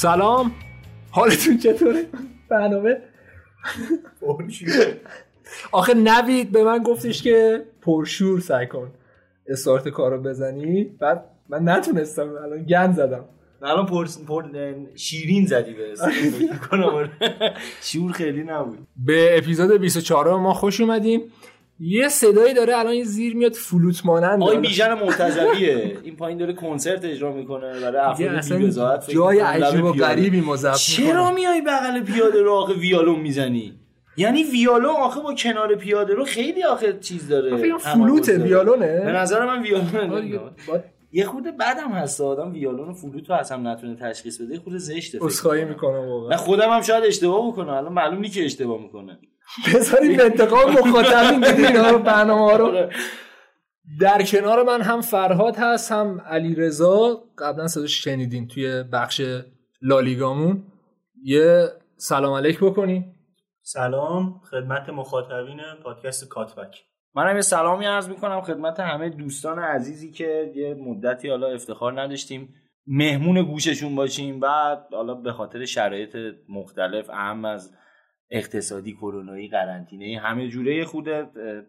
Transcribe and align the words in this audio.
سلام. 0.00 0.52
حالتون 1.10 1.58
چطوره؟ 1.58 2.06
برنامه 2.48 2.96
آخه 5.72 5.94
نوید 5.94 6.52
به 6.52 6.64
من 6.64 6.82
گفتش 6.82 7.22
که 7.22 7.64
پرشور 7.82 8.40
سعی 8.40 8.66
کن 8.66 8.90
استارت 9.48 9.88
کارو 9.88 10.22
بزنی. 10.22 10.84
بعد 10.84 11.24
من 11.48 11.68
نتونستم 11.68 12.28
الان 12.44 12.64
گند 12.64 12.94
زدم. 12.94 13.24
الان 13.62 13.86
پر, 13.86 14.06
پر 14.28 14.44
شیرین 14.94 15.46
زدی 15.46 15.72
به 15.72 15.94
شور 17.82 18.12
خیلی 18.12 18.42
نبود. 18.42 18.78
به 18.96 19.38
اپیزود 19.38 19.80
24 19.80 20.38
ما 20.38 20.54
خوش 20.54 20.80
اومدیم. 20.80 21.22
یه 21.80 22.08
صدایی 22.08 22.54
داره 22.54 22.76
الان 22.76 22.94
یه 22.94 23.04
زیر 23.04 23.36
میاد 23.36 23.52
فلوت 23.52 24.06
مانند 24.06 24.42
آقای 24.42 24.58
بیژن 24.58 24.94
مرتضویه 25.04 25.98
این 26.02 26.16
پایین 26.16 26.38
داره 26.38 26.52
کنسرت 26.52 27.04
اجرا 27.04 27.32
می‌کنه. 27.32 27.80
برای 27.80 27.96
افراد 27.96 28.58
بی‌وزاحت 28.58 29.10
جای 29.10 29.40
عجیب 29.40 29.84
و 29.84 29.92
غریبی 29.92 30.40
ما 30.40 30.56
چرا 30.56 31.32
میای 31.32 31.60
بغل 31.60 32.02
پیاده 32.02 32.42
رو 32.42 32.52
آخه 32.52 32.74
ویالون 32.74 33.20
می‌زنی؟ 33.20 33.74
یعنی 34.16 34.44
ویالون 34.44 34.90
آخه 34.90 35.20
با 35.20 35.34
کنار 35.34 35.74
پیاده 35.74 36.14
رو 36.14 36.24
خیلی 36.24 36.64
آخه 36.64 36.98
چیز 37.00 37.28
داره. 37.28 37.76
فلوته 37.78 38.38
ویالونه. 38.38 39.00
به 39.00 39.12
نظر 39.12 39.46
من 39.46 39.62
ویالونه. 39.62 40.40
یه 41.12 41.24
خود 41.24 41.56
بعدم 41.56 41.88
هست. 41.88 42.20
آدم 42.20 42.52
ویالون 42.52 42.88
و 42.88 42.92
فلوت 42.92 43.30
رو 43.30 43.36
اصلا 43.36 43.72
نتونه 43.72 43.96
تشخیص 43.96 44.40
بده. 44.40 44.58
خود 44.58 44.76
زشته 44.76 45.24
اسخایی 45.24 45.64
می‌کنه 45.64 45.98
واقعا. 45.98 46.36
خودم 46.36 46.70
هم 46.70 46.82
شاید 46.82 47.04
اشتباه 47.04 47.48
بکنه 47.48 47.72
الان 47.72 47.92
معلوم 47.92 48.18
نیست 48.20 48.34
که 48.34 48.44
اشتباه 48.44 48.82
می‌کنه. 48.82 49.18
بذارید 49.74 50.20
انتقام 50.20 50.70
مخاطبین 50.78 51.44
اینا 51.44 51.90
رو 51.90 51.98
برنامه 51.98 52.56
رو. 52.56 52.66
آره. 52.66 52.90
در 54.00 54.22
کنار 54.22 54.62
من 54.62 54.80
هم 54.80 55.00
فرهاد 55.00 55.56
هست 55.56 55.92
هم 55.92 56.20
علی 56.20 56.54
رضا 56.54 57.24
قبلا 57.38 57.68
صداش 57.68 58.04
شنیدین 58.04 58.48
توی 58.48 58.82
بخش 58.82 59.22
لالیگامون. 59.82 60.62
یه 61.24 61.68
سلام 61.96 62.34
علیک 62.34 62.58
بکنی. 62.60 63.14
سلام 63.62 64.40
خدمت 64.50 64.88
مخاطبین 64.88 65.60
پادکست 65.84 66.28
کاتبک. 66.28 66.84
منم 67.14 67.36
یه 67.36 67.40
سلامی 67.40 67.86
عرض 67.86 68.08
می‌کنم 68.08 68.40
خدمت 68.40 68.80
همه 68.80 69.08
دوستان 69.08 69.58
عزیزی 69.58 70.12
که 70.12 70.52
یه 70.54 70.74
مدتی 70.74 71.28
حالا 71.28 71.46
افتخار 71.46 72.00
نداشتیم 72.00 72.54
مهمون 72.86 73.42
گوششون 73.42 73.94
باشیم 73.94 74.40
بعد 74.40 74.86
حالا 74.92 75.14
به 75.14 75.32
خاطر 75.32 75.64
شرایط 75.64 76.16
مختلف 76.48 77.10
اهم 77.10 77.44
از 77.44 77.72
اقتصادی 78.30 78.92
کرونایی 78.92 79.48
قرنطینه 79.48 80.20
همه 80.20 80.48
جوره 80.48 80.84
خود 80.84 81.08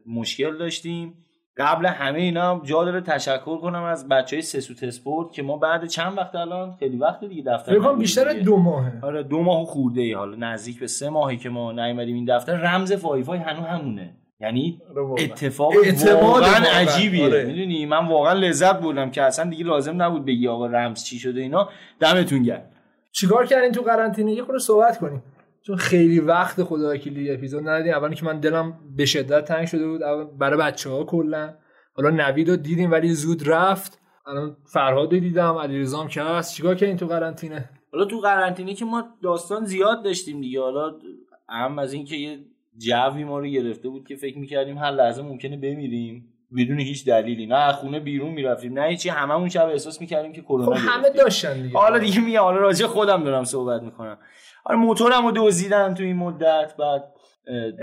مشکل 0.05 0.57
داشتیم. 0.57 1.13
قبل 1.57 1.85
همه 1.85 2.19
اینا 2.19 2.61
جا 2.63 2.83
داره 2.83 3.01
تشکر 3.01 3.57
کنم 3.57 3.83
از 3.83 4.07
بچه 4.07 4.35
های 4.35 4.41
سسوت 4.41 4.83
اسپورت 4.83 5.31
که 5.31 5.43
ما 5.43 5.57
بعد 5.57 5.85
چند 5.85 6.17
وقت 6.17 6.35
الان 6.35 6.75
خیلی 6.79 6.97
وقت 6.97 7.25
دیگه 7.25 7.43
دفتر 7.51 7.93
بیشتر 7.93 8.33
دو 8.33 8.57
ماهه. 8.57 8.99
آره 9.01 9.23
دو 9.23 9.41
ماه 9.41 9.65
خورده 9.65 10.01
ای. 10.01 10.13
حالا 10.13 10.35
نزدیک 10.35 10.79
به 10.79 10.87
سه 10.87 11.09
ماهی 11.09 11.37
که 11.37 11.49
ما 11.49 11.71
نیومدیم 11.71 12.15
این 12.15 12.25
دفتر 12.25 12.53
رمز 12.55 12.93
فای 12.93 13.23
فای 13.23 13.39
هنو 13.39 13.61
همونه. 13.61 14.15
یعنی 14.41 14.81
آره 14.89 15.23
اتفاق 15.23 15.73
واقعا. 16.21 16.65
عجیبیه. 16.73 17.25
آره. 17.25 17.45
می‌دونی؟ 17.45 17.85
من 17.85 18.07
واقعا 18.07 18.33
لذت 18.33 18.79
بردم 18.79 19.11
که 19.11 19.23
اصلا 19.23 19.49
دیگه 19.49 19.65
لازم 19.65 20.01
نبود 20.01 20.25
بگی 20.25 20.47
آقا 20.47 20.67
رمز 20.67 21.03
چی 21.03 21.19
شده 21.19 21.41
اینا. 21.41 21.69
دمتون 21.99 22.43
گرم. 22.43 22.61
چیکار 23.11 23.45
کردین 23.45 23.71
تو 23.71 23.81
قرنطینه؟ 23.81 24.31
یه 24.31 24.43
خورده 24.43 24.59
صحبت 24.59 24.97
کنیم. 24.97 25.23
چون 25.69 25.77
خیلی 25.77 26.19
وقت 26.19 26.63
خدا 26.63 26.91
وکیلی 26.91 27.31
اپیزود 27.31 27.67
ندیدیم. 27.67 27.93
اولی 27.93 28.15
که 28.15 28.25
من 28.25 28.39
دلم 28.39 28.79
به 28.95 29.05
شدت 29.05 29.45
تنگ 29.45 29.67
شده 29.67 29.87
بود. 29.87 30.01
برای 30.37 30.59
بچه 30.59 30.89
ها 30.89 31.03
کلا. 31.03 31.53
حالا 31.93 32.09
نوید 32.09 32.49
رو 32.49 32.55
دیدیم 32.55 32.91
ولی 32.91 33.13
زود 33.13 33.49
رفت. 33.49 33.99
الان 34.27 34.57
فرهاد 34.73 35.09
دیدم 35.09 35.53
علیرضا 35.53 36.07
که 36.07 36.21
هست. 36.21 36.55
چیکار 36.55 36.75
کردین 36.75 36.97
تو 36.97 37.07
قرنطینه؟ 37.07 37.69
حالا 37.91 38.05
تو 38.05 38.19
قرنطینه 38.19 38.73
که 38.73 38.85
ما 38.85 39.03
داستان 39.23 39.65
زیاد 39.65 40.03
داشتیم 40.03 40.41
دیگه. 40.41 40.61
حالا 40.61 40.91
اهم 41.49 41.79
از 41.79 41.93
اینکه 41.93 42.15
یه 42.15 42.39
جوی 42.77 43.23
ما 43.23 43.39
رو 43.39 43.47
گرفته 43.47 43.89
بود 43.89 44.07
که 44.07 44.15
فکر 44.15 44.37
می‌کردیم 44.37 44.77
هر 44.77 44.91
لحظه 44.91 45.21
ممکنه 45.21 45.57
بمیریم. 45.57 46.33
بدون 46.57 46.79
هیچ 46.79 47.05
دلیلی. 47.05 47.47
نه 47.47 47.71
خونه 47.71 47.99
بیرون 47.99 48.29
می‌رفتیم 48.29 48.79
نه 48.79 48.87
هیچی. 48.87 49.09
هممون 49.09 49.49
شب 49.49 49.67
احساس 49.67 50.01
می‌کردیم 50.01 50.33
که 50.33 50.41
کرونا 50.41 50.65
خب 50.65 50.89
همه 50.89 51.09
داشتن 51.09 51.61
دیگه. 51.61 51.77
حالا 51.77 51.99
دیگه 51.99 52.21
میگم 52.21 52.41
حالا 52.41 52.57
راجع 52.57 52.85
خودم 52.85 53.23
دارم 53.23 53.43
صحبت 53.43 53.81
می‌کنم. 53.81 54.17
آره 54.65 54.77
موتورم 54.77 55.25
رو 55.25 55.31
دزدیدن 55.35 55.93
تو 55.93 56.03
این 56.03 56.15
مدت 56.15 56.73
بعد 56.79 57.03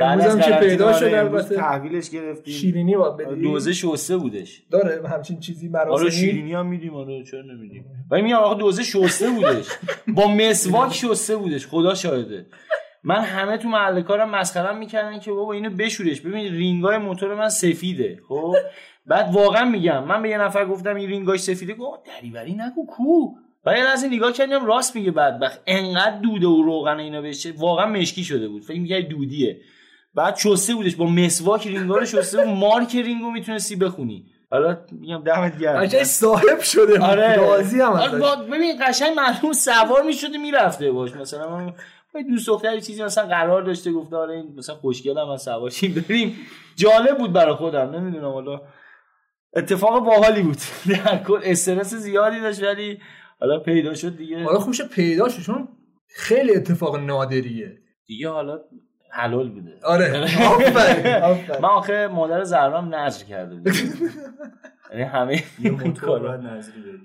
بعد 0.01 0.21
از 0.21 0.41
که 0.41 0.51
پیدا 0.51 0.93
شده 0.93 1.19
البته 1.19 1.57
تحویلش 1.57 2.11
گرفتیم. 2.11 2.55
شیرینی 2.55 2.97
با 2.97 3.11
بدی 3.11 3.43
دوزه 3.43 3.73
شسته 3.73 4.17
بودش. 4.17 4.63
داره 4.71 5.09
همچین 5.09 5.41
چیزی 5.41 5.69
مراسمی. 5.69 5.95
آره 5.95 6.11
شیرینی 6.11 6.55
هم 6.55 6.67
میدیم 6.67 6.95
آره 6.95 7.25
چرا 7.25 7.43
نمیدیم؟ 7.43 7.85
ولی 8.11 8.23
میگم 8.23 8.37
آقا 8.37 8.55
دوزه 8.55 8.83
شسته 8.83 9.31
بودش. 9.31 9.69
با 10.09 10.27
مسواک 10.27 10.93
شسته 10.95 11.37
بودش 11.37 11.67
خدا 11.67 11.95
شاهده. 11.95 12.47
من 13.05 13.21
همه 13.21 13.57
تو 13.57 13.69
محل 13.69 14.03
کارم 14.03 14.31
مسخرم 14.31 14.79
می‌کردن 14.79 15.19
که 15.19 15.33
بابا 15.33 15.53
اینو 15.53 15.71
بشورش. 15.71 16.21
ببین 16.21 16.53
رینگای 16.53 16.99
موتور 16.99 17.35
من 17.35 17.49
سفیده 17.49 18.19
خب؟ 18.29 18.55
بعد 19.07 19.35
واقعا 19.35 19.65
میگم 19.65 20.05
من 20.05 20.23
به 20.23 20.29
یه 20.29 20.39
نفر 20.39 20.65
گفتم 20.65 20.95
این 20.95 21.09
رینگاش 21.09 21.41
سفیده 21.41 21.75
گفت 21.75 22.01
دریوری 22.07 22.55
نگو 22.55 22.87
کو؟ 22.87 23.35
بعد 23.67 23.87
از 23.87 24.03
این 24.03 24.15
نگاه 24.15 24.33
کردم 24.33 24.67
راست 24.67 24.97
میگه 24.97 25.11
بدبخت. 25.11 25.61
انقدر 25.67 26.19
دوده 26.19 26.47
و 26.47 26.63
روغن 26.63 27.01
اینا 27.01 27.23
بشه 27.23 27.53
واقعا 27.57 27.87
مشکی 27.87 28.25
شده 28.25 28.49
بود. 28.49 28.63
فکر 28.63 28.81
میگه 28.81 29.01
دودیه. 29.01 29.61
بعد 30.15 30.37
چسته 30.37 30.75
بودش. 30.75 30.97
با 30.97 31.07
مسواک 31.07 31.67
رینگا 31.67 31.97
رو 31.97 32.05
شسته 32.05 32.45
و 32.45 32.55
مارک 32.55 32.97
رینگو 32.97 33.31
می‌تونستی 33.31 33.77
بخونی. 33.77 34.27
حالا 34.51 34.79
میگم 34.93 35.23
دمت 35.23 35.59
گرم. 35.59 35.87
قشنگ 35.87 36.03
صاحب 36.03 36.61
شده 36.61 37.01
آره. 37.01 37.37
راضی 37.37 37.81
هم 37.81 37.93
آره 37.93 38.43
ببین 38.51 38.77
قشنگ 38.89 39.17
معلوم 39.17 39.53
سوار 39.53 40.03
می‌شده 40.03 40.39
می‌رفته 40.39 40.93
باش 40.93 41.13
مثلا 41.13 41.57
من 42.15 42.23
دوست 42.31 42.47
دختری 42.47 42.81
چیزی 42.81 43.03
مثلا 43.03 43.27
قرار 43.27 43.63
داشته 43.63 43.93
گفته 43.93 44.17
آره 44.17 44.35
این 44.35 44.55
مثلا 44.57 44.75
خوشگلم 44.75 45.29
از 45.29 45.43
سوارشیم 45.43 46.05
بریم 46.09 46.37
جالب 46.77 47.19
بود 47.19 47.33
برای 47.33 47.55
خودم. 47.55 47.91
نمی‌دونم 47.91 48.33
حالا 48.33 48.61
اتفاق 49.57 50.05
باحالی 50.05 50.43
بود. 50.43 50.57
در 51.05 51.23
کل 51.27 51.41
استرس 51.45 51.95
زیادی 51.95 52.41
داشت 52.41 52.63
ولی 52.63 52.99
حالا 53.41 53.59
پیدا 53.59 53.95
شد 53.95 54.17
دیگه. 54.17 54.45
حالا 54.45 54.59
خوبش 54.59 54.83
پیدا 54.83 55.29
شد 55.29 55.43
چون 55.43 55.69
خیلی 56.09 56.57
اتفاق 56.57 56.97
نادریه. 56.97 57.79
دیگه 58.07 58.29
حالا 58.29 58.59
حلال 59.13 59.49
بوده. 59.51 59.73
آره. 59.85 60.27
من 61.63 61.69
آخه 61.69 62.07
مادر 62.07 62.45
زهرام 62.45 62.95
نظر 62.95 63.25
کرده 63.25 63.57
بود 63.57 63.69
یعنی 64.91 65.03
همه 65.03 65.43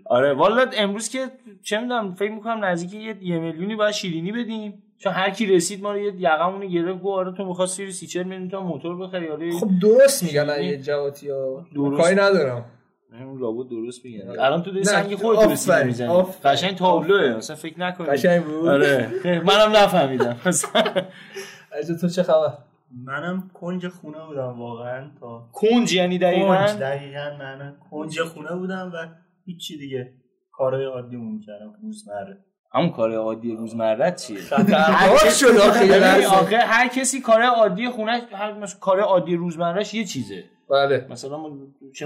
آره 0.06 0.34
والا 0.34 0.66
امروز 0.78 1.10
که 1.10 1.28
چه 1.64 1.78
می‌دونم 1.82 2.14
فکر 2.16 2.32
می‌کنم 2.32 2.66
نزدیک 2.66 2.94
یه, 2.94 3.18
یه 3.22 3.40
میلیونی 3.40 3.76
باید 3.76 3.92
شیرینی 3.94 4.32
بدیم. 4.32 4.84
چون 4.98 5.14
هر 5.14 5.30
کی 5.30 5.46
رسید 5.46 5.84
ما 5.84 5.92
رو 5.92 6.00
یه 6.00 6.14
یقمونو 6.18 6.68
گرفت 6.68 7.00
گفت 7.02 7.06
آره 7.18 7.34
تو 7.38 7.46
می‌خواستی 7.46 7.76
سیری 7.76 7.92
سی 7.92 8.08
چل 8.08 8.24
میلیون 8.24 8.50
تا 8.50 8.62
موتور 8.64 8.98
بخری 8.98 9.28
آره. 9.28 9.52
خب 9.52 9.70
درست 9.82 10.24
میگن 10.24 10.64
یه 10.64 10.78
جواتی 10.78 11.30
ها. 11.30 11.66
کاری 11.98 12.16
ندارم. 12.16 12.66
همون 13.20 13.42
لابد 13.42 13.70
درست 13.70 14.06
میگن 14.06 14.30
الان 14.30 14.64
تو 14.64 14.72
داری 14.72 14.84
سنگ 14.84 15.16
خودت 15.16 15.52
رسید 15.52 15.74
می‌زنی 15.74 16.24
قشنگ 16.44 16.76
تابلوه 16.76 17.38
مثلا 17.38 17.56
فکر 17.56 17.80
نکنی. 17.80 18.08
قشنگ 18.08 18.44
بود. 18.44 18.68
آره. 18.68 19.10
منم 19.48 19.76
نفهمیدم. 19.76 20.38
اجا 21.80 21.96
تو 22.02 22.10
چه 22.10 22.24
خبر؟ 22.24 22.54
منم 23.06 23.52
کنج 23.54 23.88
خونه 23.88 24.26
بودم 24.28 24.60
واقعا 24.60 25.12
تا 25.20 25.50
کنج 25.52 25.94
یعنی 25.94 26.18
دقیقاً؟ 26.18 26.58
کنج 26.58 26.80
دقیقاً 26.80 27.38
من 27.40 27.76
کنج 27.92 28.22
خونه 28.22 28.56
بودم 28.56 28.92
و 28.94 29.08
هیچی 29.46 29.78
دیگه. 29.78 30.14
کارهای 30.52 30.86
عادی 30.86 31.16
مون 31.16 31.40
کردم 31.40 31.74
روزمره. 31.84 32.38
همون 32.74 32.90
کار 32.90 33.16
عادی 33.16 33.56
روزمره 33.56 34.12
چیه؟ 34.12 34.40
خطرناک 34.40 35.30
شد 35.30 35.58
آخه 36.28 36.58
هر 36.58 36.88
کسی 36.88 37.22
کار 37.22 37.42
عادی 37.42 37.90
خونه 37.90 38.22
هر 38.32 38.54
مثلا 38.54 38.80
کار 38.80 39.00
عادی 39.00 39.36
روزمرهش 39.36 39.94
یه 39.94 40.06
چیزه. 40.06 40.44
بله. 40.72 41.08
مثلا 41.10 41.38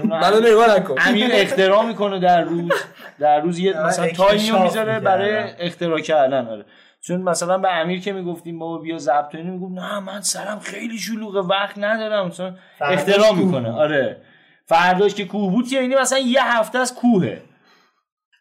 منو 0.04 0.40
نگاه 0.40 0.76
نکن. 0.76 0.94
امیر 0.98 1.30
اختراع 1.32 1.86
می‌کنه 1.86 2.18
در 2.18 2.42
روز 2.42 2.70
در 3.18 3.40
روز 3.40 3.58
یه 3.58 3.86
مثلا 3.86 4.08
تایمیو 4.08 4.62
می‌ذاره 4.62 5.00
برای 5.00 5.36
اختراع 5.58 6.00
کردن 6.00 6.48
آره. 6.48 6.64
چون 7.00 7.22
مثلا 7.22 7.58
به 7.58 7.76
امیر 7.76 8.00
که 8.00 8.12
می‌گفتیم 8.12 8.58
بابا 8.58 8.78
بیا 8.78 8.98
ضبط 8.98 9.32
کنیم 9.32 9.50
می‌گفت 9.50 9.72
نه 9.72 10.00
من 10.00 10.20
سرم 10.20 10.58
خیلی 10.58 10.98
شلوغه 10.98 11.40
وقت 11.40 11.78
ندارم. 11.78 12.26
مثلا 12.26 12.54
اختراع 12.80 13.32
می‌کنه 13.32 13.72
آره. 13.72 14.22
فرداش 14.64 15.14
که 15.14 15.24
کوه 15.24 15.52
بود 15.52 15.72
یعنی 15.72 15.94
مثلا 15.94 16.18
یه 16.18 16.58
هفته 16.58 16.78
از 16.78 16.94
کوهه. 16.94 17.42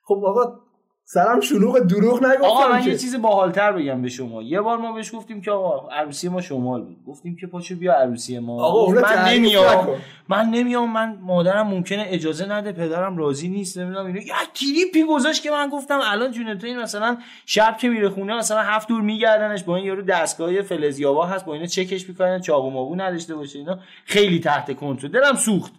خب 0.04 0.24
آقا 0.26 0.60
سرم 1.08 1.40
شلوغ 1.40 1.80
دروغ 1.80 2.26
نگفتم 2.26 2.46
آقا 2.46 2.68
من 2.68 2.84
یه 2.88 2.98
چیز 2.98 3.22
باحالتر 3.22 3.72
بگم 3.72 4.02
به 4.02 4.10
شما. 4.10 4.42
یه 4.42 4.62
بار 4.62 4.78
ما 4.78 4.92
بهش 4.94 5.16
گفتیم 5.16 5.42
که 5.42 5.52
آقا 5.52 5.90
عروسی 5.90 6.30
ما 6.30 6.42
شمال 6.42 6.82
بود. 6.84 6.98
گفتیم 7.08 7.36
که 7.36 7.48
پاشو 7.48 7.76
بیا 7.76 7.94
عروسی 7.94 8.40
ما. 8.40 8.64
آقا 8.64 8.92
من 8.92 9.26
نمیام. 9.28 9.88
من 10.30 10.50
نمیام. 10.50 10.94
من 10.94 11.18
مادرم 11.22 11.68
ممکنه 11.68 12.06
اجازه 12.08 12.46
نده 12.52 12.72
پدرم 12.72 13.18
راضی 13.18 13.48
نیست 13.50 13.78
نمی‌دونم 13.78 14.06
اینو 14.06 14.22
یا 14.22 14.36
کلیپی 14.56 15.04
گذاشت 15.04 15.44
که 15.44 15.52
من 15.52 15.70
گفتم 15.70 16.00
الان 16.04 16.32
جون 16.32 16.58
تو 16.58 16.68
این 16.68 16.80
مثلا 16.80 17.18
شب 17.46 17.78
که 17.78 17.90
میره 17.90 18.10
خونه 18.10 18.36
مثلا 18.38 18.62
هفت 18.62 18.88
دور 18.88 19.02
میگردنش 19.02 19.64
با 19.64 19.76
این 19.76 19.86
یارو 19.86 20.02
دستگاه 20.02 20.62
فلزیابا 20.62 21.26
هست 21.26 21.46
با 21.46 21.54
اینا 21.54 21.66
چکش 21.66 22.10
می‌کنن 22.10 22.42
چاقو 22.42 22.70
مابو 22.70 22.96
نداشته 22.96 23.36
باشه 23.36 23.60
اینا. 23.60 23.80
خیلی 24.06 24.40
تحت 24.40 24.76
کنترل. 24.76 25.12
دلم 25.12 25.36
سوخت. 25.36 25.74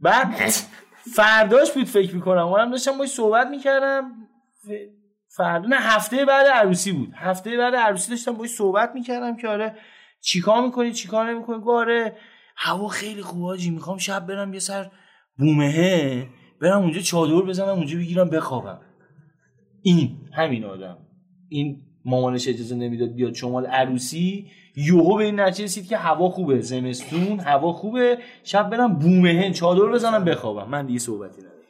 بعد 0.00 0.34
فرداش 1.16 1.72
بود 1.72 1.84
فکر 1.84 2.14
می‌کنم. 2.14 2.48
منم 2.48 2.70
داشتم 2.70 2.98
باش 2.98 3.08
صحبت 3.08 3.46
می‌کردم. 3.46 4.23
فردا 5.28 5.68
نه 5.68 5.76
هفته 5.76 6.24
بعد 6.24 6.46
عروسی 6.46 6.92
بود. 6.92 7.12
هفته 7.14 7.56
بعد 7.56 7.74
عروسی 7.74 8.10
داشتم 8.10 8.32
باش 8.32 8.48
صحبت 8.48 8.90
می‌کردم 8.94 9.36
که 9.36 9.48
آره 9.48 9.74
چیکار 10.20 10.62
می‌کنی 10.62 10.92
چیکار 10.92 11.30
نمی‌کنی؟ 11.30 11.62
آره 11.66 12.16
هوا 12.56 12.88
خیلی 12.88 13.22
خوبه 13.22 13.46
آجی 13.46 13.70
می‌خوام 13.70 13.98
شب 13.98 14.26
برم 14.26 14.54
یه 14.54 14.60
سر 14.60 14.90
بومهه 15.38 16.28
برم 16.60 16.82
اونجا 16.82 17.00
چادر 17.00 17.46
بزنم 17.46 17.68
اونجا 17.68 17.98
بگیرم 17.98 18.30
بخوابم. 18.30 18.80
این 19.82 20.28
همین 20.32 20.64
آدم. 20.64 20.98
این 21.48 21.82
مامانش 22.04 22.48
اجازه 22.48 22.76
نمی‌داد 22.76 23.14
بیاد. 23.14 23.34
شمال 23.34 23.66
عروسی 23.66 24.50
یوهو 24.76 25.16
به 25.16 25.24
این 25.24 25.40
نتیجه 25.40 25.64
رسید 25.64 25.88
که 25.88 25.96
هوا 25.96 26.28
خوبه 26.28 26.60
زمستون 26.60 27.40
هوا 27.40 27.72
خوبه. 27.72 28.18
شب 28.44 28.70
برم 28.70 28.98
بومهن 28.98 29.52
چادر 29.52 29.86
بزنم 29.86 30.24
بخوابم. 30.24 30.70
من 30.70 30.86
دیگه 30.86 30.98
صحبتی 30.98 31.40
ندارم. 31.40 31.63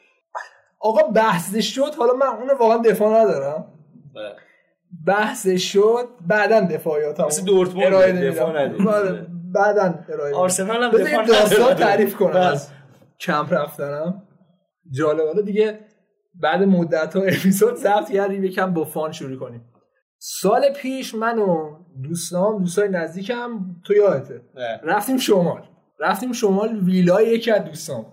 آقا 0.84 1.02
بحث 1.02 1.56
شد 1.56 1.94
حالا 1.98 2.12
من 2.12 2.26
اون 2.26 2.50
واقعا 2.60 2.78
دفاع 2.78 3.22
ندارم 3.22 3.64
بله. 4.14 4.34
بحث 5.06 5.48
شد 5.48 6.08
بعدا 6.28 6.60
دفاعیاتم 6.60 7.24
مثل 7.26 7.44
دورتموند 7.44 8.24
دفاع. 8.24 8.50
نداری. 8.50 8.88
آره، 8.88 9.26
بعدا 9.54 9.94
ارائه. 10.08 10.34
آرسنال 10.34 10.82
هم 10.82 10.90
دفاع 10.90 11.24
داستان. 11.24 11.74
تعریف 11.74 12.16
کنم 12.16 12.30
بله. 12.30 12.46
از 12.46 12.68
کمپ 13.20 13.52
رفتنم 13.52 14.22
جالب 14.90 15.26
حالا 15.26 15.42
دیگه 15.42 15.78
بعد 16.34 16.62
مدت 16.62 17.16
ها 17.16 17.22
اپیزود 17.22 17.74
ضبط 17.74 18.10
کردیم 18.10 18.44
یکم 18.44 18.74
با 18.74 18.84
فان 18.84 19.12
شروع 19.12 19.38
کنیم 19.38 19.64
سال 20.18 20.72
پیش 20.72 21.14
من 21.14 21.38
و 21.38 21.76
دوستام 22.02 22.58
دوستای 22.58 22.88
نزدیکم 22.88 23.60
تو 23.84 23.94
یادته 23.94 24.40
بله. 24.54 24.80
رفتیم 24.82 25.16
شمال 25.16 25.62
رفتیم 26.00 26.32
شمال 26.32 26.80
ویلای 26.84 27.26
یکی 27.28 27.50
از 27.50 27.64
دوستام 27.64 28.06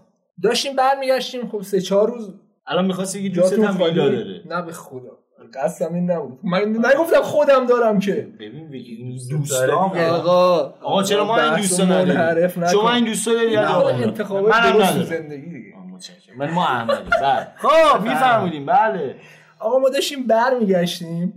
داشتیم 0.43 0.75
برمیگشتیم 0.75 1.49
خب 1.49 1.61
سه 1.61 1.81
چهار 1.81 2.09
روز 2.09 2.33
الان 2.71 2.85
می‌خواست 2.85 3.17
بگی 3.17 3.29
دوست 3.29 3.59
هم 3.59 3.81
ویلا 3.81 4.09
داره. 4.09 4.41
نه 4.49 4.61
به 4.61 4.71
خدا. 4.71 5.17
قصدم 5.53 5.93
این 5.93 6.11
نبود. 6.11 6.39
من 6.43 6.59
نگفتم 6.59 7.21
خودم 7.21 7.65
دارم 7.65 7.99
که. 7.99 8.27
ببین 8.39 8.69
بگی 8.69 8.95
دیگه. 8.95 9.71
آقا 9.71 10.73
آقا. 10.81 11.03
چرا 11.03 11.25
ما 11.25 11.39
این 11.39 11.55
دوستا 11.55 11.85
نداریم. 11.85 12.67
شما 12.71 12.93
این 12.93 13.05
دوستا 13.05 13.33
داری 13.33 13.51
یا؟ 13.51 13.89
انتخابات 13.89 14.53
درست 14.53 14.71
تو 14.71 14.81
ندارم. 14.81 15.03
زندگی 15.03 15.49
دیگه. 15.49 15.75
آه، 15.77 15.87
متشکرم. 15.87 16.37
من 16.37 16.51
ما 16.51 16.65
احمدی. 16.65 17.09
بله. 17.21 17.47
خب 17.57 18.01
میفرمودیم 18.03 18.65
بله. 18.65 19.15
آقا 19.59 19.79
ما 19.79 19.89
داشتیم 19.89 20.27
برمیگشتیم. 20.27 21.33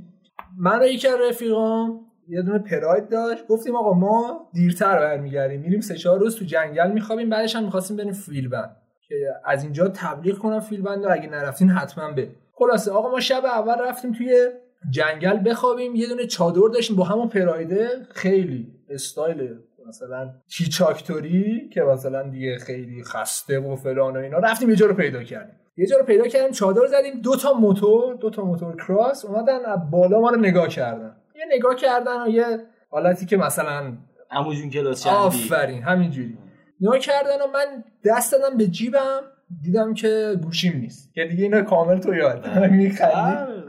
من 0.58 0.82
و 0.82 0.84
یکی 0.84 1.08
از 1.08 1.16
رفیقام 1.28 2.00
یه 2.28 2.42
دونه 2.42 2.58
پراید 2.58 3.08
داشت. 3.08 3.46
گفتیم 3.46 3.76
آقا 3.76 3.92
ما 3.92 4.48
دیرتر 4.52 4.98
برمیگردیم. 4.98 5.60
میریم 5.60 5.80
سه 5.80 5.94
چهار 5.96 6.18
روز 6.18 6.36
تو 6.36 6.44
جنگل 6.44 6.90
میخوابیم. 6.90 7.30
بعدش 7.30 7.56
هم 7.56 7.64
می‌خواستیم 7.64 7.96
بریم 7.96 8.12
فیلبند 8.12 8.76
که 9.08 9.14
از 9.44 9.62
اینجا 9.64 9.88
تبلیغ 9.88 10.38
کنم 10.38 10.60
فیلبند 10.60 11.04
اگه 11.04 11.30
نرفتین 11.30 11.70
حتما 11.70 12.12
به 12.12 12.28
خلاصه 12.52 12.90
آقا 12.90 13.10
ما 13.10 13.20
شب 13.20 13.44
اول 13.44 13.74
رفتیم 13.88 14.12
توی 14.12 14.48
جنگل 14.90 15.50
بخوابیم. 15.50 15.94
یه 15.94 16.08
دونه 16.08 16.26
چادر 16.26 16.68
داشتیم 16.74 16.96
با 16.96 17.04
همون 17.04 17.28
پرایده 17.28 17.88
خیلی 18.10 18.66
استایل 18.88 19.58
مثلا 19.88 20.30
چیچاکتوری 20.48 21.68
که 21.72 21.82
مثلا 21.82 22.22
دیگه 22.22 22.58
خیلی 22.58 23.04
خسته 23.04 23.60
و 23.60 23.76
فلان 23.76 24.16
و 24.16 24.20
اینا. 24.20 24.38
رفتیم 24.38 24.70
یه 24.70 24.76
جا 24.76 24.86
رو 24.86 24.94
پیدا 24.94 25.22
کردیم. 25.22 25.54
یه 25.76 25.86
جا 25.86 25.96
رو 25.96 26.04
پیدا 26.04 26.28
کردیم 26.28 26.50
چادر 26.50 26.86
زدیم. 26.86 27.20
دو 27.20 27.36
تا 27.36 27.52
موتور 27.52 28.14
دو 28.14 28.30
تا 28.30 28.44
موتور 28.44 28.76
کراس 28.76 29.24
اومدن 29.24 29.64
از 29.64 29.78
بالا 29.90 30.20
ما 30.20 30.30
رو 30.30 30.40
نگاه 30.40 30.68
کردن. 30.68 31.16
یه 31.36 31.56
نگاه 31.56 31.74
کردن 31.74 32.22
و 32.26 32.28
یه 32.28 32.44
حالتی 32.90 33.26
که 33.26 33.36
مثلا 33.36 33.92
عمو 34.30 34.54
جون 34.54 34.70
کلاس 34.70 35.06
آفرین 35.06 35.82
همینجوری. 35.82 36.38
نگاه 36.80 36.98
کردن 36.98 37.40
و 37.42 37.46
من 37.52 37.84
دست 38.04 38.32
دادم 38.32 38.56
به 38.56 38.66
جیبم 38.66 39.20
دیدم 39.62 39.94
که 39.94 40.38
گوشیم 40.42 40.76
نیست. 40.76 41.14
که 41.14 41.24
دیگه 41.24 41.42
اینا 41.42 41.62
کامل 41.62 41.98
تو 41.98 42.14
یاد 42.14 42.58
میخندی. 42.58 43.14
بله. 43.14 43.64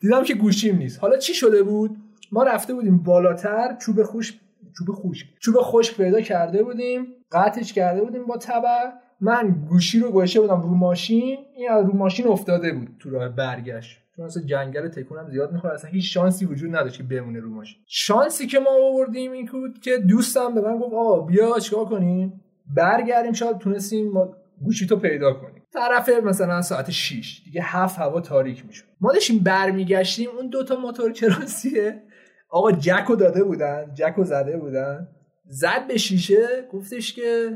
دیدم 0.00 0.24
که 0.24 0.34
گوشیم 0.34 0.76
نیست. 0.76 1.00
حالا 1.00 1.16
چی 1.16 1.34
شده 1.34 1.62
بود؟ 1.62 1.96
ما 2.32 2.42
رفته 2.42 2.74
بودیم 2.74 3.02
بالاتر 3.02 3.76
چوب 3.80 4.02
خوش 4.02 4.40
چوب 4.78 4.88
خشک. 4.92 5.26
چوب 5.40 5.54
خشک 5.60 5.96
پیدا 5.96 6.20
کرده 6.20 6.62
بودیم 6.62 7.06
قطعش 7.32 7.72
کرده 7.72 8.00
بودیم 8.00 8.26
با 8.26 8.36
تبر 8.36 8.92
من 9.20 9.64
گوشی 9.68 10.00
رو 10.00 10.10
گوشه 10.10 10.40
بودم 10.40 10.62
رو 10.62 10.68
ماشین 10.68 11.38
این 11.56 11.68
رو 11.68 11.96
ماشین 11.96 12.26
افتاده 12.26 12.72
بود 12.72 12.88
تو 12.98 13.10
راه 13.10 13.28
برگشت. 13.28 14.00
چون 14.18 14.26
اصلا 14.26 14.42
جنگل 14.42 14.88
تکونم 14.88 15.30
زیاد 15.30 15.52
می‌خوره. 15.52 15.74
اصلا 15.74 15.90
هیچ 15.90 16.14
شانسی 16.14 16.46
وجود 16.46 16.76
نداشت 16.76 16.96
که 16.96 17.02
بمونه 17.02 17.40
رو 17.40 17.50
ماشین. 17.50 17.78
شانسی 17.86 18.46
که 18.46 18.58
ما 18.58 18.70
آوردیم 18.70 19.32
این 19.32 19.46
بود 19.46 19.78
که 19.78 19.98
دوستم 19.98 20.54
به 20.54 20.60
من 20.60 20.78
گفت 20.78 20.94
آقا 20.94 21.20
بیا 21.20 21.58
چیکار 21.58 21.84
کنیم؟ 21.84 22.40
برگردیم 22.76 23.32
شاید 23.32 23.58
تونستیم 23.58 24.10
ما 24.10 24.36
گوشی 24.64 24.86
تو 24.86 24.96
پیدا 24.96 25.32
کنیم. 25.32 25.62
طرف 25.72 26.08
مثلا 26.08 26.62
ساعت 26.62 26.90
6 26.90 27.42
دیگه 27.44 27.60
هفت 27.64 27.98
هوا 27.98 28.20
تاریک 28.20 28.66
می‌شد. 28.66 28.84
ما 29.00 29.12
داشتیم 29.12 29.38
برمیگشتیم 29.38 30.28
اون 30.38 30.48
دوتا 30.48 30.76
موتور 30.76 31.12
کراسیه 31.12 32.02
آقا 32.50 32.72
جکو 32.72 33.16
داده 33.16 33.44
بودن 33.44 33.90
جکو 33.94 34.24
زده 34.24 34.56
بودن. 34.56 35.08
زد 35.46 35.86
به 35.88 35.96
شیشه 35.96 36.68
گفتش 36.72 37.14
که 37.14 37.50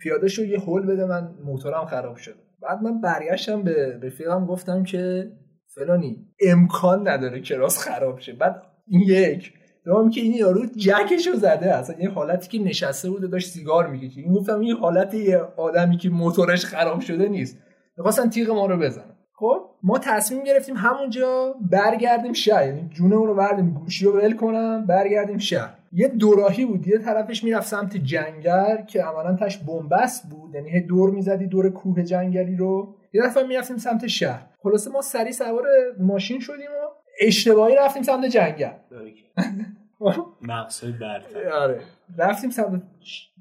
پیاده 0.00 0.28
شو 0.28 0.44
یه 0.44 0.58
هول 0.58 0.86
بده 0.86 1.06
من 1.06 1.34
موتورم 1.44 1.86
خراب 1.86 2.16
شد. 2.16 2.34
بعد 2.62 2.82
من 2.82 3.00
برگشتم 3.00 3.62
به 3.62 4.00
رفیقم 4.02 4.46
گفتم 4.46 4.82
که 4.82 5.32
فلانی 5.76 6.26
امکان 6.40 7.08
نداره 7.08 7.40
کراس 7.40 7.78
خراب 7.78 8.18
شه. 8.18 8.32
بعد 8.32 8.62
این 8.88 9.00
یک. 9.00 9.52
دوم 9.84 10.10
که 10.10 10.20
این 10.20 10.32
یارو 10.32 10.66
جکشو 10.66 11.34
زده. 11.34 11.74
اصلا 11.74 11.96
یه 12.00 12.10
حالتی 12.10 12.58
که 12.58 12.64
نشسته 12.64 13.10
بود 13.10 13.24
و 13.24 13.28
داشت 13.28 13.48
سیگار 13.48 13.86
می‌کشید. 13.86 14.24
این 14.24 14.34
گفتم 14.34 14.60
این 14.60 14.76
حالت 14.76 15.14
یه 15.14 15.40
آدمی 15.56 15.96
که 15.96 16.10
موتورش 16.10 16.64
خراب 16.64 17.00
شده 17.00 17.28
نیست. 17.28 17.58
می‌خواستن 17.96 18.30
تیغ 18.30 18.50
ما 18.50 18.66
رو 18.66 18.76
بزنن. 18.76 19.16
خب 19.32 19.70
ما 19.82 19.98
تصمیم 19.98 20.44
گرفتیم 20.44 20.76
همونجا 20.76 21.54
برگردیم 21.70 22.32
شهر. 22.32 22.66
یعنی 22.66 22.88
جونمون 22.88 23.26
رو 23.26 23.34
بردیم 23.34 23.70
گوشی 23.70 24.04
رو 24.04 24.12
ول 24.12 24.36
کنم 24.36 24.86
برگردیم 24.86 25.38
شهر. 25.38 25.75
یه 25.92 26.08
دوراهی 26.08 26.64
بود. 26.64 26.88
یه 26.88 26.98
طرفش 26.98 27.44
می‌رفت 27.44 27.66
سمت 27.66 27.96
جنگل 27.96 28.84
که 28.86 29.02
عملا 29.02 29.36
تاش 29.36 29.58
بنبست 29.58 30.30
بود. 30.30 30.54
یعنی 30.54 30.80
دور 30.80 31.10
می‌زدی 31.10 31.46
دور 31.46 31.70
کوه 31.70 32.02
جنگلی 32.02 32.56
رو. 32.56 32.94
یه 33.12 33.22
دفعه 33.22 33.46
می‌رفتیم 33.46 33.76
سمت 33.76 34.06
شهر. 34.06 34.46
خلاصه 34.62 34.90
ما 34.90 35.02
سری 35.02 35.32
سوار 35.32 35.64
ماشین 35.98 36.40
شدیم 36.40 36.70
و 36.70 36.88
اشتباهی 37.20 37.76
رفتیم 37.76 38.02
سمت 38.02 38.24
جنگل. 38.24 38.70
مقصد 40.42 40.98
برتر. 40.98 41.48
آره. 41.48 41.80
رفتیم 42.18 42.50
سمت 42.50 42.82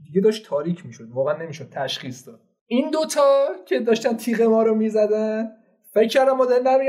دیگه 0.05 0.21
داشت 0.21 0.45
تاریک 0.45 0.85
می‌شد. 0.85 1.09
واقعا 1.11 1.37
نمی‌شد. 1.37 1.69
تشخیص 1.71 2.27
داد. 2.27 2.39
این 2.67 2.89
دوتا 2.89 3.45
که 3.65 3.79
داشتن 3.79 4.17
تیغ 4.17 4.41
ما 4.41 4.63
رو 4.63 4.75
می‌زدن 4.75 5.51
فکر 5.93 6.07
کردم 6.07 6.31
ما 6.31 6.45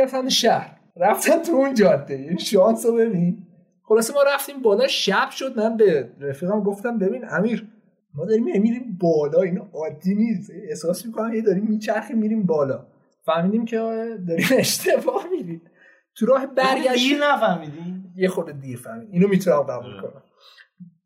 سمت 0.07 0.29
شهر. 0.29 0.77
رفتن 0.97 1.43
تو 1.43 1.53
اون 1.53 1.75
جاده. 1.75 2.15
این 2.15 2.37
شانس 2.37 2.87
رو 2.87 2.95
ببین. 2.95 3.46
خلاصه 3.89 4.15
ما 4.15 4.23
رفتیم 4.23 4.63
بالا 4.63 4.87
شب 4.87 5.31
شد 5.31 5.59
من 5.59 5.77
به 5.77 6.11
رفیقم 6.21 6.61
گفتم 6.63 6.99
ببین 6.99 7.25
امیر 7.31 7.69
ما 8.15 8.25
داریم 8.25 8.45
میریم 8.45 8.99
بالا 9.01 9.43
این 9.43 9.59
عادی 9.59 10.15
نیست. 10.15 10.51
احساس 10.69 11.07
می‌کنم 11.07 11.35
یه 11.35 11.43
داریم 11.43 11.65
میچرخیم 11.65 12.19
میریم 12.19 12.47
بالا. 12.47 12.87
فهمیدیم 13.25 13.65
که 13.65 13.77
داریم 14.29 14.47
اشتباه 14.59 15.27
میریم. 15.31 15.63
تو 16.17 16.27
راه 16.27 16.47
برگشت 16.47 17.09
دیر 17.09 17.19
نفهمیدی 17.25 18.05
یه 18.17 18.29
خورده 18.29 18.53
دیر 18.53 18.79
فهمید 18.79 19.09
اینو 19.13 19.29
می‌تونم 19.29 19.61
قبول 19.63 20.01
کنم. 20.01 20.23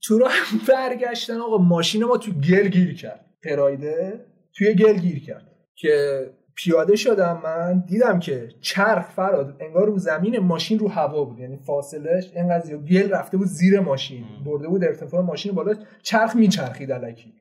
تو 0.03 0.19
راه 0.19 0.33
برگشتن 0.69 1.41
آقا 1.41 1.59
ماشین 1.59 2.05
ما 2.05 2.17
تو 2.17 2.33
گل 2.33 2.69
گیر 2.69 2.95
کرد. 2.95 3.25
پرایده 3.45 4.27
توی 4.55 4.75
گل 4.75 4.99
گیر 4.99 5.25
کرد. 5.25 5.47
که 5.75 6.27
پیاده 6.65 6.97
شدم 6.97 7.41
من 7.45 7.85
دیدم 7.89 8.19
که 8.19 8.49
چرخ 8.61 9.11
فراد 9.11 9.57
انگار 9.61 9.87
رو 9.87 9.99
زمین 9.99 10.39
ماشین 10.39 10.79
رو 10.79 10.89
هوا 10.89 11.25
بود. 11.25 11.39
یعنی 11.39 11.57
فاصلش 11.57 12.33
اینقدر 12.37 12.65
زیاد 12.65 12.87
گل 12.87 13.11
رفته 13.11 13.37
بود 13.37 13.47
زیر 13.47 13.81
ماشین 13.81 14.25
برده 14.45 14.69
بود 14.69 14.85
ارتفاع 14.85 15.23
ماشین 15.23 15.53
بالا 15.53 15.75
چرخ 16.03 16.37
میچرخید 16.37 16.93
الکی. 16.93 17.35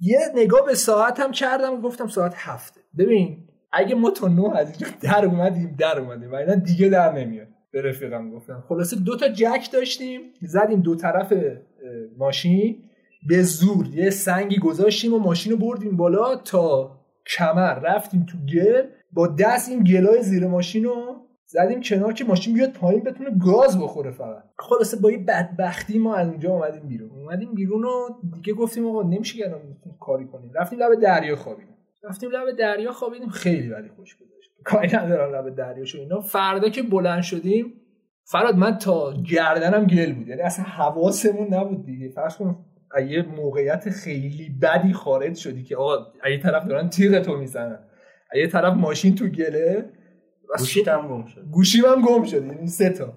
یه 0.00 0.18
نگاه 0.34 0.66
به 0.66 0.74
ساعتم 0.74 1.30
کردم 1.30 1.72
و 1.72 1.80
گفتم 1.80 2.06
ساعت 2.06 2.34
هفته. 2.36 2.80
ببین 2.98 3.48
اگه 3.72 3.94
ما 3.94 4.10
تا 4.10 4.28
نه 4.28 4.56
از 4.56 4.70
اینجا 4.70 4.86
در 5.02 5.24
اومدیم 5.24 5.76
در 5.78 5.98
اومدیم 6.00 6.32
و 6.32 6.56
دیگه 6.56 6.88
در 6.88 7.12
نمیاد. 7.12 7.48
به 7.72 7.82
رفیقم 7.82 8.30
گفتم. 8.30 8.64
خلاصه 8.68 8.96
دو 8.96 9.16
تا 9.16 9.28
جک 9.28 9.68
داشتیم 9.72 10.20
زدیم 10.42 10.80
دو 10.80 10.96
طرف 10.96 11.32
ماشین. 12.18 12.76
به 13.28 13.42
زور 13.42 13.86
یه 13.86 14.10
سنگی 14.10 14.58
گذاشتیم 14.58 15.14
و 15.14 15.18
ماشین 15.18 15.52
رو 15.52 15.58
بردیم 15.58 15.96
بالا 15.96 16.36
تا 16.36 17.01
کمر. 17.26 17.74
رفتیم 17.74 18.26
تو 18.26 18.38
گل 18.38 18.82
با 19.12 19.26
دست 19.26 19.68
این 19.68 19.84
گلای 19.84 20.22
زیر 20.22 20.46
ماشین 20.46 20.84
رو 20.84 21.16
زدیم 21.46 21.80
کنار 21.80 22.12
که 22.12 22.24
ماشین 22.24 22.54
بیاد 22.54 22.72
پایین 22.72 23.02
بتونه 23.02 23.30
گاز 23.46 23.80
بخوره 23.80 24.10
فقط. 24.10 24.44
خلاصه 24.58 24.96
با 24.96 25.10
یه 25.10 25.18
بدبختی 25.18 25.98
ما 25.98 26.14
از 26.14 26.28
اونجا 26.28 26.50
اومدیم 26.50 26.88
بیرون. 26.88 27.10
اومدیم 27.10 27.54
بیرون 27.54 27.84
و 27.84 28.08
دیگه 28.34 28.52
گفتیم 28.54 28.86
آقا 28.86 29.02
نمیشه 29.02 29.38
که 29.38 29.54
کاری 30.00 30.26
کنیم. 30.26 30.50
رفتیم 30.54 30.78
لب 30.78 31.00
دریا 31.00 31.36
خوابیدیم. 31.36 31.76
رفتیم 32.02 32.30
لب 32.30 32.56
دریا 32.58 32.92
خوابیدیم 32.92 33.28
خیلی 33.28 33.68
ولی 33.68 33.88
خوش 33.88 34.16
گذشت. 34.16 34.50
کاری 34.64 34.96
ندارم 34.96 35.34
لب 35.34 35.54
دریا 35.54 35.84
شو 35.84 35.98
اینا. 35.98 36.20
فردا 36.20 36.68
که 36.68 36.82
بلند 36.82 37.22
شدیم 37.22 37.72
فراد 38.24 38.56
من 38.56 38.78
تا 38.78 39.12
گردنم 39.30 39.86
گل 39.86 40.12
بود. 40.12 40.28
یعنی 40.28 40.42
اصلا 40.42 40.64
حواسمون 40.64 41.54
نبود 41.54 41.86
دیگه. 41.86 42.08
فرض 42.08 42.36
کن 42.36 42.64
یه 43.00 43.22
موقعیت 43.22 43.90
خیلی 43.90 44.48
بدی 44.62 44.92
خارج 44.92 45.36
شدی 45.36 45.62
که 45.62 45.76
آقا 45.76 45.96
از 46.22 46.30
یه 46.30 46.38
طرف 46.38 46.66
دارن 46.66 46.88
تیغ 46.88 47.22
تو 47.22 47.36
می‌زنن. 47.36 47.78
از 48.30 48.38
یه 48.38 48.46
طرف 48.46 48.74
ماشین 48.74 49.14
تو 49.14 49.26
گله. 49.26 49.90
گوشیت 50.58 50.88
هم 50.88 51.08
گم 51.08 51.26
شد. 51.26 51.44
گوشیم 51.50 51.84
هم 51.84 52.02
گم 52.02 52.24
شد. 52.24 52.44
یعنی 52.46 52.66
سه 52.66 52.90
تا. 52.90 53.12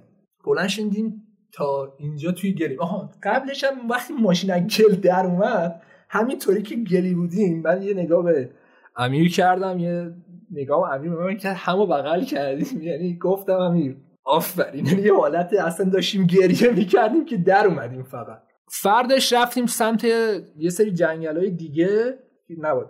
بلند 0.46 0.68
شدیم 0.68 1.22
تا 1.52 1.96
اینجا 2.00 2.32
توی 2.32 2.54
گلی 2.54 2.78
آها 2.78 3.12
قبلش 3.24 3.64
هم 3.64 3.90
وقتی 3.90 4.14
ماشین 4.14 4.52
از 4.52 4.62
گل 4.62 4.96
در 4.96 5.26
اومد 5.26 5.82
همینطوری 6.10 6.62
که 6.62 6.76
گلی 6.76 7.14
بودیم 7.14 7.62
من 7.62 7.82
یه 7.82 7.94
نگاه 7.94 8.24
به 8.24 8.50
امیر 8.96 9.32
کردم 9.32 9.80
یه 9.80 10.14
نگاه 10.52 10.94
امیر 10.94 11.12
به 11.12 11.24
من 11.24 11.38
کرد 11.38 11.56
همو 11.56 11.86
بغل 11.86 12.24
کردیم. 12.24 12.82
یعنی 12.90 13.18
گفتم 13.18 13.54
امیر 13.54 13.98
آفرین. 14.24 14.86
یعنی 14.86 15.02
یه 15.02 15.16
حالت 15.16 15.54
اصلا 15.54 15.90
داشتیم 15.90 16.26
گریه 16.26 16.72
می‌کردیم 16.72 17.26
که 17.26 17.38
در 17.38 17.68
اومدیم 17.68 18.04
فقط. 18.04 18.42
فردش 18.68 19.34
رفتیم 19.34 19.66
سمت 19.66 20.04
یه 20.58 20.70
سری 20.70 20.92
جنگل 20.92 21.38
های 21.38 21.52
دیگه 21.52 22.20
که 22.48 22.56
نباید 22.60 22.88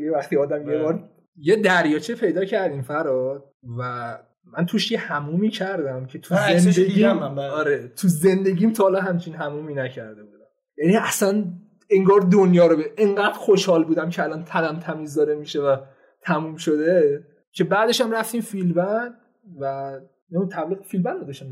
یه 0.00 0.12
وقتی 0.12 0.36
آدم 0.36 0.60
یه 0.60 0.64
بله. 0.64 0.82
بار 0.82 1.10
یه 1.36 1.56
دریاچه 1.56 2.14
پیدا 2.14 2.44
کردیم 2.44 2.82
فراد 2.82 3.44
و 3.78 4.18
من 4.44 4.66
توش 4.66 4.92
یه 4.92 4.98
همومی 4.98 5.50
کردم 5.50 6.06
که 6.06 6.18
تو 6.18 6.34
عکسشو 6.34 6.70
زندگیم 6.70 7.34
بله. 7.34 7.50
آره 7.50 7.88
تو 7.88 8.08
زندگیم 8.08 8.72
تا 8.72 8.82
حالا 8.82 9.00
همچین 9.00 9.34
همومی 9.34 9.74
نکرده 9.74 10.24
بودم 10.24 10.36
یعنی 10.78 10.96
اصلا 10.96 11.44
انگار 11.90 12.20
دنیا 12.20 12.66
رو 12.66 12.76
به 12.76 12.92
انقدر 12.98 13.32
خوشحال 13.32 13.84
بودم 13.84 14.10
که 14.10 14.22
الان 14.22 14.44
تنم 14.44 14.78
تمیز 14.78 15.14
داره 15.14 15.34
میشه 15.34 15.60
و 15.60 15.76
تموم 16.22 16.56
شده 16.56 17.24
که 17.52 17.64
بعدش 17.64 18.00
هم 18.00 18.10
رفتیم 18.10 18.40
فیلبند 18.40 19.14
و 19.60 19.92
نمی‌دونم 20.30 20.48
تبلیغ 20.48 20.82
فیلبند 20.82 21.18
رو 21.18 21.24
داشتم. 21.24 21.46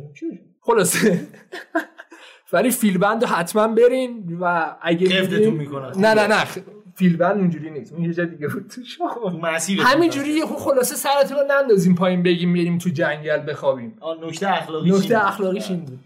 خلاصه 0.61 1.21
ولی 2.53 2.71
فیلبند 2.71 3.23
رو 3.25 3.29
حتما 3.29 3.69
برین 3.69 4.39
و 4.41 4.75
اگه 4.83 5.09
می‌رین- 5.09 5.55
می‌کنن. 5.55 5.93
نه 5.97 6.15
نه 6.15 6.27
نه 6.27 6.45
فیلبند 6.95 7.39
اونجوری 7.39 7.71
نیست. 7.71 7.93
اون 7.93 8.05
یه 8.05 8.15
جا 8.15 8.25
دیگه 8.25 8.49
بود. 8.49 8.73
تو 9.31 9.39
مسیر 9.43 9.81
همینجوری 9.81 10.31
یه 10.31 10.47
خب 10.47 10.57
خلاصه 10.57 10.95
سرتون 10.97 11.37
رو 11.37 11.43
نندازیم 11.51 11.95
پایین 11.95 12.23
بگیم 12.23 12.53
بریم 12.53 12.79
تو 12.79 12.91
جنگل 12.91 13.51
بخوابیم. 13.51 13.99
نکته 14.23 14.53
اخلاقی 14.53 14.91
نکته 14.91 15.27
اخلاقیش 15.29 15.71
این 15.71 15.81
بود 15.81 16.05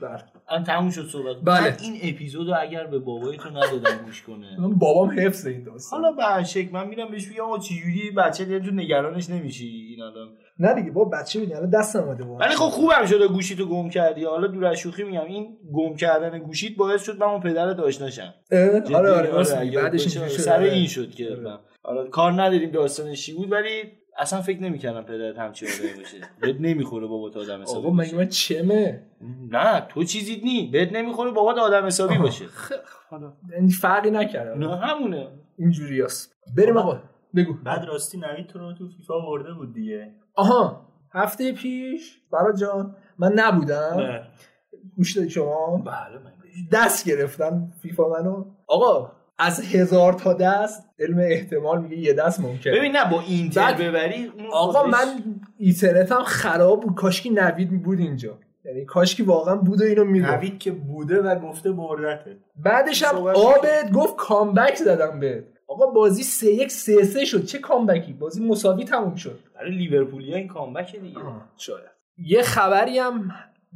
هم 0.51 0.63
تموم 0.63 0.91
شد 0.91 1.07
صحبت 1.07 1.37
بله. 1.45 1.61
من 1.61 1.77
این 1.83 2.01
اپیزودو 2.03 2.53
اگر 2.61 2.87
به 2.87 2.99
بابایتون 2.99 3.53
ندادم 3.57 4.05
گوش 4.05 4.23
کنه 4.23 4.61
من 4.61 4.75
بابام 4.75 5.21
حفظ 5.21 5.47
این 5.47 5.63
داستان 5.63 6.05
حالا 6.05 6.39
به 6.39 6.45
شکل 6.45 6.73
من 6.73 6.89
میرم 6.89 7.11
بهش 7.11 7.29
میگم 7.29 7.43
آقا 7.43 7.59
چجوری 7.59 8.11
بچه 8.11 8.45
دیگه 8.45 8.61
تو 8.61 8.71
نگرانش 8.71 9.31
نمیشی 9.31 9.67
این 9.67 10.03
الان 10.03 10.29
نه 10.59 10.75
دیگه 10.75 10.91
با 10.91 11.05
بچه 11.05 11.41
بودی 11.41 11.55
الان 11.55 11.71
دست 11.71 11.97
اومده 11.97 12.25
بود 12.25 12.41
ولی 12.41 12.55
خب 12.55 12.69
خوبم 12.69 13.07
شده 13.07 13.29
گوشیتو 13.29 13.67
گم 13.67 13.91
کردی 13.91 14.25
حالا 14.25 14.47
دور 14.47 14.65
از 14.65 14.77
شوخی 14.77 15.03
میگم 15.05 15.25
این 15.25 15.57
گم 15.75 15.97
کردن 15.97 16.39
گوشیت 16.39 16.77
باعث 16.77 17.05
شد 17.05 17.19
من 17.21 17.27
اون 17.27 17.41
پدرت 17.41 17.79
آشناشم 17.79 18.35
اه؟ 18.51 18.97
آره 18.97 19.11
آره 19.11 19.31
راست 19.31 19.53
اگه 19.53 19.65
میگی. 19.65 19.77
بعدش 19.77 20.05
باشه، 20.05 20.21
اینجوری 20.21 20.39
شد 20.39 20.45
سر 20.45 20.57
آره. 20.57 20.73
این 20.73 20.87
شد 20.87 21.11
که 21.11 21.37
حالا 21.83 22.09
کار 22.09 22.33
نداریم 22.33 22.71
داستانش 22.71 23.27
چی 23.27 23.33
بود 23.33 23.53
ولی 23.53 23.83
اصلا 24.19 24.43
فکر 24.43 24.63
نمی‌کردم 24.63 25.03
پدرت 25.03 25.39
همچین 25.39 25.69
آدمی 25.69 26.01
باشه. 26.01 26.17
بهت 26.41 26.57
نمی‌خوره 26.61 27.07
بابا 27.07 27.31
تو 27.31 27.41
آدم 27.41 27.63
حسابی 27.63 27.87
آقا 27.87 27.97
باشه. 27.97 28.09
مگه 28.09 28.19
من 28.19 28.29
چمه؟ 28.29 29.03
نه 29.51 29.81
تو 29.81 30.05
چیزیت 30.05 30.45
نی. 30.45 30.71
بهت 30.73 30.93
نمی‌خوره 30.93 31.31
بابا 31.31 31.63
آدم 31.63 31.87
حسابی 31.87 32.19
باشه. 32.19 32.45
این 33.57 33.69
فرقی 33.69 34.11
نکردم 34.11 34.59
نه 34.69 34.77
همونه. 34.77 35.29
اینجوری 35.59 36.03
هست. 36.03 36.37
بریم 36.57 36.77
آقا 36.77 37.03
بگو. 37.37 37.55
بعد 37.65 37.85
راستی 37.85 38.19
نوید 38.19 38.47
تو 38.47 38.59
رو 38.59 38.73
تو 38.73 38.89
فیفا 38.89 39.19
برده 39.21 39.55
بود 39.55 39.75
دیگه. 39.75 40.15
آها 40.35 40.89
هفته 41.13 41.53
پیش. 41.53 42.21
برا 42.33 42.53
جان 42.53 42.97
من 43.19 43.33
نبودم. 43.33 44.23
گوش 44.97 45.19
شما؟ 45.19 45.77
بله 45.77 46.19
من 46.25 46.33
دست 46.73 47.09
گرفتن 47.09 47.73
فیفا 47.83 48.09
منو. 48.09 48.45
آقا 48.67 49.13
از 49.39 49.61
هزار 49.75 50.13
تا 50.13 50.33
دست 50.33 50.85
علم 50.99 51.19
احتمال 51.19 51.83
میگه 51.83 51.97
یه 51.97 52.13
دست 52.13 52.41
ممکنه. 52.41 52.73
ببین 52.79 52.97
نه 52.97 53.11
با 53.11 53.21
اینتر 53.21 53.75
ببری 53.75 54.33
آقا 54.53 54.81
خودش- 54.83 54.93
من 54.95 55.23
اینترنتم 55.59 56.23
خراب 56.23 56.81
بود. 56.83 56.95
کاشکی 56.95 57.31
نوید 57.31 57.83
بود 57.83 57.99
اینجا. 57.99 58.39
یعنی 58.65 58.85
کاشکی 58.85 59.23
واقعا 59.23 59.57
بود 59.57 59.81
و 59.81 59.85
اینو 59.85 60.05
می‌گفت. 60.05 60.31
نوید 60.31 60.59
که 60.59 60.71
بوده 60.73 61.23
و 61.23 61.39
گفته 61.39 61.73
بردته 61.73 62.37
بعدش 62.57 63.03
هم 63.03 63.17
آبت 63.17 63.93
گفت 63.95 64.17
کامبک 64.17 64.75
زدم 64.77 65.21
بهت. 65.21 65.45
آقا 65.67 65.87
بازی 65.87 66.23
سه 66.23 66.53
یک 66.53 66.71
سه 66.73 67.05
سه 67.05 67.25
شد. 67.25 67.45
چه 67.45 67.59
کامبکی؟ 67.59 68.13
بازی 68.13 68.47
مساوی 68.47 68.85
تموم 68.85 69.15
شد. 69.15 69.39
برای 69.55 69.71
لیورپولیا 69.71 70.37
این 70.37 70.49
کامبک 70.49 70.97
دیگه. 70.97 71.19
شاید. 71.57 71.85
یه 72.19 72.43
خبری 72.43 72.99
هم 72.99 73.31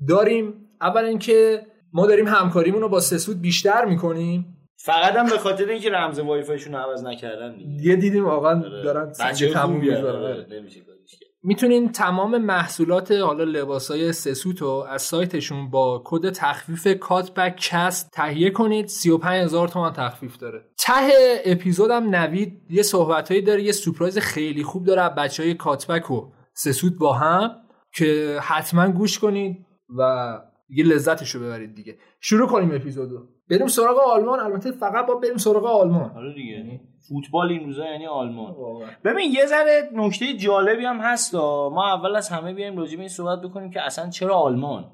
داریم. 0.09 0.55
اول 0.81 1.05
اینکه 1.05 1.67
ما 1.93 2.07
داریم 2.07 2.29
همکاریمون 2.29 2.81
رو 2.81 2.89
با 2.89 3.01
سسوت 3.01 3.41
بیشتر 3.41 3.85
می‌کنیم. 3.85 4.57
فقط 4.77 5.17
هم 5.17 5.27
به 5.27 5.39
خاطر 5.39 5.69
اینکه 5.69 5.91
رمز 5.91 6.19
وای 6.19 6.43
فایشون 6.43 6.75
عوض 6.75 7.05
نکردن 7.05 7.57
دیگه. 7.57 7.91
یه 7.91 7.97
دیدیم 7.97 8.25
واقعا 8.25 8.61
آره. 8.61 8.83
دارن 8.83 9.13
سنگ 9.13 9.53
تموم 9.53 9.81
می‌ذارن. 9.81 10.23
آره، 10.23 10.47
نمیشه 10.51 10.81
کاریش 10.81 11.11
کرد. 11.11 11.29
می‌تونین 11.43 11.93
تمام 11.93 12.39
محصولات 12.39 13.13
حالا 13.13 13.45
لباسای 13.45 14.13
سسوت 14.13 14.63
رو 14.63 14.69
از 14.69 15.03
سایتشون 15.03 15.71
با 15.71 16.03
کد 16.05 16.31
تخفیف 16.31 16.99
کاتبک 17.01 17.57
کست 17.57 18.11
تهیه 18.11 18.51
کنید. 18.51 18.89
35000 18.89 19.69
تومان 19.69 19.93
تخفیف 19.93 20.37
داره. 20.37 20.65
ته 20.79 21.13
اپیزودم 21.45 22.15
نوید 22.17 22.63
یه 22.71 22.83
صحبتهایی 22.83 23.43
داره 23.43 23.63
یه 23.63 23.73
سورپرایز 23.73 24.19
خیلی 24.19 24.63
خوب 24.63 24.87
داره. 24.87 25.03
از 25.03 25.15
بچه 25.15 25.43
های 25.43 25.55
کاتبک 25.55 26.11
و 26.11 26.33
سسوت 26.55 26.93
با 26.99 27.13
هم 27.13 27.51
که 27.95 28.39
حتما 28.43 28.89
گوش 28.89 29.19
کنید 29.19 29.67
و 29.99 30.33
یه 30.69 30.85
لذتش 30.85 31.31
رو 31.31 31.41
ببرید 31.41 31.75
دیگه. 31.75 31.99
شروع 32.21 32.49
کنیم 32.49 32.75
اپیزودو. 32.75 33.29
بریم 33.53 33.67
سراغ 33.67 33.99
آلمان. 33.99 34.41
البته 34.41 34.73
فقط 34.73 35.07
با 35.07 35.15
بریم 35.15 35.37
سراغ 35.37 35.65
آلمان. 35.67 36.11
آره 36.17 36.35
دیگه. 36.35 36.81
فوتبال 37.09 37.49
این 37.49 37.65
روزا 37.65 37.85
یعنی 37.85 38.07
آلمان. 38.07 38.53
واقعا. 38.53 38.89
ببین 39.05 39.33
یه 39.33 39.47
ذره 39.47 39.91
نکته 39.93 40.37
جالبی 40.37 40.85
هم 40.85 41.01
هست. 41.01 41.35
ما 41.35 41.95
اول 41.95 42.17
از 42.17 42.29
همه 42.29 42.55
بیایم 42.55 42.77
راجع 42.77 42.95
به 42.97 43.01
این 43.01 43.09
صحبت 43.09 43.41
بکنیم 43.43 43.71
که 43.71 43.83
اصلا 43.83 44.11
چرا 44.11 44.35
آلمان؟ 44.35 44.85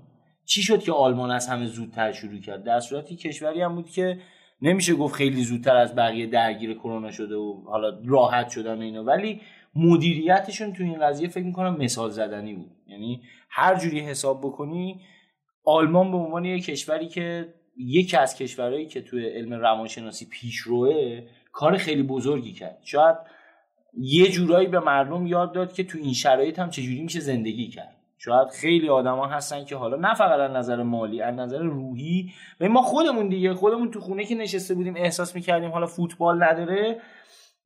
چی 0.45 0.63
شد 0.63 0.79
که 0.79 0.93
آلمان 0.93 1.31
از 1.31 1.49
همه 1.49 1.67
زودتر 1.67 2.13
شروع 2.13 2.41
کرد؟ 2.41 2.65
در 2.65 2.81
صورتی 2.81 3.17
کشوری 3.17 3.61
هم 3.61 3.75
بود 3.75 3.91
که 3.91 4.19
نمیشه 4.63 4.95
گفت 4.95 5.15
خیلی 5.15 5.43
زودتر 5.43 5.77
از 5.77 5.95
بقیه 5.95 6.27
درگیر 6.27 6.75
کرونا 6.75 7.11
شده 7.11 7.37
و 7.37 7.63
حالا 7.67 8.01
راحت 8.07 8.49
شدن 8.49 8.81
اینا. 8.83 9.05
ولی 9.05 9.41
مدیریتشون 9.75 10.73
تو 10.73 10.83
این 10.83 11.01
قضیه 11.01 11.29
فکر 11.29 11.45
می‌کنم 11.45 11.77
مثال 11.77 12.11
زدنی 12.11 12.55
بود. 12.55 12.71
یعنی 12.87 13.23
هر 13.51 13.75
جوری 13.79 14.01
حساب 14.01 14.41
بکنی 14.41 15.01
آلمان 15.65 16.11
به 16.11 16.17
عنوان 16.17 16.45
یک 16.45 16.65
کشوری 16.65 17.09
که 17.09 17.55
یکی 17.79 18.17
از 18.17 18.37
کشورهایی 18.37 18.87
که 18.87 19.03
توی 19.03 19.27
علم 19.27 19.53
روانشناسی 19.53 20.27
پیشروه 20.27 21.23
کار 21.53 21.77
خیلی 21.77 22.03
بزرگی 22.03 22.53
کرد. 22.53 22.79
شاید 22.85 23.17
یه 23.99 24.29
جورایی 24.29 24.67
به 24.69 24.81
مردم 24.81 25.27
یاد 25.27 25.53
داد 25.53 25.73
که 25.73 25.85
تو 25.85 25.99
این 25.99 26.13
شرایط 26.13 26.59
هم 26.59 26.71
چجوری 26.71 27.03
میشه 27.03 27.21
زندگی 27.21 27.69
کرد. 27.69 27.95
شاید 28.19 28.49
خیلی 28.49 28.89
آدما 28.89 29.27
هستن 29.27 29.65
که 29.65 29.77
حالا 29.77 29.97
نه 29.97 30.15
فقط 30.15 30.41
از 30.41 30.51
نظر 30.51 30.83
مالی 30.83 31.23
از 31.23 31.35
نظر 31.35 31.59
روحی 31.59 32.33
و 32.61 32.69
ما 32.69 32.83
خودمون 32.83 33.29
دیگه 33.29 33.55
خودمون 33.55 33.91
تو 33.91 34.01
خونه 34.01 34.25
که 34.25 34.35
نشسته 34.35 34.75
بودیم 34.75 34.97
احساس 34.97 35.35
می‌کردیم 35.35 35.71
حالا 35.71 35.87
فوتبال 35.87 36.43
نداره. 36.43 37.01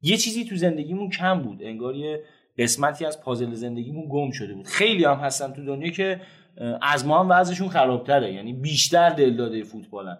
یه 0.02 0.16
چیزی 0.16 0.44
تو 0.44 0.56
زندگیمون 0.56 1.10
کم 1.10 1.42
بود. 1.42 1.62
انگار 1.62 1.96
یه 1.96 2.22
قسمتی 2.58 3.04
از 3.04 3.22
پازل 3.22 3.54
زندگیمون 3.54 4.08
گم 4.10 4.30
شده 4.30 4.54
بود. 4.54 4.66
خیلی 4.66 5.04
هم 5.04 5.16
هستن 5.16 5.52
تو 5.52 5.64
دنیا 5.64 5.90
که 5.90 6.20
از 6.82 7.06
ما 7.06 7.20
هم 7.20 7.30
وضعشون 7.30 7.68
خرابتره. 7.68 8.32
یعنی 8.32 8.52
بیشتر 8.52 9.10
دل 9.10 9.36
داده 9.36 9.62
فوتبالن. 9.62 10.18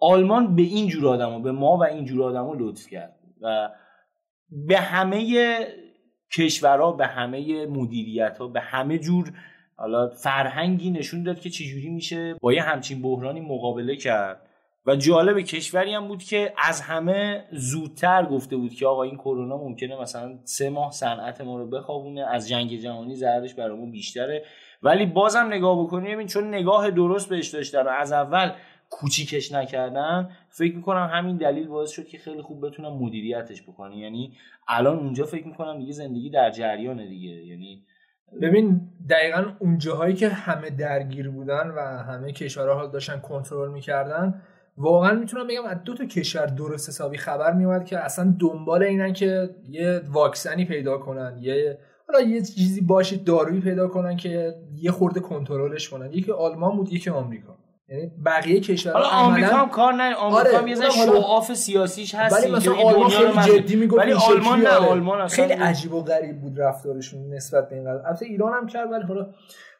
آلمان 0.00 0.56
به 0.56 0.62
این 0.62 0.88
جور 0.88 1.08
آدما 1.08 1.38
به 1.38 1.52
ما 1.52 1.76
و 1.76 1.84
این 1.84 2.04
جور 2.04 2.22
آدما 2.22 2.54
لطف 2.58 2.86
کرد. 2.86 3.14
و 3.42 3.70
به 4.50 4.80
همه 4.80 5.58
کشورها 6.36 6.92
به 6.92 7.06
همه 7.06 7.66
مدیریت 7.66 8.38
ها 8.38 8.48
به 8.48 8.60
همه 8.60 8.98
جور 8.98 9.32
حالا 9.76 10.08
فرهنگی 10.08 10.90
نشون 10.90 11.22
داد 11.22 11.40
که 11.40 11.50
چجوری 11.50 11.88
میشه 11.88 12.34
با 12.40 12.52
یه 12.52 12.62
همچین 12.62 13.02
بحرانی 13.02 13.40
مقابله 13.40 13.96
کرد. 13.96 14.40
و 14.86 14.96
جالب 14.96 15.40
کشوری 15.40 15.94
هم 15.94 16.08
بود 16.08 16.22
که 16.22 16.52
از 16.58 16.80
همه 16.80 17.44
زودتر 17.52 18.26
گفته 18.26 18.56
بود 18.56 18.74
که 18.74 18.86
آقا 18.86 19.02
این 19.02 19.16
کرونا 19.16 19.56
ممکنه 19.56 20.00
مثلا 20.00 20.38
سه 20.44 20.70
ماه 20.70 20.90
صنعت 20.90 21.40
ما 21.40 21.58
رو 21.58 21.70
بخوابونه 21.70 22.26
از 22.26 22.48
جنگ 22.48 22.76
جهانی 22.76 23.16
ضررش 23.16 23.54
برامون 23.54 23.90
بیشتره. 23.90 24.44
ولی 24.84 25.06
بازم 25.06 25.46
نگاه 25.50 25.82
بکنیم 25.84 26.12
ببین 26.14 26.26
چون 26.26 26.48
نگاه 26.48 26.90
درست 26.90 27.28
بهش 27.28 27.48
داشتن 27.48 27.82
و 27.82 27.88
از 27.88 28.12
اول 28.12 28.52
کوچیکش 28.90 29.52
نکردن 29.52 30.30
فکر 30.48 30.76
می‌کنم 30.76 31.10
همین 31.12 31.36
دلیل 31.36 31.68
باعث 31.68 31.90
شد 31.90 32.06
که 32.06 32.18
خیلی 32.18 32.42
خوب 32.42 32.66
بتونن 32.66 32.88
مدیریتش 32.88 33.62
بکنن. 33.62 33.92
یعنی 33.92 34.32
الان 34.68 34.98
اونجا 34.98 35.24
فکر 35.24 35.46
می‌کنم 35.46 35.78
دیگه 35.78 35.92
زندگی 35.92 36.30
در 36.30 36.50
جریانه 36.50 37.06
دیگه. 37.06 37.30
یعنی 37.30 37.84
ببین 38.42 38.80
دقیقا 39.10 39.44
اون 39.58 39.78
جاهایی 39.78 40.14
که 40.14 40.28
همه 40.28 40.70
درگیر 40.70 41.30
بودن 41.30 41.70
و 41.76 41.80
همه 41.80 42.32
کشورها 42.32 42.74
حال 42.74 42.90
داشتن 42.90 43.18
کنترل 43.18 43.72
می‌کردن 43.72 44.42
واقعا 44.76 45.14
می‌تونم 45.14 45.46
بگم 45.46 45.64
از 45.64 45.84
دو 45.84 45.94
تا 45.94 46.04
کشور 46.04 46.46
درست 46.46 46.88
حسابی 46.88 47.16
خبر 47.16 47.52
میومد 47.52 47.84
که 47.84 47.98
اصلا 47.98 48.36
دنبال 48.40 48.82
اینن 48.82 49.12
که 49.12 49.50
یه 49.68 50.00
واکسنی 50.08 50.64
پیدا 50.64 50.98
کنن 50.98 51.38
یه 51.40 51.78
حالا 52.08 52.20
یه 52.20 52.42
چیزی 52.42 52.80
باشه 52.80 53.16
دارویی 53.16 53.60
پیدا 53.60 53.88
کنن 53.88 54.16
که 54.16 54.54
یه 54.76 54.90
خورده 54.90 55.20
کنترلش 55.20 55.88
کنن. 55.88 56.12
یکی 56.12 56.32
آلمان 56.32 56.76
بود 56.76 56.92
یکی 56.92 57.10
آمریکا. 57.10 57.56
یعنی 57.88 58.10
بقیه 58.26 58.60
کشورها 58.60 58.98
حالا 58.98 59.10
آمریکا 59.26 59.56
هم 59.56 59.68
کار 59.68 59.92
نه 59.92 60.14
آمریکا 60.14 60.48
آره، 60.50 60.58
هم 60.58 60.66
یه 60.68 60.76
حالا- 60.76 60.90
شوآف 60.90 61.54
سیاسیش 61.54 62.14
هست 62.14 62.42
ولی 62.42 62.52
مثلا 62.52 62.74
آلمان 62.74 63.08
خیلی 63.08 63.58
جدی 63.60 63.76
می‌گفت 63.76 64.02
ولی 64.02 64.12
آلمان 64.12 64.60
نه 64.60 64.68
آره. 64.68 64.88
آلمان 64.90 65.20
اصلا 65.20 65.46
خیلی 65.46 65.60
عجیب 65.60 65.94
و 65.94 66.02
غریب 66.02 66.40
بود 66.40 66.60
رفتارشون 66.60 67.34
نسبت 67.34 67.68
به 67.68 67.76
این 67.76 67.84
قضیه. 67.84 68.06
البته 68.06 68.26
ایران 68.26 68.52
هم 68.52 68.66
کرد 68.66 68.92
ولی 68.92 69.02
حالا 69.02 69.26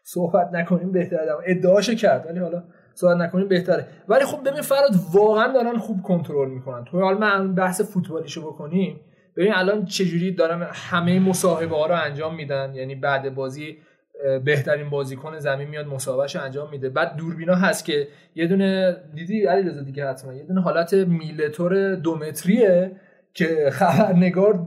صحبت 0.02 0.50
نکنیم 0.52 0.93
بهتره. 0.93 1.26
ادعاشو 1.47 1.95
کرد 1.95 2.26
ولی 2.26 2.38
حالا 2.38 2.62
صحبت 2.95 3.16
نکنیم 3.16 3.49
بهتره. 3.49 3.87
ولی 4.09 4.25
خب 4.25 4.49
ببین 4.49 4.62
فراد 4.62 4.90
واقعا 5.14 5.52
دارن 5.52 5.78
خوب 5.78 6.02
کنترل 6.02 6.49
می‌کنن. 6.50 6.85
تو 6.85 7.00
حال 7.00 7.19
من 7.19 7.54
بحث 7.54 7.81
فوتبالیشو 7.81 8.43
بکنیم. 8.52 9.00
ببین 9.36 9.54
الان 9.54 9.84
چجوری 9.84 10.32
دارن 10.32 10.68
همه 10.72 11.20
مصاحبه 11.20 11.76
ها 11.76 11.86
رو 11.86 11.94
انجام 11.94 12.34
میدن؟ 12.34 12.72
یعنی 12.74 12.94
بعد 12.94 13.34
بازی 13.34 13.78
بهترین 14.44 14.90
بازیکن 14.90 15.38
زمین 15.38 15.68
میاد 15.68 15.86
مصاحبهش 15.86 16.36
انجام 16.36 16.70
میده. 16.70 16.88
بعد 16.88 17.16
دوربینا 17.16 17.54
هست 17.54 17.84
که 17.84 18.08
یه 18.34 18.46
دونه 18.46 18.96
دیدی 19.14 19.46
علیرضا 19.46 19.82
دیگه 19.82 20.08
حتما 20.08 20.34
یه 20.34 20.44
دونه 20.44 20.60
حالت 20.60 20.94
میلتور 20.94 21.94
دومتریه 21.94 22.90
که 23.34 23.68
خبرنگار 23.78 24.66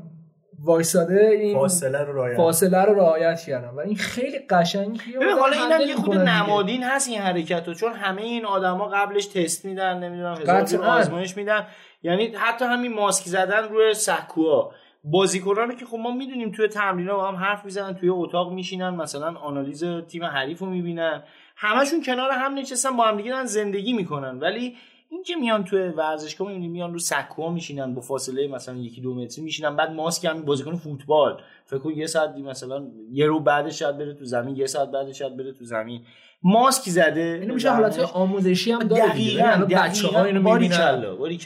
وایساده 0.63 1.29
این 1.41 1.57
فاصله 1.57 2.03
رو 2.03 2.15
رعایت 2.15 2.37
فاصله 2.37 2.83
رو 2.85 2.93
رعایت 2.93 3.39
کردن 3.39 3.69
و 3.69 3.79
این 3.79 3.95
خیلی 3.95 4.39
قشنگیه 4.49 5.19
ببین 5.19 5.33
و 5.33 5.39
حالا 5.39 5.55
اینم 5.55 5.87
یه 5.87 5.95
خود. 5.95 6.17
نمادین 6.17 6.83
هست 6.83 7.09
این 7.09 7.21
حرکت 7.21 7.67
رو 7.67 7.73
چون 7.73 7.93
همه 7.93 8.21
این 8.21 8.45
آدما 8.45 8.87
قبلش 8.87 9.25
تست 9.25 9.65
میدن 9.65 9.99
نمی‌دونم 9.99 10.37
هزار. 10.37 10.85
آزمایش 10.85 11.37
میدن. 11.37 11.67
یعنی 12.03 12.35
حتی 12.35 12.65
همین 12.65 12.93
ماسک 12.93 13.25
زدن 13.25 13.63
روی 13.63 13.93
سکوها. 13.93 14.71
بازیکنان 15.03 15.75
که 15.75 15.85
خب 15.85 15.97
ما 15.97 16.11
می‌دونیم 16.11 16.51
توی 16.51 16.67
تمرین 16.67 17.07
با 17.07 17.27
هم 17.27 17.35
حرف 17.35 17.65
می‌زنن 17.65 17.93
توی 17.93 18.09
اتاق 18.09 18.51
میشینن 18.53 18.89
مثلا 18.89 19.35
آنالیز 19.39 19.83
تیم 19.83 20.23
حریف 20.23 20.59
رو 20.59 20.67
می‌بینن. 20.67 21.23
همشون 21.55 22.03
کنار 22.03 22.31
هم 22.31 22.53
نشستن 22.53 22.97
با 22.97 23.03
هم 23.03 23.17
دیگه 23.17 23.31
دارن 23.31 23.45
زندگی 23.45 23.93
می‌کنن. 23.93 24.39
ولی 24.39 24.75
این 25.09 25.23
که 25.23 25.35
میان 25.35 25.63
توی 25.63 25.79
ورزشگاه 25.87 26.47
می‌بینیم 26.47 26.71
میان 26.71 26.93
رو 26.93 26.99
سکوها 26.99 27.49
میشینن 27.51 27.93
با 27.93 28.01
فاصله 28.01 28.47
مثلا 28.47 28.75
یکی 28.75 29.01
دو 29.01 29.13
متری 29.15 29.43
میشینن 29.43 29.75
بعد 29.75 29.91
ماسک 29.91 30.25
هم 30.25 30.41
بازیکن 30.41 30.75
فوتبال. 30.75 31.41
فکر 31.65 31.79
کن 31.79 31.91
یه 31.91 32.07
ساعت 32.07 32.35
دی- 32.35 32.41
مثلا 32.41 32.87
یه 33.11 33.25
رو 33.25 33.39
بعدش 33.39 33.79
شاید 33.79 33.97
بره 33.97 34.13
تو 34.13 34.25
زمین 34.25 34.55
یه 34.55 34.65
ساعت 34.65 34.91
بعدش 34.91 35.19
شاید 35.19 35.37
بره 35.37 35.51
تو 35.51 35.65
زمین. 35.65 36.01
ماسک 36.43 36.89
زده 36.89 37.39
اینو 37.41 37.53
میشه 37.53 37.69
حالت 37.71 37.99
آموزشی 37.99 38.71
هم 38.71 38.79
داره 38.79 39.13
دیگه. 39.13 39.43
دقیقاً 39.43 39.65
بچه 39.65 40.07
ها 40.07 40.13
دقیقاً 40.13 40.23
اینو 40.23 40.41
می‌بینن. 40.59 40.75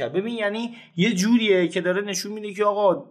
ببین 0.09 0.33
یعنی 0.35 0.75
یه 0.95 1.13
جوریه 1.13 1.67
که 1.67 1.81
داره 1.81 2.01
نشون 2.01 2.31
میده 2.31 2.53
که 2.53 2.65
آقا 2.65 3.05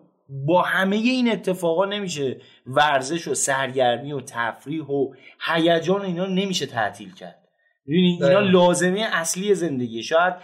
با 0.47 0.63
همه 0.63 0.97
این 0.97 1.33
اتفاقا 1.33 1.85
نمیشه 1.85 2.41
ورزش 2.67 3.29
و 3.29 3.35
سرگرمی 3.35 4.13
و 4.13 4.21
تفریح 4.21 4.85
و 4.85 5.13
هیجان 5.47 6.03
اینا 6.03 6.27
نمیشه 6.27 6.67
تعطیل 6.67 7.15
کرد. 7.15 7.40
ببینی 7.87 8.19
اینا. 8.23 8.41
لازمه 8.41 9.07
اصلی 9.13 9.55
زندگی. 9.55 10.03
شاید 10.03 10.35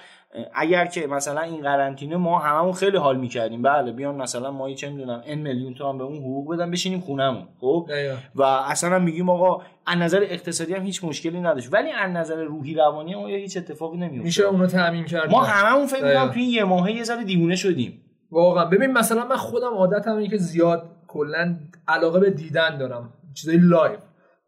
اگر 0.55 0.87
که 0.87 1.07
مثلا 1.07 1.41
این 1.41 1.63
قرنطینه 1.63 2.17
ما 2.17 2.39
هممون 2.39 2.73
خیلی 2.73 2.97
حال 2.97 3.17
می‌کردیم. 3.17 3.63
بله 3.63 3.93
بیان 3.93 4.15
مثلا 4.15 4.51
ما 4.51 4.75
چه 4.75 4.91
می‌دونم 4.91 5.23
ان 5.27 5.39
میلیون 5.39 5.75
تومن 5.75 5.99
به 5.99 6.05
اون 6.05 6.17
حقوق 6.17 6.55
بدن 6.55 6.71
بشینیم 6.71 7.01
خونمون 7.01 7.49
خب. 7.61 7.89
و 8.35 8.43
اصلا 8.43 8.95
هم 8.95 9.03
میگیم 9.03 9.31
آقا 9.31 9.63
از 9.87 9.99
نظر 9.99 10.21
اقتصادی 10.23 10.75
هم 10.75 10.83
هیچ 10.83 11.05
مشکلی 11.05 11.41
نداشت. 11.41 11.69
ولی 11.73 11.91
از 11.91 12.11
نظر 12.11 12.45
روحی 12.45 12.75
روانی 12.75 13.15
آیا 13.15 13.37
هیچ 13.37 13.57
اتفاقی 13.57 13.97
نمیفته 13.97 14.25
میشه 14.25 14.45
اونو 14.45 14.67
تامین 14.67 15.05
کرد؟ 15.05 15.31
ما 15.31 15.45
هممون 15.45 15.87
فکر. 15.87 16.05
می‌کنم 16.05 16.29
تو 16.29 16.39
این 16.39 16.51
یه 16.51 16.65
ماهه 16.65 16.93
یه 16.93 17.03
ذره 17.03 17.25
دیوونه 17.25 17.57
شدیم. 17.57 18.03
واقعا. 18.31 18.65
ببین 18.65 18.93
مثلا 18.93 19.27
من 19.27 19.37
خودم 19.37 19.75
عادتم 19.75 20.17
اینه 20.17 20.31
که 20.31 20.37
زیاد 20.37 20.91
کلا 21.09 21.57
علاقه 21.89 22.21
به 22.21 22.31
دیدن 22.31 22.79
دارم. 22.79 23.13
چیزای 23.35 23.57
live. 23.57 23.99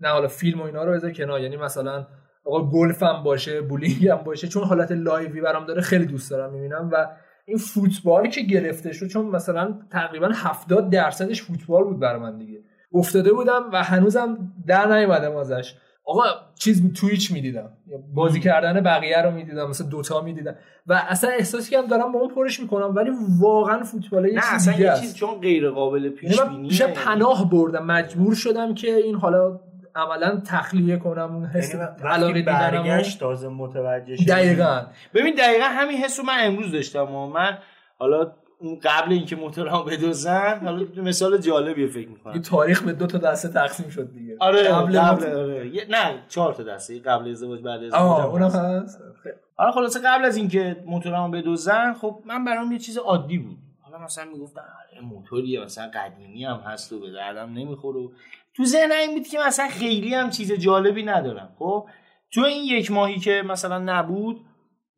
نه 0.01 0.09
حالا 0.09 0.29
فیلم 0.29 0.61
و 0.61 0.65
اینا 0.65 0.85
رو 0.85 0.93
بذار 0.93 1.13
کنار. 1.13 1.41
یعنی 1.41 1.57
مثلا 1.57 2.07
آقا 2.49 2.71
گلف 2.71 3.03
هم 3.03 3.23
باشه 3.23 3.61
بولینگ 3.61 4.09
هم 4.09 4.17
باشه 4.17 4.49
چون 4.49 4.65
حالت 4.65 4.93
live 4.93 5.31
ی 5.31 5.41
برام 5.41 5.67
داره 5.67 5.83
خیلی 5.83 6.07
دوست 6.07 6.31
دارم 6.31 6.53
می‌بینم 6.53 6.91
و 6.93 7.09
این 7.45 7.59
فوتبالی 7.59 8.29
که 8.29 8.41
گرفته 8.41 8.93
شد 8.93 9.07
چون 9.07 9.27
مثلا 9.27 9.75
تقریبا 9.91 10.31
70 10.35 10.91
درصدش 10.91 11.43
فوتبال 11.43 11.85
بود 11.85 12.01
برای 12.01 12.21
من 12.21 12.39
دیگه. 12.39 12.59
افتاده 12.93 13.33
بودم 13.33 13.71
و 13.73 13.83
هنوزم 13.83 14.39
در 14.67 14.99
نیومدم 14.99 15.37
ازش. 15.37 15.75
آقا 16.05 16.23
چیز 16.55 16.93
تویچ 16.93 17.33
می‌دیدم 17.33 17.71
بازی 18.15 18.41
کردن 18.41 18.81
بقیه 18.81 19.23
رو 19.23 19.31
می‌دیدم 19.31 19.69
مثلا 19.69 19.87
دوتا 19.87 20.21
می‌دیدم. 20.21 20.55
و 20.87 21.03
اصلا 21.09 21.31
احساسی 21.31 21.71
که 21.71 21.79
هم 21.79 21.87
دارم 21.87 22.13
با 22.13 22.21
اون 22.21 22.35
پرش 22.35 22.61
می‌کنم 22.61 22.95
ولی 22.95 23.11
واقعا 23.41 23.83
فوتبال 23.83 24.25
یه 24.25 24.31
چیز 24.31 24.43
اصلا 24.45 24.73
دیگه 24.75 24.95
یه. 24.95 25.01
چیز 25.01 25.15
چون 25.15 25.41
غیر 25.41 25.71
قابل 25.71 26.05
یعنی 26.05 26.15
پیش 26.17 26.41
بینیه 26.41 26.69
بیشتر 26.69 26.87
پناه 26.87 27.51
بردم 27.51 27.87
مجبور 27.87 28.35
شدم 28.35 28.75
که 28.75 28.95
این 28.95 29.15
حالا 29.15 29.61
عملا 29.99 30.43
تخلیه 30.47 30.97
کنم 30.97 31.35
اون 31.35 31.47
حس 31.47 31.75
یعنی 31.75 31.87
علاقه 32.05 32.43
برگشت 32.43 33.21
تازه 33.21 33.49
متوجه 33.49 34.17
شد 34.17 34.27
دقیقا. 34.27 34.87
ببین 35.15 35.35
دقیقا 35.35 35.65
همین 35.65 35.97
حس 35.97 36.19
رو 36.19 36.27
من 36.27 36.37
امروز 36.41 36.73
داشتم 36.73 37.15
و 37.15 37.27
من 37.27 37.59
حالا 37.99 38.33
اون 38.61 38.79
قبل 38.83 39.13
اینکه 39.13 39.37
موتورم 39.37 39.85
بدوزن 39.85 40.61
حالا 40.65 40.87
مثال 40.97 41.39
جالبیه 41.39 41.87
فکر 41.87 41.99
این 41.99 42.09
می‌کنم 42.09 42.43
تاریخ 42.43 42.83
به 42.83 42.93
دو 42.93 43.07
تا 43.07 43.19
دسته 43.19 43.49
تقسیم 43.49 43.89
شد 43.89 44.13
دیگه. 44.13 44.37
آره 44.41 44.63
قبل 44.63 45.01
قبل, 45.01 45.27
آره. 45.27 45.71
نه 45.91 46.23
چهار 46.29 46.55
تا 46.55 46.63
دسته 46.63 46.99
قبل 46.99 47.31
ازدواج 47.31 47.61
بعد 47.61 47.83
ازدواج 47.83 48.03
آه 48.03 48.23
هم 48.23 48.29
اونم 48.29 48.47
هست. 48.47 48.57
هست 48.57 49.01
خیلی. 49.23 49.35
حالا 49.57 49.71
خلاصه 49.71 50.01
قبل 50.05 50.25
از 50.25 50.37
اینکه 50.37 50.77
موتورمو 50.87 51.31
بدوزن 51.31 51.95
خب 51.95 52.23
من 52.27 52.45
برام 52.45 52.73
یه 52.73 52.79
چیز 52.79 52.99
عادی 52.99 53.39
بود. 53.39 53.59
حالا 53.81 54.05
مثلا 54.05 54.25
می‌گفتن 54.25 54.61
آره 54.61 55.01
موتوریه 55.05 55.65
مثلا 55.65 55.91
قدیمی 55.95 56.45
هم 56.45 56.57
هست 56.57 56.93
و 56.93 57.01
به 57.01 57.11
دردم 57.11 57.53
نمی‌خوره 57.53 58.01
و 58.01 58.09
تو 58.59 58.65
ذهنم 58.65 58.97
این 59.01 59.15
بود 59.15 59.27
که 59.27 59.39
مثلا 59.47 59.69
خیلی 59.69 60.15
هم 60.15 60.31
چیز 60.31 60.53
جالبی 60.53 61.03
ندارم 61.03 61.55
خب؟ 61.59 61.87
تو 62.33 62.41
این 62.41 62.65
یک 62.65 62.91
ماهی 62.91 63.19
که 63.19 63.43
مثلا 63.47 63.79
نبود 63.79 64.41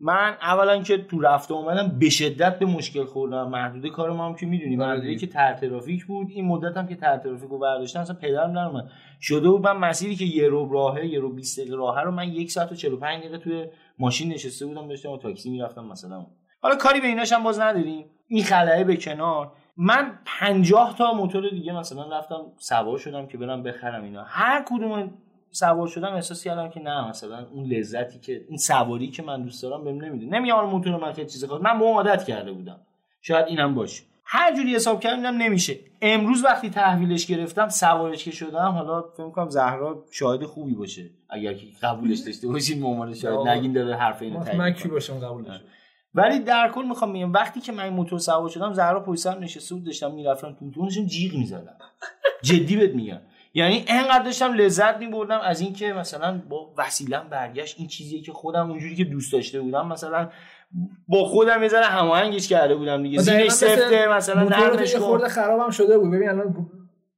من 0.00 0.36
اولا 0.42 0.82
که 0.82 0.98
تو 0.98 1.20
رفته 1.20 1.54
اومدم 1.54 1.98
به 1.98 2.08
شدت 2.08 2.58
به 2.58 2.66
مشکل 2.66 3.04
خوردم. 3.04 3.48
محدوده 3.48 3.90
کار 3.90 4.12
ما 4.12 4.26
هم 4.26 4.34
که 4.34 4.46
می‌دونیم 4.46 4.80
آره 4.80 4.90
محدوده. 4.90 5.16
که 5.16 5.26
تر 5.26 5.54
ترافیک 5.54 6.04
بود. 6.04 6.26
این 6.30 6.44
مدت 6.44 6.76
هم 6.76 6.86
که 6.86 6.96
تر 6.96 7.18
ترافیک 7.18 7.50
رو 7.50 7.58
برداشتم 7.58 8.00
اصلا 8.00 8.16
پدرم 8.16 8.52
در 8.52 8.64
اومد. 8.64 8.90
شده 9.20 9.48
بود 9.50 9.62
من 9.62 9.76
مسیری 9.76 10.16
که 10.16 10.24
یه 10.24 10.48
رو 10.48 10.72
راهه 10.72 11.06
یه 11.06 11.20
رو 11.20 11.34
20 11.34 11.60
دقیقه 11.60 11.76
راهه 11.76 12.00
رو 12.00 12.10
من 12.10 12.28
یک 12.28 12.50
ساعت 12.50 12.72
و 12.72 12.74
45 12.74 13.20
دقیقه 13.20 13.38
توی 13.38 13.66
ماشین 13.98 14.32
نشسته 14.32 14.66
بودم 14.66 14.88
داشتم 14.88 15.08
با 15.08 15.16
تاکسی 15.16 15.50
می‌رفتم 15.50 15.84
مثلا. 15.84 16.26
حالا 16.62 16.76
کاری 16.76 17.00
به 17.00 17.06
ایناش 17.06 17.32
هم 17.32 17.42
باز 17.42 17.60
نداریم. 17.60 18.06
این 18.28 18.44
خلاه 18.44 18.84
به 18.84 18.96
کنار. 18.96 19.52
من 19.76 20.18
50 20.24 20.96
تا 20.98 21.12
موتور 21.12 21.50
دیگه 21.50 21.72
مثلا 21.72 22.18
رفتم 22.18 22.42
سوار 22.58 22.98
شدم 22.98 23.26
که 23.26 23.38
برم 23.38 23.62
بخرم 23.62 24.04
اینا. 24.04 24.24
هر 24.26 24.64
کدوم 24.68 25.10
سوار 25.50 25.86
شدم 25.86 26.14
احساس 26.14 26.44
کردم 26.44 26.68
که 26.68 26.80
نه 26.80 27.08
مثلا 27.08 27.46
اون 27.52 27.64
لذتی 27.64 28.18
که 28.18 28.44
اون 28.48 28.56
سواری 28.56 29.08
که 29.08 29.22
من 29.22 29.42
دوست 29.42 29.62
دارم 29.62 29.84
بهم 29.84 30.04
نمیده. 30.04 30.26
نمیام 30.26 30.70
موتور 30.70 30.96
من 30.96 31.12
خیلی 31.12 31.28
چیز 31.28 31.44
خاص 31.44 31.60
من 31.62 31.78
به 31.78 31.84
عادت 31.84 32.24
کرده 32.24 32.52
بودم. 32.52 32.80
شاید 33.22 33.46
اینم 33.46 33.74
باشه. 33.74 34.02
هر 34.24 34.56
جوری 34.56 34.74
حساب 34.74 35.00
کردم 35.00 35.36
نمیشه. 35.36 35.76
امروز 36.02 36.44
وقتی 36.44 36.70
تحویلش 36.70 37.26
گرفتم 37.26 37.68
سوارش 37.68 38.24
که 38.24 38.30
شدم 38.30 38.68
حالا 38.68 39.02
فکر 39.02 39.24
می‌کنم 39.24 39.48
زهرا 39.48 40.04
شاهد 40.10 40.44
خوبی 40.44 40.74
باشه. 40.74 41.10
اگر 41.30 41.54
که 41.54 41.66
قبولش 41.82 42.18
داشته 42.18 42.48
باشین 42.48 42.80
مامان 42.82 43.14
شاید. 43.14 43.48
نگین 43.48 43.72
داره 43.72 43.96
حرف 43.96 44.22
اینو 44.22 44.44
من. 44.56 44.72
کی 44.72 44.88
باشم 44.88 45.18
قبول 45.18 45.44
ولی 46.14 46.38
در 46.38 46.70
کل 46.74 46.84
می‌خوام 46.84 47.12
بگم 47.12 47.32
وقتی 47.32 47.60
که 47.60 47.72
من 47.72 47.84
این 47.84 47.92
موتور 47.92 48.18
سوار 48.18 48.48
شدم 48.48 48.72
زهرا 48.72 49.00
پشت 49.00 49.20
سرم 49.20 49.42
نشسته 49.42 49.74
بود 49.74 49.84
داشتم 49.84 50.14
می‌رفتم 50.14 50.56
تو 50.60 50.66
اتوبوسشون 50.66 51.06
جیغ 51.06 51.34
می‌زدم. 51.34 51.76
جدی 52.42 52.76
بهت 52.76 52.94
میگم. 52.94 53.20
یعنی 53.54 53.84
انقدر 53.88 54.24
داشتم 54.24 54.52
لذت 54.52 54.96
میبردم 54.96 55.40
از 55.40 55.60
اینکه 55.60 55.92
مثلا 55.92 56.42
با 56.48 56.74
وسیلم 56.78 57.28
برگشت. 57.30 57.76
این 57.78 57.88
چیزیه 57.88 58.22
که 58.22 58.32
خودم 58.32 58.70
اونجوری 58.70 58.96
که 58.96 59.04
دوست 59.04 59.32
داشته 59.32 59.60
بودم 59.60 59.88
مثلا 59.88 60.30
با 61.08 61.24
خودم 61.24 61.62
یه 61.62 61.68
ذره 61.68 61.84
هماهنگش 61.84 62.48
کرده 62.48 62.74
بودم 62.74 63.02
دیگه. 63.02 63.18
زیرش 63.18 63.50
سفته 63.50 64.08
مثلا 64.08 64.42
نرمش 64.42 64.96
خورده 64.96 65.28
خرابم 65.28 65.70
شده 65.70 65.98
بود. 65.98 66.10
ببین 66.10 66.28
الان 66.28 66.70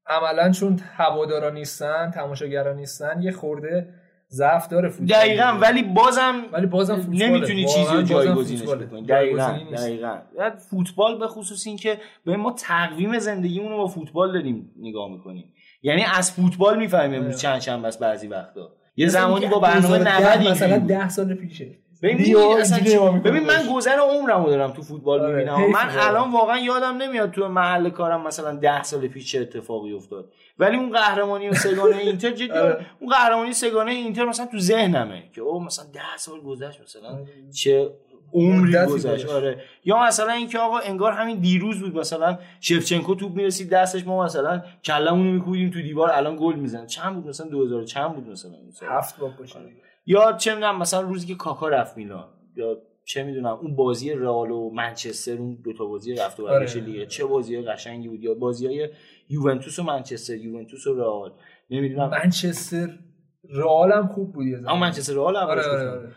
عملا 0.07 0.51
چون 0.51 0.81
هوادارا 0.97 1.51
نیستن 1.51 2.11
تماشاگرا 2.11 2.73
نیستن 2.73 3.23
یه 3.23 3.33
خورده 3.33 3.95
ضعف 4.33 4.69
داره 4.69 4.89
فوتبال 4.89 5.19
دقیقا 5.19 5.59
ولی 5.61 5.83
بازم 5.83 6.35
ولی 6.53 6.67
بازم 6.67 6.97
فوتباله. 6.97 7.29
نمی‌تونی 7.29 7.65
چیزی 7.65 7.95
رو 7.95 8.03
جایگزینش. 8.03 8.63
بکنی 8.63 9.07
دقیقا. 9.07 9.59
دقیقا 9.73 10.19
بعد 10.39 10.59
فوتبال 10.59 11.19
به 11.19 11.27
خصوص 11.27 11.67
این 11.67 11.77
که 11.77 11.99
به 12.25 12.37
ما 12.37 12.53
تقویم 12.53 13.19
زندگیمون 13.19 13.73
رو 13.73 13.77
با 13.77 13.87
فوتبال 13.87 14.33
داریم 14.33 14.71
نگاه 14.81 15.11
می‌کنیم 15.11 15.53
یعنی 15.83 16.05
از 16.15 16.33
فوتبال 16.33 16.79
می‌فهمیم 16.79 17.21
امروز 17.21 17.41
چند 17.41 17.61
شنبه 17.61 17.89
است 17.89 18.01
بعضی 18.01 18.27
وقتا 18.27 18.73
یه 18.97 19.09
زمانی 19.09 19.47
با 19.47 19.59
برنامه 19.59 19.99
90 19.99 20.09
اینجوری 20.25 20.51
مثلا 20.51 20.79
بود. 20.79 20.89
10 20.89 21.09
سال 21.09 21.35
پیشه 21.35 21.79
ببین 22.03 22.19
ببین 23.23 23.47
من. 23.47 23.69
گذر 23.75 23.99
عمرمو 23.99 24.51
دارم 24.51 24.71
تو 24.71 24.83
فوتبال 24.83 25.21
آره، 25.21 25.33
می‌بینم 25.33 25.71
من. 25.71 25.99
الان 25.99 26.33
واقعا 26.33 26.59
یادم 26.59 26.97
نمیاد 26.97 27.31
تو 27.31 27.49
محل 27.49 27.91
کارم 27.91 28.27
مثلا 28.27 28.55
ده 28.55 28.83
سال 28.83 29.09
پیش 29.09 29.33
چه 29.33 29.41
اتفاقی 29.41 29.93
افتاد 29.93 30.33
ولی 30.59 30.77
اون 30.77 30.93
قهرمانی 30.93 31.49
و 31.49 31.55
سگانه 31.55 31.97
اینتر 32.07 32.31
جدی 32.31 32.51
آره. 32.51 32.87
اون 33.01 33.11
قهرمانی 33.11 33.53
سگانه 33.53 33.91
اینتر 33.91 34.25
مثلا 34.25 34.47
تو 34.47 34.59
ذهنمه 34.59 35.23
که 35.35 35.41
او 35.41 35.65
مثلا 35.65 35.85
ده 35.95 36.17
سال 36.17 36.41
گذشت 36.41 36.81
مثلا 36.81 37.19
چه 37.55 37.91
عمری 38.35 38.87
گذشت. 38.87 39.29
آره 39.29 39.61
یا 39.85 40.03
مثلا 40.03 40.33
اینکه 40.33 40.59
آقا 40.59 40.79
انگار 40.79 41.13
همین 41.13 41.41
دیروز 41.41 41.81
بود 41.81 41.97
مثلا 41.97 42.39
شفچنکو 42.61 43.15
توپ 43.15 43.33
می‌رسید 43.33 43.71
دستش 43.71 44.07
ما 44.07 44.25
مثلا 44.25 44.63
کلمونو 44.85 45.33
میکوبیدیم 45.33 45.71
تو 45.71 45.83
دیوار 45.83 46.11
الان 46.11 46.37
گل 46.41 46.55
می‌زنه 46.55 46.87
چند 46.87 47.15
بود 47.15 47.27
مثلا 47.27 47.49
2000 47.49 47.85
چند 47.85 48.15
بود 48.15 48.29
مثلا؟ 48.29 48.53
هفت 48.89 49.19
باشه 49.39 49.59
یا 50.07 50.33
چه 50.33 50.55
می‌دونم 50.55 50.79
مثلا 50.79 51.01
روزی 51.01 51.27
که 51.27 51.35
کاکا 51.35 51.69
رفت 51.69 51.97
میلان 51.97 52.29
یا 52.57 52.77
چه 53.05 53.23
می‌دونم 53.23 53.47
اون 53.47 53.77
بازی 53.77 54.13
رئال 54.13 54.51
و 54.51 54.71
منچستر 54.71 55.33
اون 55.33 55.55
دو 55.65 55.73
تا 55.73 55.85
بازی 55.85 56.15
رفت 56.15 56.41
و 56.41 56.45
برگشت 56.45 56.77
آره. 56.77 56.85
لیگ 56.87 57.09
چه 57.09 57.25
بازی 57.25 57.63
قشنگی 57.63 58.09
بود 58.09 58.23
یا 58.23 58.35
بازی 58.35 58.67
های 58.67 58.89
یوونتوس 59.29 59.79
و 59.79 59.83
منچستر 59.83 60.35
یوونتوس 60.35 60.87
و 60.87 60.95
رئال 60.95 61.33
نمی‌دونم 61.71 62.11
منچستر 62.11 62.99
رئال 63.51 63.93
هم 63.93 64.07
خوب 64.07 64.33
بود. 64.33 64.47
اما 64.67 64.77
منچستر 64.77 65.15
رئال 65.15 65.37
آره 65.37 65.51
اولش 65.51 65.65
آره. 65.65 65.91
آره 65.91 66.13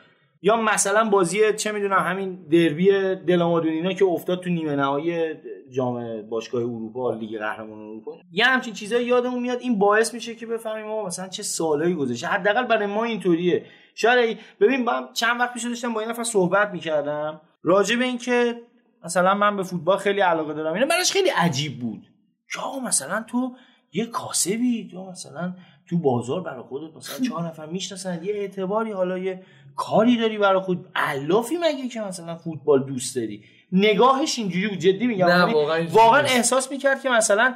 یا 0.46 0.56
مثلا 0.56 1.10
بازی 1.10 1.54
چه 1.54 1.72
می‌دونم 1.72 1.98
همین 1.98 2.36
دربی 2.52 3.16
دلامادونینا 3.16 3.94
که 3.94 4.06
افتاد 4.06 4.44
تو 4.44 4.50
نیمه 4.50 4.76
نهایی 4.76 5.34
جام 5.72 6.22
باشگاه 6.22 6.62
اروپا 6.62 7.14
لیگ 7.14 7.40
قهرمانان 7.40 7.86
اروپا. 7.88 8.18
یه 8.32 8.46
همچین 8.46 8.74
چیزایی 8.74 9.06
یادمون 9.06 9.42
میاد. 9.42 9.60
این 9.62 9.80
باعث 9.80 10.14
میشه 10.14 10.36
که 10.36 10.46
بفهمیم 10.46 10.86
ما 10.86 11.06
مثلا 11.06 11.28
چه 11.28 11.44
سالایی 11.44 11.94
گذشته. 11.94 12.28
حداقل 12.28 12.64
برای 12.64 12.86
ما 12.86 13.04
اینطوریه 13.04 13.66
شاید 13.96 14.40
ببین 14.60 14.86
با 14.86 15.10
چند 15.14 15.40
وقت 15.40 15.54
پیش 15.54 15.66
داشتم 15.66 15.94
با 15.94 16.02
این 16.02 16.10
نفر 16.10 16.24
صحبت 16.24 16.72
می‌کردم. 16.72 17.42
راجع 17.64 17.96
به 17.96 18.06
اینکه 18.06 18.62
مثلا 19.06 19.34
من 19.34 19.58
به 19.58 19.64
فوتبال 19.64 19.98
خیلی 19.98 20.22
علاقه 20.22 20.54
دارم. 20.54 20.74
اینا 20.74 20.86
براش 20.86 21.12
خیلی 21.12 21.30
عجیب 21.30 21.80
بود. 21.80 22.08
که 22.54 22.80
مثلا 22.86 23.26
تو 23.28 23.56
یه 23.94 24.06
کاسبی 24.06 24.90
تو 24.92 25.10
مثلا 25.12 25.54
تو 25.90 25.98
بازار 25.98 26.42
برای 26.42 26.64
خودت 26.64 26.96
مثلا 26.96 27.26
چهار 27.26 27.48
نفر 27.48 27.66
می‌شناسن. 27.66 28.24
یه 28.24 28.34
اعتباری 28.34 28.92
حالا 28.92 29.18
یه 29.18 29.44
کاری 29.76 30.18
داری 30.18 30.38
برای 30.38 30.62
خود؟ 30.62 30.86
علافی 30.96 31.58
مگه 31.58 31.88
که 31.88 32.02
مثلا 32.02 32.36
فوتبال 32.36 32.84
دوست 32.84 33.16
داری؟ 33.16 33.44
نگاهش 33.72 34.40
اینجوری 34.40 34.68
بود 34.68 34.78
جدی 34.78 35.08
میگم. 35.08 35.28
یعنی 35.30 35.54
واقعا 35.54 35.88
واقعا. 35.92 36.22
احساس 36.22 36.72
می‌کرد 36.72 37.02
که 37.02 37.10
مثلا 37.10 37.56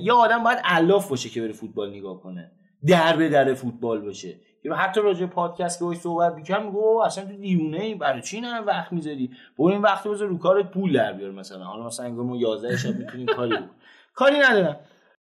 یه 0.00 0.12
آدم 0.12 0.42
باید 0.42 0.58
علاف 0.64 1.08
باشه 1.08 1.28
که 1.28 1.40
بره 1.42 1.52
فوتبال 1.52 1.90
نگاه 1.90 2.20
کنه. 2.20 2.52
در 2.86 3.16
به 3.16 3.28
در 3.28 3.54
فوتبال 3.54 4.00
باشه. 4.00 4.40
که 4.62 4.72
حتی 4.72 5.00
راجع 5.00 5.20
به 5.20 5.26
پادکست 5.26 5.78
که 5.78 5.84
باهاش 5.84 5.98
صحبت 5.98 6.34
می‌کنم 6.34 6.66
میگه 6.66 6.76
"اوه، 6.76 7.06
اصلا 7.06 7.24
تو 7.24 7.36
دیوونه 7.36 7.80
ای 7.80 7.94
برای 7.94 8.22
چی 8.22 8.40
نه 8.40 8.60
وقت 8.60 8.92
می‌ذاری؟ 8.92 9.30
برو 9.58 9.66
این 9.66 9.82
وقت 9.82 10.06
بذار 10.06 10.28
رو 10.28 10.38
کارت 10.38 10.70
پول 10.70 10.92
در 10.92 11.12
بیار 11.12 11.30
مثلا. 11.30 11.64
حالا 11.64 11.86
مثلا 11.86 12.06
انگار 12.06 12.24
ما 12.24 12.36
11 12.36 12.76
شب 12.76 12.96
می‌تونیم 12.98 13.26
کاری 13.36 13.52
بکنیم. 13.52 13.70
کاری 14.14 14.38
ندارم. 14.38 14.76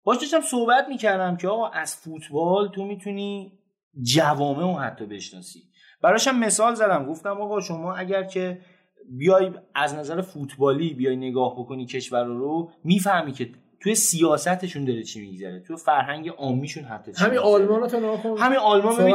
باش 0.05 0.17
داشتم 0.19 0.41
صحبت 0.41 0.88
می‌کردم 0.88 1.37
که 1.37 1.49
آقا 1.49 1.69
از 1.69 1.97
فوتبال 1.97 2.69
تو 2.69 2.85
می‌تونی 2.85 3.53
جوامع 4.14 4.61
رو 4.62 4.75
حتی 4.79 5.07
بشناسی. 5.07 5.62
براشم 6.03 6.37
مثال 6.37 6.75
زدم 6.75 7.07
گفتم 7.07 7.41
آقا 7.41 7.61
شما 7.61 7.95
اگر 7.95 8.23
که 8.23 8.59
بیای 9.11 9.51
از 9.75 9.95
نظر 9.95 10.21
فوتبالی 10.21 10.95
بیای 10.95 11.17
نگاه 11.17 11.55
بکنی 11.59 11.87
کشور 11.87 12.25
رو 12.25 12.71
می‌فهمی 12.85 13.33
که 13.33 13.49
توی 13.81 13.95
سیاستشون 13.95 14.85
داره 14.85 15.03
چی 15.03 15.21
میگذره 15.21 15.61
توی 15.61 15.77
فرهنگ 15.77 16.29
عامیشون 16.29 16.85
حتی 16.85 17.13
چی 17.13 17.25
همین. 17.25 17.39
آلمان 17.39 17.81
رو 17.91 18.39
همین 18.39 18.59
آلمان 18.59 18.97
ببین. 18.97 19.15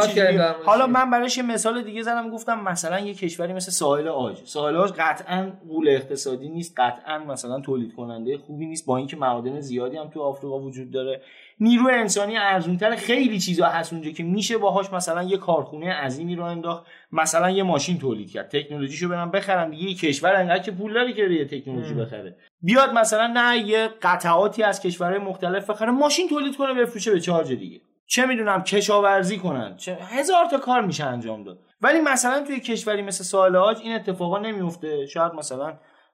حالا 0.65 0.87
من 0.87 1.09
براش 1.11 1.37
یه 1.37 1.43
مثال 1.43 1.81
دیگه 1.83 2.01
زدم 2.01 2.29
گفتم 2.29 2.63
مثلا 2.63 2.99
یه 2.99 3.13
کشوری 3.13 3.53
مثل 3.53 3.71
ساحل 3.71 4.07
آج 4.07 4.41
ساحل 4.45 4.75
آج 4.75 4.91
قطعا 4.97 5.51
قول 5.67 5.89
اقتصادی 5.89 6.49
نیست 6.49 6.73
قطعا 6.77 7.19
مثلا 7.19 7.59
تولید 7.59 7.95
کننده 7.95 8.37
خوبی 8.37 8.65
نیست 8.65 8.85
با 8.85 8.97
اینکه 8.97 9.17
معادن 9.17 9.59
زیادی 9.59 9.97
هم 9.97 10.09
تو 10.09 10.21
آفریقا 10.21 10.59
وجود 10.59 10.91
داره 10.91 11.21
نیرو 11.59 11.87
انسانی 11.87 12.37
ارزونتر 12.37 12.95
خیلی 12.95 13.39
چیزا 13.39 13.65
هست 13.65 13.93
اونجا 13.93 14.11
که 14.11 14.23
میشه 14.23 14.57
باهاش 14.57 14.93
مثلا 14.93 15.23
یه 15.23 15.37
کارخونه 15.37 15.93
عظیمی 15.93 16.35
رو 16.35 16.43
انداخت 16.43 16.85
مثلا 17.11 17.49
یه 17.49 17.63
ماشین 17.63 17.97
تولید 17.97 18.31
کرد. 18.31 18.49
تکنولوژیشو 18.49 19.09
برن 19.09 19.31
بخرن 19.31 19.69
دیگه 19.69 19.83
یه 19.83 19.95
کشور 19.95 20.35
انقدر 20.35 20.63
که 20.63 20.71
پول 20.71 20.93
داره 20.93 21.13
که 21.13 21.21
یه 21.21 21.45
تکنولوژی 21.45 21.93
بخره. 21.93 22.35
بیاد 22.61 22.93
مثلا 22.93 23.27
نه 23.27 23.57
یه 23.57 23.89
قطعاتی 24.01 24.63
از 24.63 24.81
کشورهای 24.81 25.19
مختلف 25.19 25.69
بخره 25.69 25.91
ماشین 25.91 26.29
تولید 26.29 26.57
کنه 26.57 26.73
بفروشه 26.73 27.11
به 27.11 27.19
چهار 27.19 27.43
جا 27.43 27.55
دیگه. 27.55 27.81
چه 28.07 28.25
می‌دونم 28.25 28.63
کشاورزی 28.63 29.37
کنن. 29.37 29.75
چه 29.77 29.97
هزار 30.01 30.45
تا 30.45 30.57
کار 30.57 30.81
میشه 30.81 31.03
انجام 31.05 31.43
داد. 31.43 31.59
ولی 31.81 32.01
مثلا 32.01 32.43
توی 32.47 32.59
کشوری 32.59 33.01
مثل 33.01 33.23
ساحل 33.23 33.55
آج 33.55 33.77
این 33.83 33.95
اتفاقا 33.95 34.39
نمیفته 34.39 35.05
شاید 35.05 35.33
مثلا 35.33 35.73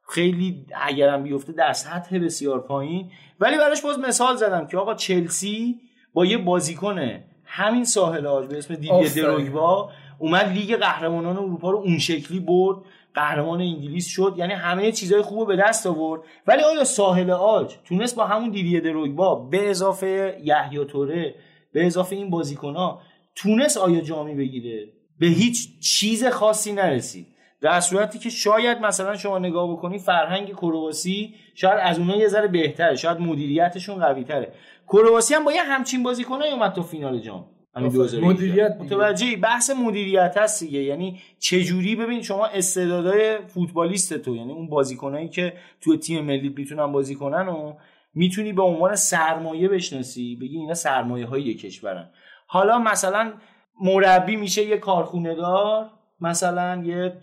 خیلی 0.10 0.65
اگرم 0.76 1.24
بیفته 1.24 1.54
در 1.54 1.74
سطح 1.74 2.17
بسیار 2.17 2.60
پایین. 2.60 3.12
ولی 3.39 3.58
براش 3.58 3.82
باز 3.82 4.00
مثال 4.00 4.36
زدم 4.36 4.67
که 4.67 4.78
آقا 4.78 4.93
چلسی 4.93 5.80
با 6.13 6.26
یه 6.26 6.38
بازیکن 6.38 7.19
همین 7.45 7.84
ساحل 7.84 8.26
آج 8.26 8.48
به 8.48 8.58
اسم 8.58 8.74
آفرین. 8.74 9.24
دروگبا 9.24 9.91
اومد 10.19 10.45
لیگ 10.45 10.76
قهرمانان 10.76 11.38
اروپا 11.38 11.72
رو 11.72 11.78
اون 11.78 12.00
شکلی 12.00 12.39
برد. 12.39 12.78
قهرمان 13.13 13.62
انگلیس 13.62 14.08
شد. 14.08 14.34
یعنی 14.38 14.54
همه 14.54 14.91
چیزای 14.91 15.22
خوب 15.22 15.39
رو 15.39 15.45
به 15.45 15.56
دست 15.56 15.88
آورد. 15.88 16.22
ولی 16.48 16.63
آیا 16.63 16.84
ساحل 16.84 17.32
آج 17.32 17.76
تونست 17.86 18.15
با 18.15 18.26
همون 18.26 18.50
دیدیه 18.50 18.80
دروگبا 18.80 19.36
به 19.36 19.69
اضافه 19.69 20.41
یحیی 20.43 20.86
توره 20.86 21.36
به 21.74 21.86
اضافه 21.86 22.15
این 22.15 22.30
بازیکن‌ها 22.30 23.02
تونست 23.36 23.78
آیا 23.78 24.02
جامی 24.02 24.36
بگیره؟ 24.36 24.88
به 25.19 25.28
هیچ 25.28 25.80
چیز 25.80 26.26
خاصی 26.26 26.74
نرسید. 26.74 27.28
در 27.62 27.80
صورتی 27.80 28.19
که 28.19 28.30
شاید 28.30 28.80
مثلا 28.82 29.15
شما 29.17 29.39
نگاه 29.39 29.72
بکنی 29.72 30.00
فرهنگ 30.00 30.50
کرواسی 30.50 31.36
شاید 31.56 31.80
از 31.82 32.00
اونها 32.00 32.15
یه 32.15 32.28
ذره 32.28 32.48
بهتره 32.48 32.95
شاید 32.95 33.19
مدیریتشون 33.19 34.00
قوی 34.00 34.24
تره 34.24 34.54
کرواسی 34.88 35.34
هم 35.34 35.43
با 35.43 35.52
یه 35.52 35.63
همچین 35.63 36.04
بازیکنایی 36.04 36.52
اومد 36.52 36.74
تا 36.74 36.82
فینال 36.82 37.19
جام 37.19 37.45
همین 37.76 37.88
آفرین. 37.88 38.02
2018. 38.02 38.28
مدیریت 38.28 38.78
دیگه. 38.78 38.84
متوجهی 38.84 39.36
بحث 39.36 39.69
مدیریت 39.69 40.38
هست 40.38 40.63
دیگه 40.63 40.80
یعنی 40.80 41.19
چجوری 41.39 41.95
ببین 41.95 42.22
شما 42.22 42.45
استعدادهای 42.45 43.38
فوتبالیست 43.48 44.17
تو 44.17 44.36
یعنی 44.36 44.54
اون 44.54 44.69
بازیکنایی 44.69 45.30
که 45.30 45.54
توی 45.82 45.98
تیم 45.98 46.26
ملی 46.26 46.54
می‌تونن 46.58 46.91
بازی 46.91 47.15
کنن 47.15 47.48
و 47.48 47.74
می‌تونی 48.13 48.54
به 48.54 48.62
عنوان 48.62 48.95
سرمایه 48.95 49.67
بشناسی 49.67 50.36
بگی 50.36 50.58
اینا 50.58 50.74
سرمایه 50.74 51.26
های 51.26 51.54
کشورن 51.54 52.10
حالا 52.48 52.80
مثلا 52.80 53.34
مربی 53.82 54.36
میشه 54.36 54.65
یه 54.65 54.78
کارخونه 54.78 55.36
دار 55.36 55.89
مثلا 56.22 56.84
یه 56.86 57.14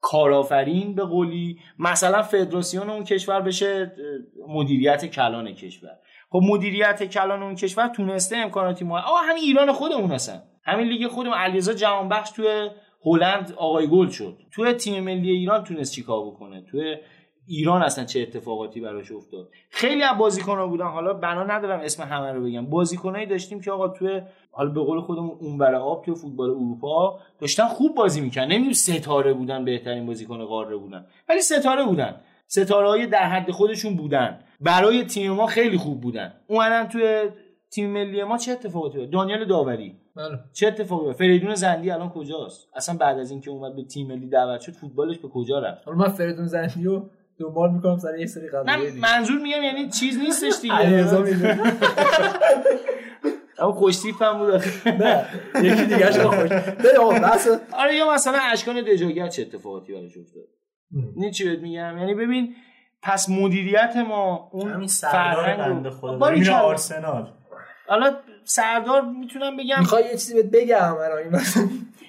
کارآفرین 0.00 0.94
به 0.94 1.04
قولی 1.04 1.58
مثلا 1.78 2.22
فدراسیون 2.22 2.90
اون 2.90 3.04
کشور 3.04 3.40
بشه 3.40 3.92
مدیریت 4.48 5.04
کلان 5.04 5.54
کشور. 5.54 5.90
خب 6.30 6.40
مدیریت 6.42 7.02
کلان 7.04 7.42
اون 7.42 7.54
کشور 7.54 7.88
تونسته 7.88 8.36
امکاناتی 8.36 8.84
ما 8.84 8.98
آقا 8.98 9.16
همین 9.16 9.42
ایران 9.42 9.72
خودمون 9.72 10.10
هستن. 10.10 10.42
همین 10.64 10.88
لیگ 10.88 11.06
خودمون. 11.06 11.36
علیرضا 11.36 11.72
جهانبخش 11.72 12.30
توی 12.30 12.68
هلند 13.04 13.54
آقای 13.56 13.86
گل 13.86 14.08
شد. 14.08 14.38
توی 14.52 14.72
تیم 14.72 15.04
ملی 15.04 15.30
ایران 15.30 15.64
تونست 15.64 15.94
چیکار 15.94 16.26
بکنه؟ 16.26 16.62
توی 16.70 16.96
ایران 17.46 17.82
اصلا 17.82 18.04
چه 18.04 18.20
اتفاقاتی 18.20 18.80
براش 18.80 19.12
افتاد. 19.12 19.48
خیلی 19.70 20.02
از 20.02 20.18
بازیکن‌ها 20.18 20.66
بودن. 20.66 20.86
حالا 20.86 21.14
بنا 21.14 21.44
ندارم 21.44 21.80
اسم 21.80 22.02
همه 22.02 22.32
رو 22.32 22.44
بگم. 22.44 22.66
بازیکنایی 22.66 23.26
داشتیم 23.26 23.60
که 23.60 23.70
آقا 23.70 23.88
توی 23.88 24.22
حالا 24.50 24.70
به 24.70 24.80
قول 24.80 25.00
خودمون 25.00 25.36
اونور 25.40 25.74
آب 25.74 26.04
توی 26.04 26.14
فوتبال 26.14 26.50
اروپا 26.50 27.18
داشتن 27.40 27.64
خوب 27.64 27.94
بازی 27.94 28.20
می‌کنن 28.20 28.44
نمی‌دونم 28.44 28.72
ستاره 28.72 29.32
بودن 29.32 29.64
بهترین 29.64 30.06
بازیکن 30.06 30.44
قاره 30.44 30.76
بودن. 30.76 31.06
ولی 31.28 31.40
ستاره 31.40 31.84
بودن. 31.84 32.20
ستاره 32.46 32.88
های 32.88 33.06
در 33.06 33.24
حد 33.24 33.50
خودشون 33.50 33.96
بودن. 33.96 34.38
برای 34.60 35.04
تیم 35.04 35.32
ما 35.32 35.46
خیلی 35.46 35.76
خوب 35.76 36.00
بودن. 36.00 36.34
اومدن 36.46 36.88
توی 36.88 37.30
تیم 37.70 37.90
ملی 37.90 38.24
ما 38.24 38.38
چه 38.38 38.52
اتفاقاتی 38.52 38.98
افتاد؟ 38.98 39.12
دانیال 39.12 39.44
داوری. 39.44 39.96
بله. 40.16 40.38
چه 40.52 40.66
اتفاقی 40.66 41.06
افتاد؟ 41.06 41.18
فریدون 41.18 41.54
زندی 41.54 41.90
الان 41.90 42.08
کجاست؟ 42.08 42.68
اصلا 42.74 42.96
بعد 42.96 43.18
از 43.18 43.30
اینکه 43.30 43.50
اومد 43.50 43.76
به 43.76 43.84
تیم 43.84 44.06
ملی 44.08 44.28
دعوت 44.28 44.60
شد 44.60 44.72
فوتبالش 44.72 45.18
به 45.18 45.28
کجا 45.28 45.58
رفت؟ 45.58 45.84
حالا 45.84 45.98
من 45.98 46.08
فریدون 46.08 46.46
زندی 46.46 46.82
رو 46.84 47.10
دنبال 47.38 47.70
می‌کنم 47.72 47.98
سر 47.98 48.18
یه 48.18 48.26
سری 48.26 48.44
نه 48.44 48.50
قضیه 48.76 48.90
دیگه. 48.90 49.00
منظور 49.00 49.38
میگم 49.38 49.62
یعنی 49.62 49.88
چیز 49.88 50.18
نیستش 50.18 50.52
دیگه. 50.62 50.74
علیرضا 50.74 51.20
می‌دونه 51.22 51.72
اما 53.58 53.72
خوشتیپ 53.72 54.22
هم 54.22 54.38
بود. 54.38 54.62
نه 54.86 55.26
یکی 55.62 55.84
دیگه 55.84 56.12
شو 56.12 56.30
خوش. 56.30 56.50
آره 57.72 57.94
یا 57.96 58.12
مثلا 58.14 58.38
اشکان 58.52 58.82
دژاگر 58.82 59.28
چه 59.28 59.42
اتفاقاتی 59.42 59.92
براش 59.92 60.16
افتاد 60.16 60.44
این 61.16 61.30
چی 61.30 61.44
بهت 61.44 61.58
میگم؟ 61.58 61.98
یعنی 61.98 62.14
ببین 62.14 62.54
پس 63.02 63.28
مدیریت 63.28 63.96
ما 64.08 64.48
اون 64.52 64.86
فرهنگ 64.86 65.58
بنده 65.58 65.90
خدا. 65.90 66.56
آرسنال. 66.56 67.32
حالا 67.88 68.16
سردار 68.44 69.02
می‌تونم 69.20 69.56
بگم 69.56 69.76
می‌خوای 69.78 70.04
یه 70.04 70.10
چیزی 70.10 70.34
بهت 70.34 70.50
بگم 70.52 70.94
الان 70.94 71.18
این 71.18 71.28
مثلا 71.28 71.68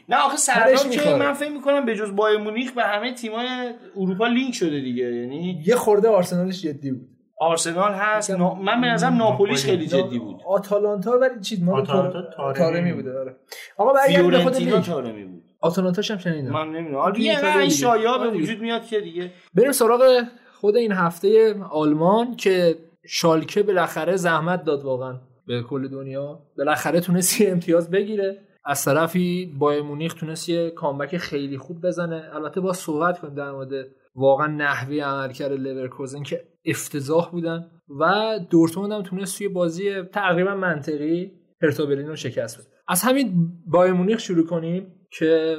نه 0.10 0.26
آخه 0.26 0.38
سردار 0.38 0.76
که. 0.76 1.15
من 1.15 1.34
فکر 1.34 1.52
می‌کنم 1.52 1.86
به 1.86 1.96
جز 1.96 2.15
بایر 2.15 2.38
مونیخ 2.38 2.72
به 2.72 2.84
همه 2.84 3.13
تیمای 3.13 3.74
اروپا 3.96 4.28
لینک 4.28 4.54
شده 4.54 4.80
دیگه 4.80 5.04
یعنی 5.04 5.63
یه 5.65 5.76
خورده 5.76 6.10
آرسنالش 6.10 6.62
جدی 6.62 6.91
بود 6.91 7.10
آرسنال 7.39 7.94
هست 7.94 8.32
نا... 8.32 8.54
من 8.54 8.82
به 8.82 8.88
نظرم 8.88 9.18
ناپولیش 9.18 9.65
ناپولی. 9.65 9.88
خیلی 9.88 10.04
جدی 10.04 10.20
بود 10.20 10.41
آتالانتا 10.48 11.20
ولی 11.20 11.39
چیز 11.41 11.63
ما 11.63 11.78
آتالانتا 11.78 12.22
تارمی 12.38 12.58
تارمی 12.58 12.94
بود. 12.94 13.06
بوده 13.06 13.20
آره 13.20 13.36
آقا 13.78 13.94
برگردیم 13.94 14.82
تارمی 14.82 15.24
بود 15.24 15.44
آتالانتاش 15.62 16.12
هم 16.12 16.18
شنیدم 16.18 16.50
من 16.50 16.68
نمی‌دونم 16.68 16.96
آره 16.96 17.22
یه 17.22 17.58
این. 17.58 17.70
شایعه 17.70 18.04
به 18.04 18.10
آره. 18.10 18.30
وجود 18.30 18.60
میاد 18.60 18.86
که 18.86 19.00
دیگه 19.00 19.32
بریم 19.54 19.72
سراغ 19.72 20.24
خود 20.54 20.76
این 20.76 20.91
هفته 20.91 21.56
آلمان 21.72 22.36
که 22.36 22.76
شالکه 23.08 23.63
بالاخره 23.63 24.15
زحمت 24.15 24.63
داد 24.63 24.84
واقعا 24.84 25.20
به 25.48 25.63
کل 25.63 25.88
دنیا 25.88 26.39
بالاخره 26.58 27.00
تونست 27.00 27.41
یه 27.41 27.52
امتیاز 27.52 27.91
بگیره 27.91 28.38
از 28.65 28.86
طرفی 28.86 29.56
بایر 29.60 29.82
مونیخ 29.82 30.13
تونست 30.13 30.49
یه 30.49 30.69
کامبک 30.69 31.17
خیلی 31.17 31.58
خوب 31.58 31.86
بزنه. 31.88 32.30
البته 32.34 32.62
با 32.62 32.73
صحبت 32.73 33.19
کنیم 33.19 33.34
در 33.34 33.51
مورد 33.51 33.88
واقعا 34.15 34.47
نحوه 34.47 34.95
عملکرد 34.95 35.51
لورکوزن 35.51 36.23
که 36.23 36.43
افتضاح 36.65 37.32
بودن 37.32 37.71
و 37.99 38.39
دورتموند 38.49 38.91
هم 38.91 39.04
تونست 39.04 39.38
توی 39.38 39.47
بازی 39.47 40.01
تقریبا 40.01 40.56
منطقی 40.56 41.32
هرتا 41.62 41.84
رو 41.84 42.15
شکست 42.15 42.58
بده. 42.58 42.67
از 42.88 43.01
همین 43.01 43.51
بایر 43.67 43.93
مونیخ 43.93 44.19
شروع 44.19 44.45
کنیم 44.45 44.88
که 45.12 45.58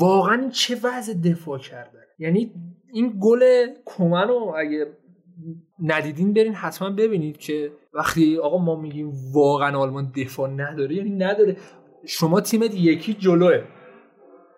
واقعا 0.00 0.48
چه 0.52 0.76
وضع 0.82 1.14
دفاع 1.14 1.58
کردن 1.58 2.00
یعنی 2.18 2.52
این 2.92 3.18
گل 3.20 3.66
کومنو 3.84 4.52
اگه 4.56 4.86
ندیدین 5.82 6.32
برین 6.32 6.54
حتما 6.54 6.90
ببینید 6.90 7.36
که 7.36 7.72
وقتی 7.94 8.38
آقا 8.38 8.58
ما 8.58 8.76
میگیم 8.76 9.12
واقعا 9.34 9.78
آلمان 9.78 10.12
دفاع 10.16 10.50
نداره 10.50 10.94
یعنی 10.94 11.10
نداره. 11.10 11.56
شما 12.06 12.40
تیمت 12.40 12.74
یکی 12.74 13.14
جلوه 13.14 13.62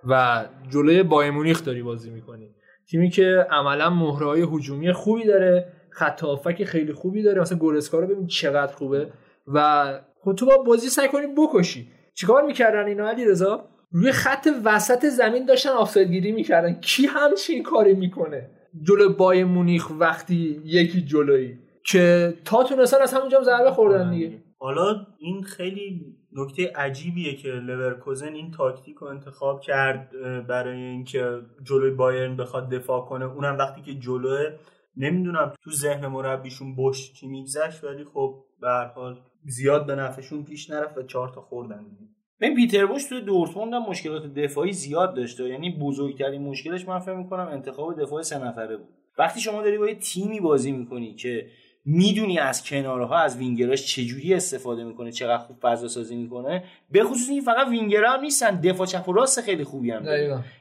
و 0.09 0.44
جلوی 0.68 1.03
بایر 1.03 1.31
مونیخ 1.31 1.64
داری 1.64 1.83
بازی 1.83 2.11
می‌کنی. 2.11 2.55
تیمی 2.90 3.11
که 3.11 3.46
عملا 3.50 3.90
مهره 3.90 4.26
های 4.26 4.42
هجومی 4.42 4.92
خوبی 4.92 5.24
داره 5.24 5.72
خط 5.90 6.24
خیلی 6.64 6.92
خوبی 6.92 7.22
داره. 7.22 7.40
مثلا 7.40 7.59
گورسکا 7.59 7.98
رو 7.98 8.07
ببین 8.07 8.26
چقدر 8.26 8.72
خوبه 8.72 9.12
و 9.46 10.00
خب 10.24 10.35
تو 10.35 10.46
با 10.46 10.57
بازی 10.57 10.88
سعی 10.88 11.09
کنی 11.09 11.26
بکشی. 11.37 11.88
چیکار 12.14 12.42
می‌کردن 12.42 12.87
اینا 12.87 13.09
علی 13.09 13.24
رضا 13.24 13.68
روی 13.92 14.12
خط 14.12 14.48
وسط 14.64 15.07
زمین 15.07 15.46
داشتن 15.46 15.70
آفساید 15.70 16.11
گیری 16.11 16.33
می‌کردن. 16.33 16.81
کی 16.81 17.07
همچین 17.07 17.62
کاری 17.62 17.94
می‌کنه؟ 17.94 18.50
جلو 18.83 19.12
بای 19.12 19.44
مونیخ 19.44 19.90
وقتی 20.00 20.62
یکی 20.64 21.03
جلویی 21.03 21.59
که 21.87 22.35
تا 22.44 22.62
تونستن 22.62 23.03
از 23.03 23.14
همونجا 23.14 23.42
ضربه 23.42 23.70
خوردن 23.70 24.11
دیگه. 24.11 24.42
حالا 24.59 25.07
این 25.18 25.42
خیلی 25.42 26.16
نکته 26.32 26.72
عجیبیه 26.76 27.36
که 27.36 27.48
لورکوزن 27.48 28.32
این 28.32 28.50
تاکتیک 28.50 28.96
رو 28.96 29.06
انتخاب 29.06 29.60
کرد 29.60 30.10
برای 30.48 30.82
اینکه 30.82 31.40
جلوی 31.62 31.90
بایرن 31.90 32.36
بخواد 32.36 32.70
دفاع 32.70 33.04
کنه. 33.06 33.24
اونم 33.24 33.58
وقتی 33.58 33.82
که 33.82 33.94
جلوه 33.94 34.58
نمی‌دونم 34.96 35.52
تو 35.64 35.70
ذهن 35.70 36.06
مربیشون 36.06 36.76
بش 36.76 37.12
چی 37.12 37.26
میگذشت 37.26 37.84
ولی 37.84 38.04
خب 38.04 38.44
به 38.60 38.90
حال 38.94 39.20
زیاد 39.44 39.86
به 39.86 39.94
نفعشون 39.94 40.44
پیش 40.44 40.70
نرفت 40.70 40.98
و 40.98 41.02
چهار 41.02 41.28
تا 41.28 41.40
خوردن. 41.40 41.86
این 42.40 42.54
پیتر 42.54 42.86
بوش 42.86 43.04
تو 43.04 43.20
دورتموند 43.20 43.74
هم 43.74 43.82
مشکلات 43.88 44.26
دفاعی 44.34 44.72
زیاد 44.72 45.14
داشته 45.16 45.48
یعنی 45.48 45.78
بزرگترین 45.80 46.42
مشکلش 46.42 46.88
من 46.88 46.98
فکر 46.98 47.14
می‌کنم 47.14 47.48
انتخاب 47.52 48.02
دفاع 48.02 48.22
سه 48.22 48.44
نفره 48.44 48.76
بود. 48.76 48.88
وقتی 49.18 49.40
شما 49.40 49.62
داری 49.62 49.78
با 49.78 49.88
یه 49.88 49.94
تیمی 49.94 50.40
بازی 50.40 50.72
می‌کنی 50.72 51.14
که 51.14 51.46
می‌دونی 51.84 52.38
از 52.38 52.64
کنارها 52.64 53.18
از 53.18 53.36
وینگراش 53.36 53.86
چجوری 53.86 54.34
استفاده 54.34 54.84
می‌کنه 54.84 55.12
چقدر 55.12 55.38
خوب 55.38 55.56
فضا 55.62 55.88
سازی 55.88 56.16
می‌کنه. 56.16 56.64
به 56.90 57.04
خصوص 57.04 57.28
این 57.28 57.40
فقط 57.40 57.68
وینگرها 57.68 58.12
هم 58.14 58.20
نیستن 58.20 58.60
دفاع 58.60 58.86
چپ 58.86 59.08
و 59.08 59.12
راست 59.12 59.40
خیلی 59.40 59.64
خوبی 59.64 59.90
هم 59.90 60.04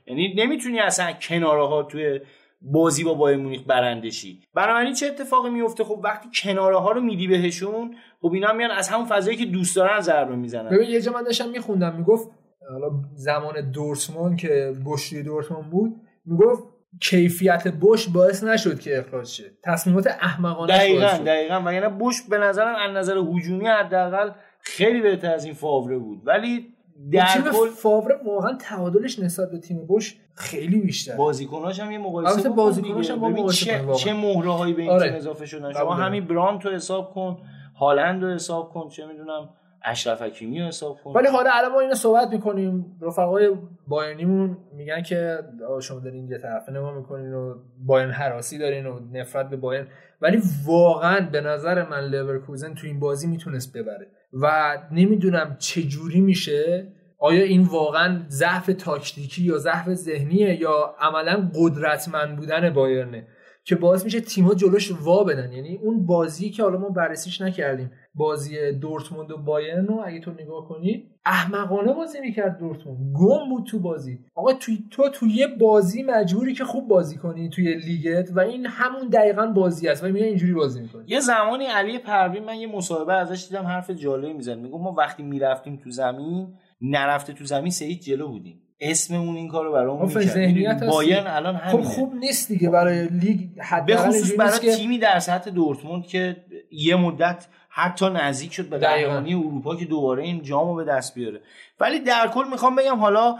یعنی 0.08 0.34
نمی‌تونی 0.38 0.80
اصلا 0.80 1.12
کنارها 1.12 1.84
توی 1.84 2.20
بازی 2.62 3.04
با 3.04 3.14
بایر 3.14 3.38
مونیخ 3.38 3.62
برندشی 3.68 4.40
بنابراین 4.54 4.94
چه 4.94 5.08
اتفاقی 5.08 5.50
میفته 5.50 5.84
خب 5.84 6.02
وقتی 6.04 6.30
کناره 6.44 6.80
ها 6.80 6.92
رو 6.92 7.02
میدی 7.02 7.28
بهشون 7.28 7.96
خب 8.22 8.32
اینا 8.34 8.54
میان 8.54 8.72
از 8.72 8.90
همون 8.90 9.06
فضایی 9.06 9.38
که 9.38 9.46
دوست 9.46 9.76
دارن 9.76 10.00
ضربه 10.00 10.36
می‌زنن. 10.36 10.70
ببین 10.70 10.90
یه 10.90 11.02
جا 11.02 11.12
من 11.12 11.24
داشتم 11.24 11.50
میخوندم 11.50 11.96
می‌گفت 11.96 12.30
حالا 12.72 12.90
زمان 13.16 13.72
دورتموند 13.72 14.38
که 14.38 14.74
بشری 14.86 15.24
دورتموند 15.24 15.70
بود 15.70 15.96
می‌گفت 16.26 16.64
کیفیت 17.02 17.68
بش 17.68 18.08
باعث 18.08 18.44
نشد 18.44 18.80
که 18.80 19.00
اخراج 19.00 19.28
شه. 19.28 19.44
تصمیمات 19.64 20.08
احمقانه 20.08 20.78
دقیقاً 20.78 21.24
دقیقاً. 21.26 21.62
و 21.66 21.74
یعنی 21.74 21.96
بش 22.00 22.22
به 22.30 22.38
نظرم 22.38 22.76
از 22.76 22.98
نظر 22.98 23.18
هجومی 23.18 23.68
حداقل 23.68 24.32
خیلی 24.60 25.02
بهتر 25.02 25.34
از 25.34 25.46
این 25.46 25.54
فاوره 25.54 25.98
بود. 25.98 26.22
ولی 26.26 26.74
در 27.12 27.26
تیم 27.26 27.42
کل 27.42 27.70
فاوره 27.70 28.20
واقعا 28.26 28.54
تعادلش 28.54 29.20
نسبت 29.20 29.52
به 29.52 29.60
تیم 29.60 29.88
بش 29.90 30.18
خیلی 30.36 30.80
بیشتر. 30.80 31.16
بازیکناش 31.16 31.80
هم 31.80 31.92
یه 31.92 31.98
مقایسه 31.98 32.50
بازیکناش 32.50 33.10
هم 33.10 33.48
چه, 33.48 33.82
چه 33.98 34.14
مهره 34.14 34.52
هایی 34.52 34.74
به 34.74 34.82
این 34.82 34.92
آره. 34.92 35.08
تیم 35.08 35.18
اضافه 35.18 35.46
شدن. 35.46 35.74
شما 35.74 35.94
همین 35.94 36.26
برانت 36.26 36.66
رو 36.66 36.72
حساب 36.72 37.14
کن 37.14 37.38
هالند 37.80 38.24
رو 38.24 38.34
حساب 38.34 38.70
کن 38.70 38.90
چه 38.90 39.06
می‌دونم 39.06 39.50
اشرف 39.84 40.22
حکیمی 40.22 40.62
حساب 40.62 40.98
کن 41.04 41.12
ولی 41.12 41.28
حالا 41.28 41.50
الان 41.54 41.72
ما 41.72 41.80
اینو 41.80 41.96
صحبت 41.96 42.28
می‌کنیم. 42.28 42.98
رفقای 43.02 43.50
بایرنیمون 43.88 44.58
میگن 44.74 45.02
که 45.02 45.40
شما 45.82 46.00
دارین 46.00 46.28
یه 46.28 46.38
طرفه 46.38 46.72
نما 46.72 46.92
می‌کنین 46.92 47.34
و 47.34 47.56
بایرن 47.86 48.12
حراسی 48.12 48.58
دارین 48.58 48.86
و 48.86 49.00
نفرت 49.14 49.50
به 49.50 49.58
بایرن. 49.58 49.88
ولی 50.22 50.42
واقعا 50.66 51.30
به 51.32 51.42
نظر 51.42 51.90
من 51.90 52.06
لورکوزن 52.06 52.74
تو 52.74 52.88
این 52.88 53.00
بازی 53.00 53.28
می‌تونست 53.28 53.78
ببره. 53.78 54.08
و 54.34 54.78
نمی‌دونم 54.92 55.56
چه 55.60 55.84
جوری 55.84 56.22
میشه. 56.22 56.88
آیا 57.22 57.44
این 57.44 57.64
واقعا 57.64 58.22
ضعف 58.30 58.70
تاکتیکی 58.78 59.44
یا 59.44 59.58
ضعف 59.58 59.94
ذهنیه 59.94 60.62
یا 60.62 60.96
عملا 61.00 61.50
قدرتمند 61.56 62.38
بودن 62.38 62.70
بایرنه؟ 62.70 63.28
که 63.70 63.76
باعث 63.76 64.04
میشه 64.04 64.22
تیم‌ها 64.22 64.54
جلوش 64.54 64.92
وا 64.92 65.24
بدن. 65.24 65.54
یعنی 65.54 65.80
اون 65.84 66.06
بازی 66.06 66.50
که 66.50 66.64
حالا 66.64 66.80
ما 66.80 66.90
بررسیش 66.90 67.42
نکردیم 67.42 67.92
بازی 68.16 68.72
دورتموند 68.72 69.32
و 69.32 69.38
بایرن 69.38 69.86
رو 69.86 70.04
اگه 70.06 70.20
تو 70.20 70.32
نگاه 70.32 70.68
کنی 70.68 71.04
احمقانه 71.26 71.94
بازی 71.94 72.20
می‌کرد 72.20 72.58
دورتموند. 72.58 73.16
گم 73.16 73.50
بود 73.50 73.66
تو 73.66 73.80
بازی. 73.80 74.20
آقا 74.36 74.54
توی 74.54 74.78
تو 74.92 75.10
توی 75.10 75.32
یه 75.32 75.48
بازی 75.48 76.04
مجبوری 76.04 76.54
که 76.54 76.64
خوب 76.64 76.88
بازی 76.88 77.18
کنی 77.18 77.50
توی 77.50 77.76
لیگت 77.76 78.30
و 78.36 78.40
این 78.40 78.66
همون 78.66 79.08
دقیقا 79.10 79.46
بازی 79.46 79.88
است 79.88 80.04
و 80.04 80.08
میگه 80.08 80.26
اینجوری 80.26 80.54
بازی 80.54 80.82
می‌کنی. 80.82 81.04
یه 81.08 81.20
زمانی 81.20 81.66
علی 81.66 81.98
پروین 81.98 82.44
من 82.44 82.56
یه 82.56 82.68
مصاحبه 82.68 83.14
ازش 83.14 83.48
دیدم 83.50 83.64
حرف 83.64 83.90
جالبی 83.92 84.34
می‌زد. 84.34 84.58
میگه 84.58 84.78
ما 84.78 84.92
وقتی 84.98 85.24
می‌رفتیم 85.24 85.76
تو 85.84 85.92
زمین 85.92 86.48
نرفته 86.82 87.34
تو 87.34 87.46
زمین 87.46 87.72
سه 87.72 87.96
جلو 87.96 88.28
بودیم. 88.28 88.62
اسممون 88.82 89.36
این 89.36 89.48
کارو 89.48 89.72
برامون 89.72 90.06
می‌کرد. 90.06 90.88
بایرن 90.88 91.28
الان 91.28 91.58
خب 91.58 91.82
خوب 91.82 92.16
نیست 92.16 92.48
دیگه 92.48 92.70
برای 92.70 93.08
لیگ 93.08 93.40
به 93.86 93.96
خصوص 93.96 94.32
برای 94.40 94.76
تیمی 94.76 94.98
در 94.98 95.20
سطح 95.20 95.52
دورتموند 95.52 96.06
که 96.06 96.38
یه 96.72 96.96
مدت 96.96 97.48
حتی 97.70 98.10
نزدیک 98.10 98.54
شد 98.54 98.70
به 98.70 98.78
قهرمانی 98.78 99.34
اروپا 99.34 99.76
که 99.76 99.86
دوباره 99.86 100.24
این 100.24 100.42
جامو 100.42 100.76
به 100.76 100.84
دست 100.84 101.16
بیاره. 101.16 101.42
ولی 101.80 102.00
در 102.00 102.28
کل 102.34 102.44
می‌خوام 102.52 102.76
بگم 102.76 102.96
حالا 102.96 103.36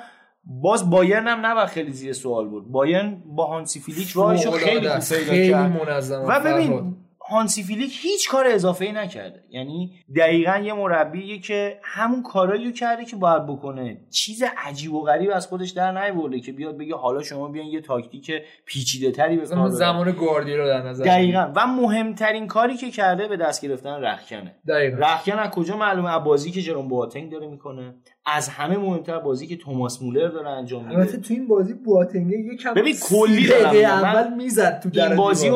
باز 0.46 0.90
بایرن 0.90 1.28
هم 1.28 1.46
نباید 1.46 1.68
خیلی 1.68 1.92
زیر 1.92 2.14
سوال 2.14 2.48
بود. 2.48 2.72
بایرن 2.72 3.24
با 3.26 3.46
هانسی 3.46 3.80
فیلیک 3.80 4.10
راهشو 4.10 4.52
خیلی 4.52 4.90
خوب 4.90 5.18
پیدا 5.18 5.52
کرد. 5.52 5.82
و 6.28 6.40
ببین 6.40 6.96
هانسی 7.30 7.64
فیلیک 7.64 8.00
هیچ 8.02 8.30
کار 8.30 8.48
اضافه 8.48 8.86
ای 8.86 8.92
نکرده. 8.92 9.44
یعنی 9.50 9.92
دقیقا 10.16 10.58
یه 10.58 10.74
مربیه 10.74 11.40
که 11.40 11.80
همون 11.84 12.24
کارایی 12.24 12.66
رو 12.66 12.72
کرده 12.72 13.06
که 13.06 13.16
باید 13.16 13.46
بکنه. 13.46 13.98
چیز 14.10 14.44
عجیب 14.58 14.94
و 14.94 15.02
غریب 15.02 15.32
از 15.34 15.48
خودش 15.48 15.70
در 15.70 16.04
نیورده 16.04 16.40
که 16.40 16.52
بیاد 16.52 16.78
بگه 16.78 16.96
حالا 16.96 17.24
شما 17.24 17.48
بیان 17.48 17.66
یه 17.66 17.82
تاکتیک 17.82 18.32
پیچیده 18.66 19.12
تری 19.12 19.38
به 19.38 19.48
کار 19.48 19.70
زمان 19.70 20.12
گواردیولا 20.12 20.68
در 20.68 20.82
نظر 20.82 21.04
دقیقا. 21.04 21.52
و 21.56 21.68
مهمترین 21.68 22.48
کاری 22.48 22.78
که 22.78 22.92
کرده 22.92 23.28
به 23.28 23.38
دست 23.38 23.66
گرفتن 23.66 24.04
رخکنه. 24.04 24.56
دقیقا. 24.68 24.98
رخکن 24.98 25.40
از 25.40 25.50
کجا 25.50 25.78
معلومه؟ 25.78 26.16
از 26.16 26.24
بازی 26.24 26.52
که 26.52 26.62
جرون 26.62 26.88
بواتنگ 26.88 27.32
داره 27.32 27.48
می‌کنه. 27.48 27.94
از 28.26 28.50
همه 28.50 28.78
مهمتر 28.78 29.20
بازی 29.20 29.48
که 29.48 29.58
توماس 29.58 30.02
مولر 30.02 30.28
داره 30.28 30.50
انجام 30.50 30.84
میده. 30.84 30.98
البته 30.98 31.18
تو 31.18 31.34
این 31.34 31.48
بازی 31.48 31.74
بواتنگ 31.74 32.32
یکم 32.54 32.74
ببین 32.74 32.96
کلی 33.10 33.54
اول 33.54 34.34
می‌زد 34.34 34.80
تو 34.80 35.02
این 35.02 35.16
بازی 35.16 35.50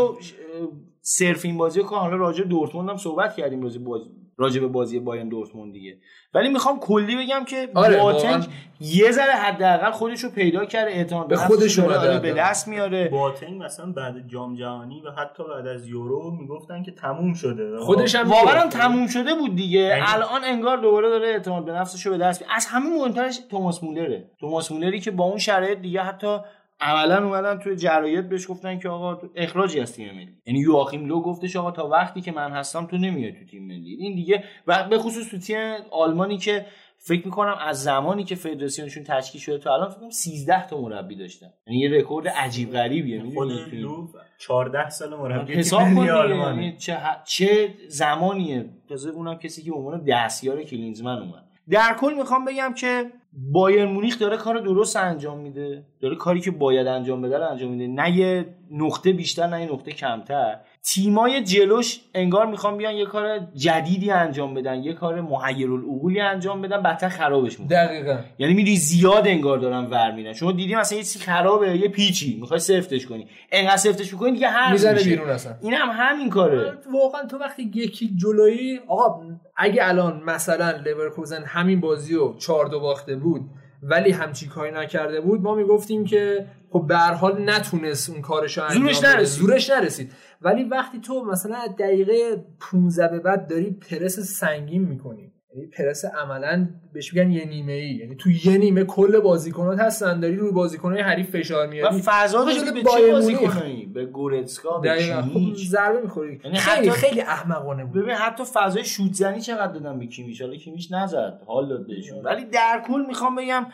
صرف 1.05 1.45
این 1.45 1.57
بازی 1.57 1.81
که 1.81 1.87
حالا 1.87 2.15
راجع 2.15 2.43
دورتموند 2.43 2.89
هم 2.89 2.97
صحبت 2.97 3.35
کردیم 3.35 3.61
بازی 3.61 3.79
بازی 3.79 4.09
راجع 4.37 4.61
به 4.61 4.67
بازی 4.67 4.99
بایرن 4.99 5.29
دورتموند 5.29 5.73
دیگه. 5.73 5.97
ولی 6.33 6.49
می‌خوام 6.49 6.79
کلی 6.79 7.15
بگم 7.15 7.45
که 7.45 7.69
آره 7.75 7.97
بواتنگ 7.97 8.45
یه 8.79 9.11
ذره 9.11 9.31
حداقل 9.31 9.91
خودش 9.91 10.23
رو 10.23 10.29
پیدا 10.29 10.65
کرده. 10.65 10.91
اعتماد 10.91 11.27
به 11.27 11.35
خودش 11.35 11.77
رو 11.77 11.83
به 12.19 12.33
دست 12.33 12.67
میاره. 12.67 13.07
بواتنگ 13.09 13.63
مثلا 13.63 13.91
بعد 13.91 14.27
جام 14.27 14.55
جهانی 14.55 15.01
و 15.01 15.11
حتی 15.11 15.43
بعد 15.43 15.67
از 15.67 15.87
یورو 15.87 16.31
می‌گفتن 16.31 16.83
که 16.83 16.91
تموم 16.91 17.33
شده. 17.33 17.79
خودش 17.79 18.15
هم 18.15 18.29
واقعا 18.29 18.69
تموم 18.69 19.07
شده 19.07 19.35
بود 19.35 19.55
دیگه. 19.55 19.79
یعنی 19.79 20.03
الان 20.07 20.43
انگار 20.43 20.77
دوباره 20.77 21.09
داره 21.09 21.27
اعتماد 21.27 21.65
به 21.65 21.71
نفسش 21.71 22.05
رو 22.05 22.11
به 22.11 22.17
دست 22.17 22.45
از 22.55 22.65
همه 22.65 22.89
مهمترش 22.89 23.39
توماس 23.51 23.83
مولره. 23.83 24.31
توماس 24.39 24.71
مولری 24.71 24.99
که 24.99 25.11
با 25.11 25.23
اون 25.23 25.37
شرایط 25.37 25.79
دیگه 25.79 26.01
حتی 26.01 26.37
عملا 26.79 27.25
اومدن 27.25 27.59
توی 27.59 27.75
جلسه 27.75 28.29
بهش 28.29 28.49
گفتن 28.49 28.79
که 28.79 28.89
آقا 28.89 29.21
اخراجی 29.35 29.79
از 29.79 29.93
تیم 29.93 30.15
ملی. 30.15 30.37
یعنی 30.45 30.59
یواخیم 30.59 31.05
لو 31.05 31.21
گفتش 31.21 31.55
آقا 31.55 31.71
تا 31.71 31.87
وقتی 31.87 32.21
که 32.21 32.31
من 32.31 32.51
هستم 32.51 32.85
تو 32.85 32.97
نمیای 32.97 33.31
تو 33.31 33.45
تیم 33.45 33.67
ملی. 33.67 33.95
این 33.99 34.15
دیگه 34.15 34.43
و 34.67 34.87
به 34.89 34.97
خصوص 34.97 35.29
تو 35.29 35.37
تیم 35.37 35.57
آلمانی 35.91 36.37
که 36.37 36.65
فکر 37.07 37.25
می‌کنم 37.25 37.55
از 37.59 37.83
زمانی 37.83 38.23
که 38.23 38.35
فدراسیونشون 38.35 39.03
تشکیل 39.03 39.41
شده 39.41 39.57
تا 39.57 39.73
الان 39.73 39.89
فکر 39.89 40.09
13 40.09 40.67
تا 40.67 40.81
مربی 40.81 41.15
داشتن. 41.15 41.47
یعنی 41.67 41.79
یه 41.79 41.89
رکورد 41.89 42.27
عجیب 42.27 42.71
غریبیه. 42.71 43.23
خود 43.33 43.51
لو 43.73 44.07
14 44.37 44.89
سال 44.89 45.15
مربی 45.15 45.53
حساب 45.53 45.81
یعنی 45.81 46.77
چه 46.77 46.97
چه 47.25 47.73
زمانیه؟ 47.87 48.69
تازه 48.89 49.09
اونم 49.09 49.35
کسی 49.35 49.63
که 49.63 49.71
به 49.71 49.77
عنوان 49.77 50.03
دستیار 50.03 50.63
کلینزمن 50.63 51.19
اومد. 51.19 51.43
در 51.69 51.95
کل 51.99 52.13
می‌خوام 52.17 52.45
بگم 52.45 52.73
که 52.77 53.11
بایر 53.37 53.85
مونیخ 53.85 54.19
داره 54.19 54.37
کار 54.37 54.59
درست 54.59 54.97
انجام 54.97 55.39
میده. 55.39 55.83
داره 55.99 56.15
کاری 56.15 56.39
که 56.39 56.51
باید 56.51 56.87
انجام 56.87 57.21
بده 57.21 57.45
انجام 57.45 57.71
میده. 57.71 57.87
نه 57.87 58.17
یه 58.17 58.45
نقطه 58.71 59.13
بیشتر 59.13 59.47
نه 59.47 59.65
نقطه 59.65 59.91
کمتر. 59.91 60.55
تیمای 60.83 61.43
جلوش 61.43 61.99
انگار 62.13 62.45
می‌خوام 62.45 62.77
بیان 62.77 62.93
یه 62.95 63.05
کار 63.05 63.39
جدیدی 63.55 64.11
انجام 64.11 64.53
بدن 64.53 64.83
یه 64.83 64.93
کار 64.93 65.21
محیرالعقولی 65.21 66.19
انجام 66.19 66.61
بدن 66.61 66.81
بعدتر 66.81 67.09
خرابش 67.09 67.59
می‌کنن. 67.59 67.85
دقیقاً. 67.85 68.17
یعنی 68.39 68.53
میری 68.53 68.75
زیاد 68.77 69.27
انگار 69.27 69.57
دارن 69.57 69.85
ور 69.85 70.11
میرن. 70.11 70.33
شما 70.33 70.51
دیدی 70.51 70.75
مثلا 70.75 70.97
یه 70.97 71.03
چیزی 71.03 71.19
خرابه 71.19 71.77
یه 71.77 71.87
پیچی 71.87 72.37
می‌خوای 72.41 72.59
سفتش 72.59 73.05
کنی. 73.05 73.27
انقدر 73.51 73.77
سفتش 73.77 74.13
می‌کنی 74.13 74.31
دیگه 74.31 74.47
هر 74.47 74.71
می‌زنه 74.71 75.03
بیرون 75.03 75.29
اصلا. 75.29 75.55
این 75.61 75.73
هم 75.73 75.89
همین 75.91 76.29
کاره. 76.29 76.73
واقعا 76.93 77.25
تو 77.25 77.37
وقتی 77.37 77.71
یکی 77.73 78.15
جلویی 78.15 78.79
آقا 78.87 79.21
اگه 79.57 79.87
الان 79.87 80.23
مثلا 80.25 80.71
لورکوزن 80.71 81.43
همین 81.43 81.79
بازی 81.79 82.15
رو 82.15 82.35
4 82.39 82.65
دو 82.65 82.79
باخته 82.79 83.15
بود 83.15 83.41
ولی 83.83 84.11
همچی 84.11 84.47
کاری 84.47 84.71
نکرده 84.71 85.21
بود 85.21 85.41
ما 85.41 85.55
می‌گفتیم 85.55 86.05
که 86.05 86.47
خب 86.69 86.85
به 86.87 86.97
هر 86.97 87.13
حال 87.13 87.49
نتونست 87.49 88.09
اون 88.09 88.21
کارشو 88.21 88.63
انجام 88.63 88.83
زورش 88.83 88.99
بده. 88.99 89.15
نرسید. 89.15 89.41
زورش 89.41 89.69
نرسید 89.69 90.11
ولی 90.41 90.63
وقتی 90.63 90.99
تو 90.99 91.25
مثلا 91.25 91.67
دقیقه 91.79 92.45
15 92.59 93.07
به 93.07 93.19
بعد 93.19 93.47
داری 93.47 93.71
پرس 93.71 94.19
سنگین 94.19 94.81
می‌کنی 94.81 95.32
یعنی 95.55 95.67
پرس 95.67 96.05
عملا 96.05 96.69
بهش 96.93 97.13
میگن 97.13 97.31
یه 97.31 97.45
نیمه 97.45 97.73
ای 97.73 97.89
یعنی 97.95 98.15
تو 98.15 98.29
یه 98.31 98.57
نیمه 98.57 98.83
کل 98.83 99.19
بازیکنات 99.19 99.79
هستن 99.79 100.19
داری 100.19 100.35
روی 100.35 100.51
بازیکنای 100.51 101.01
حریف 101.01 101.29
فشار 101.29 101.67
و 101.67 101.69
میاری 101.69 102.01
فضا 102.01 102.39
خب 102.39 102.45
دادی 102.45 102.59
شده 102.59 102.71
به 102.71 102.83
چه 102.83 103.11
بازی 103.11 103.33
مونیخ. 103.35 103.59
کنی 103.59 103.85
به 103.85 104.05
گورتسکا 104.05 104.77
به 104.79 104.95
خب 105.33 105.53
ضربه 105.69 106.01
می‌خوری. 106.01 106.39
یعنی 106.43 106.57
خیلی 106.57 106.89
حتی- 106.89 106.99
خیلی 106.99 107.21
احمقانه 107.21 107.85
بود. 107.85 108.01
ببین 108.01 108.15
حتی 108.15 108.43
فضای 108.53 108.85
شوت 108.85 109.13
زنی 109.13 109.41
چقدر 109.41 109.73
دادن 109.73 109.99
به 109.99 110.07
کیمیش 110.07 110.41
حالا 110.41 110.55
کیمیش 110.55 110.91
نزد 110.91 111.41
حال 111.47 111.69
داد 111.69 111.87
بهشون. 111.87 112.23
ولی 112.23 112.45
در 112.45 112.83
کل 112.87 113.05
می‌خوام 113.07 113.35
بگم 113.35 113.65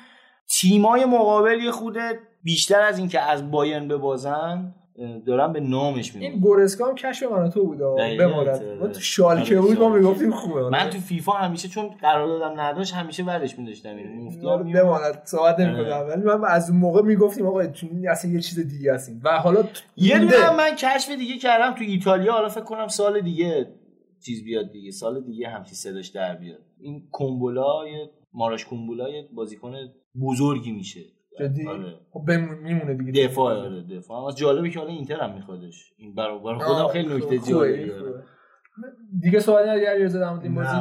تیمای 0.60 1.06
مقابل 1.06 1.60
یه 1.64 1.72
خود 1.72 1.98
بیشتر 2.44 2.82
از 2.82 2.98
اینکه 3.00 3.20
از 3.20 3.52
بایرن 3.52 3.88
ببازن 3.88 4.76
اه، 5.00 5.20
دارن 5.20 5.54
به 5.54 5.60
نامش 5.60 6.16
این 6.16 6.24
میبازن 6.24 6.42
گورسکا 6.42 6.88
هم 6.88 6.96
کشف 6.96 7.32
من 7.32 7.50
تو 7.50 7.66
بود. 7.66 7.78
بماند 7.78 8.48
آره. 8.48 8.78
ما 8.80 8.88
تو 8.88 9.00
شالکه 9.00 9.60
آره، 9.60 9.68
بود 9.68 9.80
ما. 9.80 9.90
می‌گفتیم 9.90 10.32
خوبه 10.32 10.70
من 10.70 10.90
تو 10.90 10.98
فیفا 10.98 11.32
همیشه 11.32 11.68
چون 11.68 11.90
قرار 12.02 12.28
دادم 12.28 12.60
نداشت 12.60 12.94
همیشه 12.94 13.24
ورش 13.24 13.60
میداشتم 13.60 13.96
این 13.96 14.22
مفتی 14.22 14.42
هم 14.42 14.48
آره،. 14.48 14.74
بماند 14.74 15.22
صحبت 15.26 15.60
نمی‌کنم. 15.60 16.06
ولی 16.10 16.24
من 16.24 16.48
از 16.48 16.70
اون 16.70 16.80
موقع 16.80 17.02
می‌گفتیم 17.02 17.46
آقا 17.46 17.60
این 17.60 18.10
اصلا 18.10 18.32
یه 18.32 18.40
چیز 18.40 18.60
دیگه 18.60 18.94
هستیم 18.94 19.22
و 19.24 19.30
حالا 19.30 19.64
یه. 19.98 20.20
دونه 20.20 20.56
من 20.58 20.76
کشف 20.76 21.12
دیگه 21.12 21.38
کردم 21.38 21.76
تو 21.76 21.84
ایتالیا 21.84 22.32
حالا 22.32 22.50
فکر 22.50 22.64
کنم 22.64 22.88
سال 22.88 23.22
دیگه 23.22 23.68
چیز 24.26 24.44
بیاد 24.44 24.72
دیگه 24.72 24.92
سال 24.92 25.22
دیگه 25.22 25.48
همچین 25.48 25.74
صداش 25.74 26.08
در 26.08 26.36
بیاد 26.36 26.60
این 26.80 27.04
کومبولا 27.12 27.88
یه 27.88 28.10
ماراش 28.34 28.66
کومبولا 28.66 29.10
یه 29.10 29.30
بازیکن 29.34 29.74
بزرگی 30.22 30.72
میشه 30.72 31.02
جدی؟ 31.40 31.68
آره. 31.68 31.96
خب 32.12 32.26
بمون 32.28 32.58
میمونه 32.58 32.94
دیگه. 32.94 33.28
دفاع 33.28 33.56
آره 33.56 33.84
دفاع. 33.84 34.34
جالبه 34.34 34.70
که 34.70 34.80
حالا 34.80 34.92
اینتر 34.92 35.20
هم 35.20 35.36
میخوادش. 35.36 35.94
این 35.98 36.16
برای 36.16 36.40
خودم 36.40 36.88
خیلی 36.88 37.16
نکته 37.16 37.40
جالبی 37.40 37.92
دیگه 39.22 39.40
صحبت 39.40 39.62
نداری 39.62 39.86
علیرضا 39.86 40.20
در 40.20 40.30
مورد 40.30 40.44
این 40.44 40.56
بازی. 40.56 40.78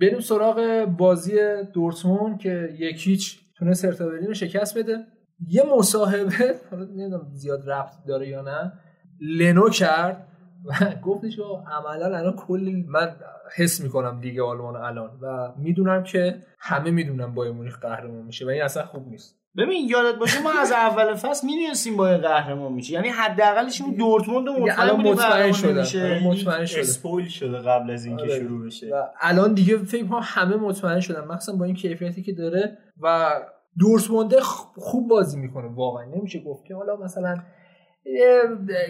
بریم 0.00 0.20
سراغ 0.20 0.84
بازی 0.98 1.36
دورتموند 1.74 2.38
که 2.38 2.68
یک 2.78 3.06
هیچ 3.06 3.40
تونست 3.58 3.84
هرتا 3.84 4.08
رو 4.08 4.34
شکست 4.34 4.78
بده. 4.78 5.06
یه 5.48 5.62
مصاحبه 5.76 6.54
حالا 6.70 6.84
نمی‌دونم 6.84 7.28
زیاد 7.32 7.70
ربط 7.70 7.92
داره 8.08 8.28
یا 8.28 8.42
نه 8.42 8.72
لنو 9.20 9.70
کرد 9.70 10.28
و 10.64 10.74
گفتش 11.06 11.36
که 11.36 11.42
عملا 11.42 12.16
الان 12.18 12.36
کلی 12.36 12.86
من 12.88 13.16
حس 13.56 13.80
می‌کنم 13.80 14.20
دیگه 14.20 14.42
آلمان 14.42 14.76
الان 14.76 15.18
و 15.22 15.52
می‌دونم 15.58 16.02
که 16.02 16.42
همه 16.58 16.90
می‌دونم 16.90 17.34
بایر 17.34 17.52
مونیخ 17.52 17.80
قهرمان 17.80 18.24
میشه 18.24 18.46
و 18.46 18.48
این 18.48 18.62
اصلا 18.62 18.86
خوب 18.86 19.08
نیست. 19.08 19.37
ببین 19.58 19.88
یادت 19.88 20.18
باشه 20.18 20.42
ما 20.42 20.50
از 20.60 20.72
اول 20.72 21.14
فصل 21.14 21.46
می‌دونستیم 21.46 21.96
با 21.96 22.08
این 22.08 22.18
قهرمان 22.18 22.72
میشه 22.72 22.92
یعنی 22.92 23.08
حداقلش 23.08 23.80
این 23.80 23.94
دورتموند 23.94 24.46
رو 24.46 24.54
دیگه 24.54 24.64
مطمئن 24.72 24.80
الان 24.80 24.96
بودیم 24.96 25.12
مطمئن 26.28 26.64
شده. 26.66 26.80
اسپویل 26.80 27.28
شده 27.28 27.58
قبل 27.58 27.90
از 27.90 28.04
اینکه 28.04 28.22
آره. 28.22 28.38
شروع 28.38 28.66
بشه. 28.66 28.94
و 28.94 29.02
الان 29.20 29.54
دیگه 29.54 29.76
فکر 29.76 30.06
کنم 30.06 30.20
همه 30.22 30.56
مطمئن 30.56 31.00
شدن. 31.00 31.24
مخصوصا 31.24 31.58
با 31.58 31.64
این 31.64 31.74
کیفیتی 31.74 32.22
که 32.22 32.32
داره 32.32 32.78
و 33.02 33.30
دورتمونده 33.78 34.36
خ- 34.40 34.78
خوب 34.78 35.08
بازی 35.08 35.38
می‌کنه. 35.38 35.68
واقعا. 35.74 36.04
نمیشه 36.04 36.40
گفت 36.40 36.64
که 36.64 36.74
حالا 36.74 36.96
مثلا 36.96 37.36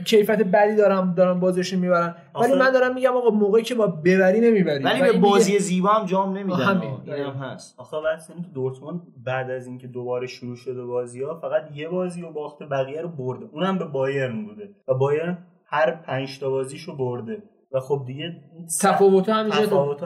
کیفیت 0.04 0.42
بدی 0.42 0.76
دارم 0.76 1.14
دارم 1.14 1.40
بازیش 1.40 1.72
می‌برن 1.74 2.14
ولی 2.40 2.54
من 2.54 2.72
دارم 2.72 2.94
میگم 2.94 3.16
آقا 3.16 3.30
موقعی 3.30 3.62
که 3.62 3.74
با 3.74 3.86
ببری 3.86 4.40
نمی‌بری. 4.40 4.84
ولی 4.84 5.00
به 5.02 5.12
بازی 5.18 5.46
دیگه- 5.46 5.58
زیبا 5.58 5.88
هم 5.88 6.06
جام 6.06 6.38
نمیدن. 6.38 6.56
همین. 6.58 6.90
آه، 6.90 7.02
این 7.06 7.24
هم 7.24 7.32
هست. 7.32 7.74
آخه 7.80 7.96
بحث 8.04 8.30
اینه 8.30 8.42
که 8.42 8.48
دورتموند 8.54 9.00
بعد 9.24 9.50
از 9.50 9.66
اینکه 9.66 9.86
دوباره 9.86 10.26
شروع 10.26 10.56
شده 10.56 10.84
بازی 10.84 11.22
ها 11.22 11.40
فقط 11.40 11.62
یه 11.74 11.88
بازی 11.88 12.22
رو 12.22 12.32
باخته 12.32 12.66
بقیه 12.66 13.00
رو 13.02 13.08
برده. 13.08 13.46
اونم 13.52 13.78
به 13.78 13.84
بایرن 13.84 14.46
بوده. 14.46 14.70
و 14.88 14.94
بایرن 14.94 15.38
هر 15.66 15.90
پنج 15.90 16.40
تا 16.40 16.50
بازیشو 16.50 16.96
برده. 16.96 17.42
و 17.72 17.80
خب 17.80 18.04
دیگه 18.06 18.42
تفاوت 18.82 19.28
همیشه 19.28 19.66
تفاوت 19.66 20.02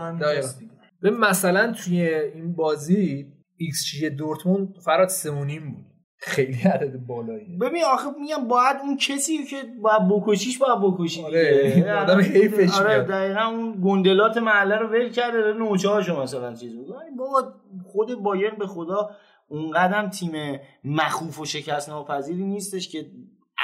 مثلا 1.20 1.72
توی 1.72 2.02
این 2.14 2.54
بازی 2.54 3.26
XG 3.56 4.10
دورتموند 4.10 4.74
فرای 4.84 5.08
سمونیم 5.08 5.70
بود. 5.72 5.91
خیلی 6.24 6.62
عدد 6.62 6.96
بالایی 7.06 7.56
ببین 7.56 7.84
آخه 7.84 8.06
میگم 8.20 8.48
باید 8.48 8.76
اون 8.82 8.96
کسی 8.96 9.44
که 9.44 9.56
باید 9.82 10.08
بکشیش 10.08 10.58
باید 10.58 10.78
بکشی 10.80 11.24
آره، 11.24 12.00
آدم 12.00 12.20
حیفش 12.20 12.80
آره. 12.80 13.02
دقیقا 13.02 13.40
اون 13.40 13.80
گندلات 13.84 14.36
محله 14.36 14.76
رو 14.76 14.88
ول 14.88 15.08
کرده 15.10 15.40
داره 15.40 15.58
نوچه 15.58 15.88
هاشو 15.88 16.22
مثلا 16.22 16.54
چیز 16.54 16.74
میگه 16.74 16.92
بابا 17.18 17.52
خود 17.84 18.22
بایرن 18.22 18.56
به 18.58 18.66
خدا 18.66 19.10
اون 19.48 19.70
قدم 19.70 20.08
تیم 20.08 20.60
مخوف 20.84 21.40
و 21.40 21.44
شکست 21.44 21.88
ناپذیری 21.88 22.44
نیستش 22.44 22.88
که 22.88 23.06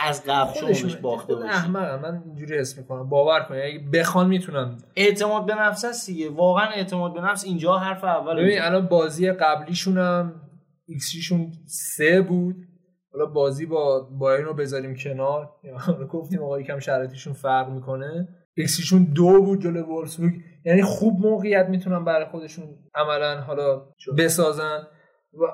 از 0.03 0.25
قبل 0.25 0.53
شما 0.55 0.69
بهش 0.69 0.97
باخته 0.97 1.35
خود 1.35 1.43
باشی 1.43 1.55
احمقم 1.55 2.03
من 2.03 2.23
اینجوری 2.27 2.59
حس 2.59 2.79
می‌کنم. 2.79 3.09
باور 3.09 3.41
کن 3.41 3.55
اگه 3.55 3.85
بخوان 3.93 4.29
می‌تونم 4.29 4.79
اعتماد 4.97 5.47
به 5.47 5.55
نفس 5.55 5.85
هست 5.85 6.07
دیگه. 6.07 6.31
واقعا 6.31 6.67
اعتماد 6.67 7.15
به 7.15 7.21
نفس 7.21 7.45
اینجا 7.45 7.77
حرف 7.77 8.05
اول 8.05 8.37
ببین 8.37 8.63
الان 8.63 8.87
بازی 8.87 9.33
قبلیشون 9.33 9.99
هم 10.89 10.95
XG 10.95 11.11
شون 11.17 11.53
سه 11.67 12.23
بود. 12.23 12.57
حالا 13.13 13.27
بازی 13.27 13.67
با 13.67 14.01
بایرن 14.01 14.45
رو 14.45 14.55
بذاریم 14.55 14.95
کنار. 14.95 15.51
گفتیم 16.11 16.43
آقا 16.43 16.61
یکم 16.61 16.79
شرایطشون 16.79 17.33
فرق 17.33 17.71
می‌کنه. 17.71 18.29
XG 18.57 18.81
شون 18.81 19.05
دو 19.05 19.43
بود 19.43 19.63
جلو 19.63 19.83
وولفسبورگ 19.83 20.35
یعنی 20.65 20.83
خوب 20.83 21.21
موقعیت 21.21 21.69
می‌تونن 21.69 22.05
برای 22.05 22.27
خودشون 22.27 22.65
عملا 22.95 23.41
حالا 23.41 23.87
بسازن. 24.19 24.87
و 25.33 25.45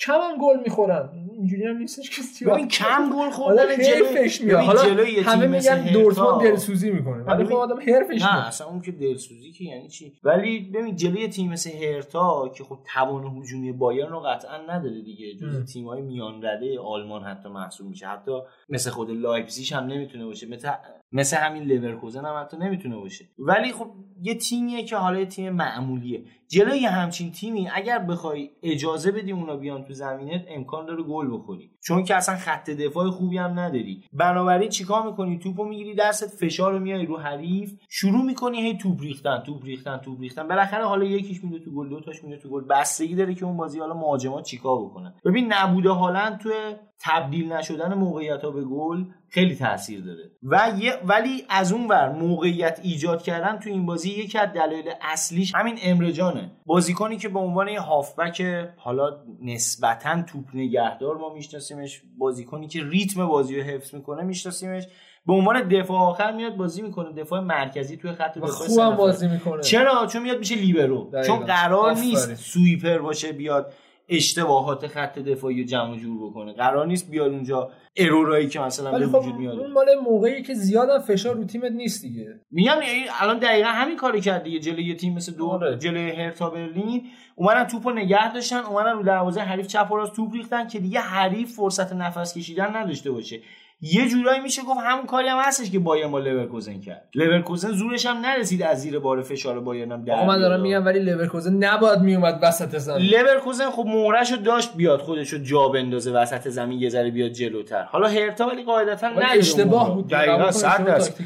کم 0.00 0.12
هم 0.12 0.38
گل 0.40 0.60
می‌خورن. 0.64 1.10
اینجوری 1.32 1.64
هم 1.64 1.76
نیستش 1.76 2.10
که 2.10 2.44
ببین 2.46 2.68
کم 2.68 3.10
گل 3.18 3.30
خوردن 3.30 3.68
حرفش 3.68 4.40
میاد. 4.40 4.60
حالا 4.60 4.82
همه 5.24 5.46
میگن 5.46 5.92
دورتموند 5.92 6.40
دلسوزی 6.40 6.90
می‌کنه. 6.90 7.22
ولی 7.22 7.44
خب 7.44 7.52
آدم 7.52 7.80
حرفش 7.80 8.22
نه 8.22 8.46
اصلا 8.46 8.66
اون 8.66 8.80
که 8.80 8.92
دلسوزی 8.92 9.52
که 9.52 9.64
یعنی 9.64 9.88
چی؟ 9.88 10.12
ولی 10.24 10.60
ببین 10.60 10.96
جلوی 10.96 11.28
تیم 11.28 11.52
مثل 11.52 11.70
هرتا 11.70 12.52
که 12.56 12.64
خب 12.64 12.78
توان 12.94 13.36
هجومی 13.36 13.72
بایرن 13.72 14.08
رو 14.08 14.20
قطعا 14.20 14.56
نداره 14.68 15.02
دیگه. 15.02 15.34
جز 15.34 15.72
تیم‌های 15.72 16.02
میان 16.02 16.44
رده 16.44 16.80
آلمان 16.80 17.22
حتی 17.22 17.48
محسوب 17.48 17.88
میشه. 17.88 18.06
حتی 18.06 18.32
مثل 18.68 18.90
خود 18.90 19.10
لایپزیگ 19.10 19.74
هم 19.74 19.84
نمی‌تونه 19.84 20.24
باشه. 20.24 20.46
مثل 20.46 20.70
مثل 21.12 21.36
همین 21.36 21.62
لورکوزن 21.62 22.24
هم 22.24 22.40
حتی 22.40 22.56
نمی‌تونه 22.56 22.96
باشه. 22.96 23.24
ولی 23.38 23.72
خب 23.72 23.90
یه 24.22 24.34
تیمیه 24.34 24.84
که 24.84 24.96
حالا 24.96 25.18
یه 25.18 25.26
تیم 25.26 25.52
معمولیه. 25.52 26.24
جلوی 26.48 26.86
همچین 26.86 27.32
تیمی 27.32 27.68
اگر 27.74 27.98
بخوای 27.98 28.50
اجازه 28.62 29.12
بدی 29.12 29.32
اونا 29.32 29.56
بیان 29.56 29.84
تو 29.88 29.94
زمینت 29.94 30.44
امکان 30.48 30.86
داره 30.86 31.02
گل 31.02 31.34
بخوری. 31.34 31.70
چون 31.80 32.04
که 32.04 32.16
اصلا 32.16 32.36
خط 32.36 32.70
دفاع 32.70 33.10
خوبی 33.10 33.38
هم 33.38 33.58
نداری. 33.58 34.04
بنابراین 34.12 34.68
چیکار 34.68 35.06
می‌کنی؟ 35.06 35.38
توپو 35.38 35.64
می‌گیری 35.64 35.94
دستت 35.94 36.26
فشار 36.26 36.72
رو 36.72 36.78
میاری 36.78 37.06
رو 37.06 37.16
حریف. 37.16 37.72
شروع 37.88 38.24
می‌کنی 38.24 38.60
هی 38.62 38.78
توپ 38.78 39.00
ریختن 39.00 39.42
توپ 39.46 39.64
ریختن 39.64 39.96
توپ 39.96 40.20
ریختن. 40.20 40.48
بالاخره 40.48 40.84
حالا 40.84 41.04
یکیش 41.04 41.44
میده 41.44 41.58
تو 41.58 41.70
گل 41.70 41.88
دو 41.88 42.00
تاش 42.00 42.24
میده 42.24 42.36
تو 42.36 42.48
گل. 42.48 42.64
بستگی 42.64 43.14
داره 43.14 43.34
که 43.34 43.44
اون 43.44 43.56
بازی 43.56 43.78
حالا 43.78 43.94
مهاجما 43.94 44.42
چیکار 44.42 44.84
بکنن 44.84 45.14
ببین 45.24 45.52
نبوده 45.52 45.90
هالند 45.90 46.38
تو 46.38 46.50
تبدیل 47.00 47.52
نشدن 47.52 47.94
موقعیت 47.94 48.44
ها 48.44 48.50
به 48.50 48.64
گل 48.64 49.04
خیلی 49.28 49.54
تاثیر 49.54 50.00
داره. 50.00 50.30
و 50.42 50.72
یه 50.78 50.92
ولی 51.04 51.44
از 51.48 51.72
اون 51.72 51.88
ور 51.88 52.12
موقعیت 52.12 52.80
ایجاد 52.82 53.22
کردن 53.22 53.58
تو 53.58 53.70
این 53.70 53.86
بازی 53.86 54.10
یکی 54.10 54.38
از 54.38 54.48
دلایل 54.52 54.90
اصلیش 55.02 55.54
همین 55.54 55.78
امرجانه 55.82 56.50
بازیکنی 56.66 57.16
که 57.16 57.28
به 57.28 57.38
عنوان 57.38 57.68
یه 57.68 57.80
هافبک 57.80 58.42
حالا 58.76 59.10
نسبتا 59.42 60.22
توپ 60.22 60.44
نگهدار 60.54 61.16
ما 61.16 61.34
میشناسیمش 61.34 62.02
بازیکنی 62.18 62.68
که 62.68 62.84
ریتم 62.84 63.26
بازی 63.26 63.56
رو 63.56 63.62
حفظ 63.62 63.94
می‌کنه 63.94 64.22
میشناسیمش. 64.22 64.86
به 65.26 65.32
عنوان 65.32 65.68
دفاع 65.68 65.98
آخر 65.98 66.32
میاد 66.32 66.56
بازی 66.56 66.82
می‌کنه 66.82 67.12
دفاع 67.12 67.40
مرکزی 67.40 67.96
توی 67.96 68.12
خط 68.12 68.36
و 68.36 68.40
دفاع 68.40 68.50
خوبم. 68.50 68.96
بازی 68.96 69.28
می‌کنه. 69.28 69.62
چرا؟ 69.62 70.06
چون 70.06 70.22
میاد 70.22 70.38
میشه 70.38 70.54
لیبرو. 70.54 71.10
دقیقاً. 71.12 71.26
چون 71.26 71.46
قرار. 71.46 71.94
نیست 71.94 72.34
سویپر 72.34 72.98
باشه 72.98 73.32
بیاد. 73.32 73.72
اشتباهات 74.08 74.86
خط 74.86 75.18
دفاعی 75.18 75.62
رو 75.62 75.68
جمع 75.68 75.92
و 75.92 75.96
جور 75.96 76.30
بکنه. 76.30 76.52
قرار 76.52 76.86
نیست 76.86 77.10
بیاد 77.10 77.30
اونجا 77.30 77.70
ارورایی 77.96 78.48
که 78.48 78.60
مثلا 78.60 78.98
به 78.98 79.06
خب 79.06 79.14
وجود 79.14 79.34
میاد 79.34 79.58
اون 79.58 79.72
مال 79.72 79.86
موقعی 80.04 80.42
که 80.42 80.54
زیادم 80.54 80.98
فشار 80.98 81.34
رو 81.34 81.44
تیمت 81.44 81.72
نیست 81.72 82.02
دیگه. 82.02 82.40
میگم 82.50 82.76
الان 83.20 83.38
دقیقا 83.38 83.68
همین 83.68 83.96
کاری 83.96 84.20
کرد 84.20 84.42
دیگه. 84.42 84.58
جلوی 84.58 84.84
یه 84.84 84.94
تیم 84.94 85.14
مثل 85.14 85.32
دو 85.32 85.46
آره. 85.46 85.78
جلوی 85.78 86.10
هرتا 86.10 86.50
برلین 86.50 87.06
اومدن 87.34 87.64
توپو 87.64 87.90
نگه 87.90 88.32
داشتن 88.32 88.56
اومدن 88.56 88.92
رو 88.92 89.02
دروازه 89.02 89.40
حریف 89.40 89.66
چپ 89.66 89.88
و 89.92 89.96
راست 89.96 90.12
توپ 90.12 90.32
ریختن 90.32 90.66
که 90.66 90.80
دیگه 90.80 91.00
حریف 91.00 91.56
فرصت 91.56 91.92
نفس 91.92 92.34
کشیدن 92.34 92.76
نداشته 92.76 93.10
باشه. 93.10 93.40
یه 93.80 94.08
جورایی 94.08 94.40
میشه 94.40 94.62
گفت 94.62 94.80
همون 94.84 95.06
کاری 95.06 95.28
هم 95.28 95.38
هستش 95.38 95.70
که 95.70 95.78
بایرن 95.78 96.10
با 96.10 96.18
لورکوزن 96.18 96.80
کرد. 96.80 97.08
لورکوزن 97.14 97.72
زورش 97.72 98.06
هم 98.06 98.16
نرسید 98.16 98.62
از 98.62 98.80
زیر 98.80 98.98
بار 98.98 99.22
فشار 99.22 99.60
بایرن 99.60 99.92
هم 99.92 100.04
آقا 100.10 100.26
من 100.26 100.38
دارم 100.38 100.60
میگم 100.60 100.84
ولی 100.86 100.98
لورکوزن 100.98 101.52
نباید 101.64 102.00
میومد 102.00 102.38
وسط 102.42 102.76
زمین. 102.78 103.10
لورکوزن 103.10 103.70
خب 103.70 103.86
مهرشو 103.86 104.36
داشت 104.36 104.76
بیاد 104.76 105.00
خودشو 105.00 105.38
جا 105.38 105.68
بندازه 105.68 106.12
وسط 106.12 106.48
زمین 106.48 106.80
یه 106.80 106.88
ذره 106.88 107.10
بیاد 107.10 107.30
جلوتر. 107.30 107.82
حالا 107.82 108.08
هرتا 108.08 108.46
ولی 108.48 108.64
قاعدتا 108.64 109.06
ولی 109.06 109.16
نداره 109.16 109.38
اشتباه 109.38 109.94
بود. 109.94 110.08
دقیقاً 110.08 110.50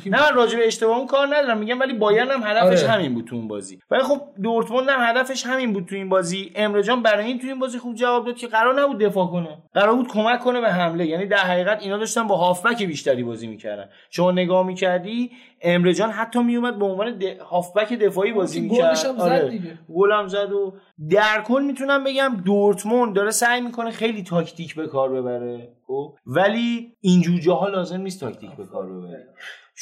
نه. 0.06 0.20
من 0.20 0.34
راجع 0.34 0.58
به 0.58 0.66
اشتباه 0.66 0.96
اون 0.96 1.06
کار 1.06 1.26
ندارم. 1.26 1.58
میگم 1.58 1.80
ولی 1.80 1.92
بایرن 1.92 2.30
هم 2.30 2.42
هدفش 2.42 2.82
آره. 2.82 2.92
همین 2.92 3.14
بود 3.14 3.24
تو 3.24 3.36
اون 3.36 3.48
بازی. 3.48 3.78
ولی 3.90 4.02
خب 4.02 4.20
دورتموند 4.42 4.88
هم 4.88 5.00
هدفش 5.00 5.46
همین 5.46 5.72
بود 5.72 5.86
تو 5.86 5.94
این 5.94 6.08
بازی. 6.08 6.52
امره 6.54 6.82
جان 6.82 7.02
برای 7.02 7.26
این 7.26 7.38
تو 7.38 7.46
این 7.46 7.58
بازی 7.58 7.78
خوب 7.78 7.94
جواب 7.94 8.26
داد 8.26 8.36
که 8.36 8.46
قرار 8.46 8.80
نبود 8.82 8.98
دفاع 8.98 9.26
کنه. 9.26 9.58
قرار 9.74 9.94
بود 9.94 10.08
کمک 10.08 10.40
کنه 10.40 10.60
به 10.60 10.68
حمله. 10.72 11.06
یعنی 11.06 11.26
در 11.26 11.36
حقیقت 11.36 11.82
اینا 11.82 11.98
داشتن 11.98 12.26
با 12.26 12.39
هافبک 12.40 12.82
بیشتری 12.82 13.24
بازی 13.24 13.46
می‌کردن. 13.46 13.88
شما 14.10 14.30
نگاه 14.32 14.66
می‌کردی 14.66 15.30
امره 15.62 15.94
جان 15.94 16.10
حتی 16.10 16.42
میومد 16.42 16.78
به 16.78 16.84
عنوان 16.84 17.18
د... 17.18 17.22
هافبک 17.24 17.92
دفاعی 17.92 18.32
بازی 18.32 18.68
گلش 18.68 18.70
می‌کرد. 18.70 19.06
هم 19.06 19.18
زد 19.18 19.48
دیگه. 19.48 19.78
گلم 19.94 20.28
زد 20.28 20.52
و 20.52 20.74
در 21.10 21.42
کل 21.46 21.62
می‌تونم 21.66 22.04
بگم 22.04 22.42
دورتموند 22.44 23.14
داره 23.14 23.30
سعی 23.30 23.60
می‌کنه 23.60 23.90
خیلی 23.90 24.22
تاکتیک 24.22 24.74
به 24.74 24.86
کار 24.86 25.12
ببره 25.12 25.68
خب؟ 25.86 26.14
ولی 26.26 26.92
اینجور 27.00 27.40
جاها 27.40 27.68
لازم 27.68 28.00
نیست 28.00 28.20
تاکتیک 28.20 28.50
به 28.50 28.66
کار 28.66 28.86
ببری 28.86 29.22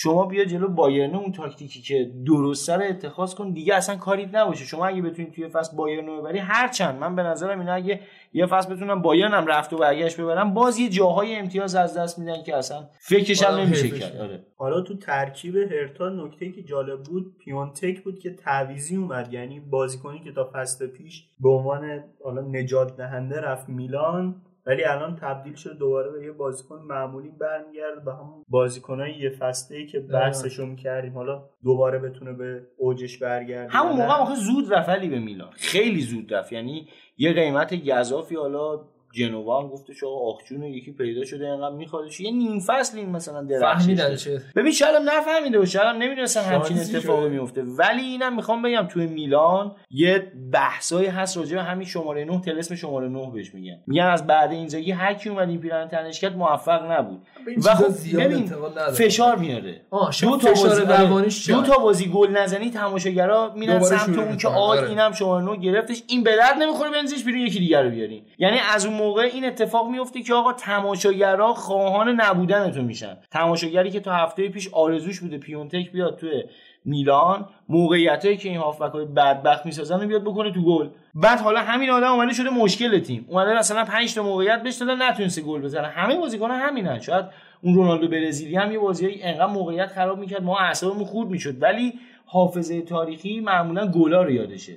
شما 0.00 0.26
بیا 0.26 0.44
جلو 0.44 0.68
بایرن 0.68 1.14
اون 1.14 1.32
تاکتیکی 1.32 1.82
که 1.82 2.10
درست 2.26 2.70
رو 2.70 2.82
اتخاذ 2.82 3.34
کن 3.34 3.52
دیگه 3.52 3.74
اصلا 3.74 3.96
کاریت 3.96 4.34
نباشه. 4.34 4.64
شما 4.64 4.86
اگه 4.86 5.02
بتونید 5.02 5.32
توی 5.32 5.48
فصل 5.48 5.76
بایرن 5.76 6.06
رو 6.06 6.20
ببری 6.20 6.38
هرچند. 6.38 6.98
من 6.98 7.16
به 7.16 7.22
نظرم 7.22 7.60
اینا 7.60 7.72
اگه 7.72 8.00
یه 8.32 8.46
فصل 8.46 8.74
بتونم 8.74 9.02
بایرن 9.02 9.32
هم 9.32 9.46
رفت 9.46 9.72
و 9.72 9.76
برگشت 9.76 10.20
ببرم 10.20 10.54
باز 10.54 10.78
یه 10.78 10.88
جاهای 10.88 11.36
امتیاز 11.36 11.74
از 11.74 11.98
دست 11.98 12.18
میدن 12.18 12.42
که 12.42 12.56
اصلا 12.56 12.88
فکرش 13.00 13.42
هم 13.42 13.54
نمیشه 13.54 13.88
کرد. 13.88 14.16
آره. 14.16 14.46
حالا 14.56 14.80
تو 14.80 14.96
ترکیب 14.96 15.56
هرتا 15.56 16.08
نکته 16.08 16.52
که 16.52 16.62
جالب 16.62 17.02
بود 17.02 17.36
پیونتک 17.38 18.04
بود 18.04 18.18
که 18.18 18.34
تعویضی 18.34 18.96
اومد. 18.96 19.32
یعنی 19.32 19.60
بازیکنی 19.60 20.20
که 20.20 20.32
تا 20.32 20.50
فصل 20.54 20.86
پیش 20.86 21.28
به 21.40 21.48
عنوان 21.48 22.04
حالا 22.24 22.40
نجات 22.40 22.96
دهنده 22.96 23.40
رفت 23.40 23.68
میلان 23.68 24.42
ولی 24.68 24.84
الان 24.84 25.16
تبدیل 25.16 25.54
شد 25.54 25.78
دوباره 25.78 26.10
به 26.10 26.24
یه 26.24 26.32
بازیکن 26.32 26.78
معمولی 26.78 27.28
برمیگرده 27.28 28.00
به 28.00 28.12
همون 28.12 28.44
بازیکنای 28.48 29.14
یه 29.14 29.30
فصله 29.30 29.78
ای 29.78 29.86
که 29.86 30.00
بحثشو 30.00 30.66
می‌کردیم 30.66 31.14
حالا 31.14 31.48
دوباره 31.64 31.98
بتونه 31.98 32.32
به 32.32 32.62
اوجش 32.76 33.18
برگرده 33.18 33.72
همون 33.72 33.92
موقع. 33.92 34.14
آخه 34.14 34.34
زود 34.34 34.74
رفت 34.74 35.00
به 35.00 35.18
میلان. 35.18 35.50
خیلی 35.52 36.00
زود 36.00 36.34
رفت. 36.34 36.52
یعنی 36.52 36.88
یه 37.16 37.32
قیمت 37.32 37.74
گزافی 37.74 38.36
حالا 38.36 38.80
جنوا 39.12 39.62
هم 39.62 39.68
گفتش 39.68 40.04
آقا 40.04 40.30
آخجون 40.30 40.62
یکی 40.62 40.92
پیدا 40.92 41.24
شده 41.24 41.44
اینقدر 41.44 41.74
میخوادش 41.74 42.20
یه 42.20 42.30
نیم 42.30 42.60
فصل 42.60 42.98
این 42.98 43.10
مثلا 43.10 43.42
درخشش 43.42 43.82
فهمیدن 43.82 44.08
داد. 44.08 44.16
چه 44.16 44.42
ببین 44.56 44.72
شاید 44.72 44.94
هم 44.94 45.10
نفهمیده 45.10 45.58
باشه 45.58 45.70
شاید 45.70 45.86
هم 45.86 46.02
نمی‌دونستن 46.02 46.40
همچین 46.40 46.78
اتفاقی. 46.78 47.28
میفته 47.28 47.62
ولی 47.62 48.02
اینم 48.02 48.36
می‌خوام 48.36 48.62
بگم 48.62 48.86
توی 48.90 49.06
میلان 49.06 49.76
یه 49.90 50.32
بحثایی 50.52 51.06
هست 51.06 51.36
راجع 51.36 51.56
به 51.56 51.62
همین 51.62 51.86
شماره 51.86 52.24
9 52.24 52.40
تلسم 52.40 52.74
شماره 52.74 53.08
9 53.08 53.30
بهش 53.34 53.54
میگن 53.54 53.78
میگن 53.86 54.04
از 54.04 54.26
بعد 54.26 54.52
اینجایی 54.52 54.90
هر 54.90 55.14
کی 55.14 55.28
اومد 55.28 55.48
این 55.48 55.60
پیرن 55.60 55.88
تنش 55.88 56.20
کرد 56.20 56.36
موفق 56.36 56.90
نبود 56.92 57.22
و 57.64 57.74
خب 57.74 58.18
ببین. 58.18 58.52
فشار 58.94 59.36
میاره 59.36 59.80
آه 59.90 60.10
دو 60.22 60.30
دو 60.30 60.36
تا 60.36 60.54
فشار 60.54 60.68
بازی 60.68 60.82
روانیش 60.82 61.50
دو 61.50 61.62
تا 61.62 61.78
بازی 61.78 62.06
گل 62.10 62.30
نزنی 62.30 62.70
تماشاگرا 62.70 63.52
میرن 63.56 63.80
سمت 63.80 64.18
اون 64.18 64.36
که. 64.36 64.48
آی 64.48 64.78
آره. 64.78 64.88
اینم 64.88 65.12
شماره 65.12 65.44
9 65.44 65.56
گرفتش 65.56 66.02
این 66.08 66.22
به 66.22 66.36
درد 66.36 66.56
نمی‌خوره 66.62 66.90
بنزش 66.90 67.24
بیرون 67.24 67.40
یکی 67.40 67.58
دیگر 67.58 67.82
رو 67.82 67.90
بیارین 67.90 68.22
یعنی 68.38 68.58
از 68.74 68.86
اون 68.86 68.97
موقع 68.98 69.22
این 69.22 69.44
اتفاق 69.44 69.88
میفته 69.88 70.22
که 70.22 70.34
آقا 70.34 70.52
تماشاگرا 70.52 71.54
خواهان 71.54 72.08
نبودن 72.08 72.70
تو 72.70 72.82
میشن. 72.82 73.16
تماشاگری 73.30 73.90
که 73.90 74.00
تا 74.00 74.12
هفته 74.12 74.48
پیش 74.48 74.68
آرزوش 74.72 75.20
بوده 75.20 75.38
پیونتک 75.38 75.92
بیاد 75.92 76.16
توی 76.16 76.44
میلان 76.84 77.48
موقعیتایی 77.68 78.36
که 78.36 78.48
این 78.48 78.58
هافبک 78.58 78.92
های 78.92 79.04
بدبخت 79.04 79.66
می‌سازن 79.66 80.00
رو 80.00 80.06
بیاد 80.06 80.24
بکنه 80.24 80.52
تو 80.52 80.64
گل. 80.64 80.88
بعد 81.14 81.40
حالا 81.40 81.60
همین 81.60 81.90
آدم 81.90 82.12
اومده 82.12 82.32
شده 82.32 82.50
مشکل 82.50 82.98
تیم. 82.98 83.26
اومده 83.28 83.58
مثلا 83.58 83.84
5 83.84 84.14
تا 84.14 84.22
موقعیت 84.22 84.62
بهش 84.62 84.74
دادن 84.74 85.02
نتونسته 85.02 85.42
گل 85.42 85.62
بزنه. 85.62 85.86
همه 85.88 86.16
بازیکن‌ها 86.16 86.56
همینن. 86.56 86.98
شاید 86.98 87.24
اون 87.62 87.74
رونالدو 87.74 88.08
برزیلی 88.08 88.56
هم 88.56 88.72
یه 88.72 88.78
بازی 88.78 89.20
انقدر 89.22 89.46
موقعیت 89.46 89.86
خراب 89.86 90.18
می‌کرد 90.18 90.42
ما 90.42 90.58
اعصابمون 90.58 91.04
خورد 91.04 91.30
می‌شد. 91.30 91.62
ولی 91.62 91.92
حافظه 92.26 92.82
تاریخی 92.82 93.40
معمولا 93.40 93.86
گلا 93.86 94.22
رو 94.22 94.30
یادشه. 94.30 94.72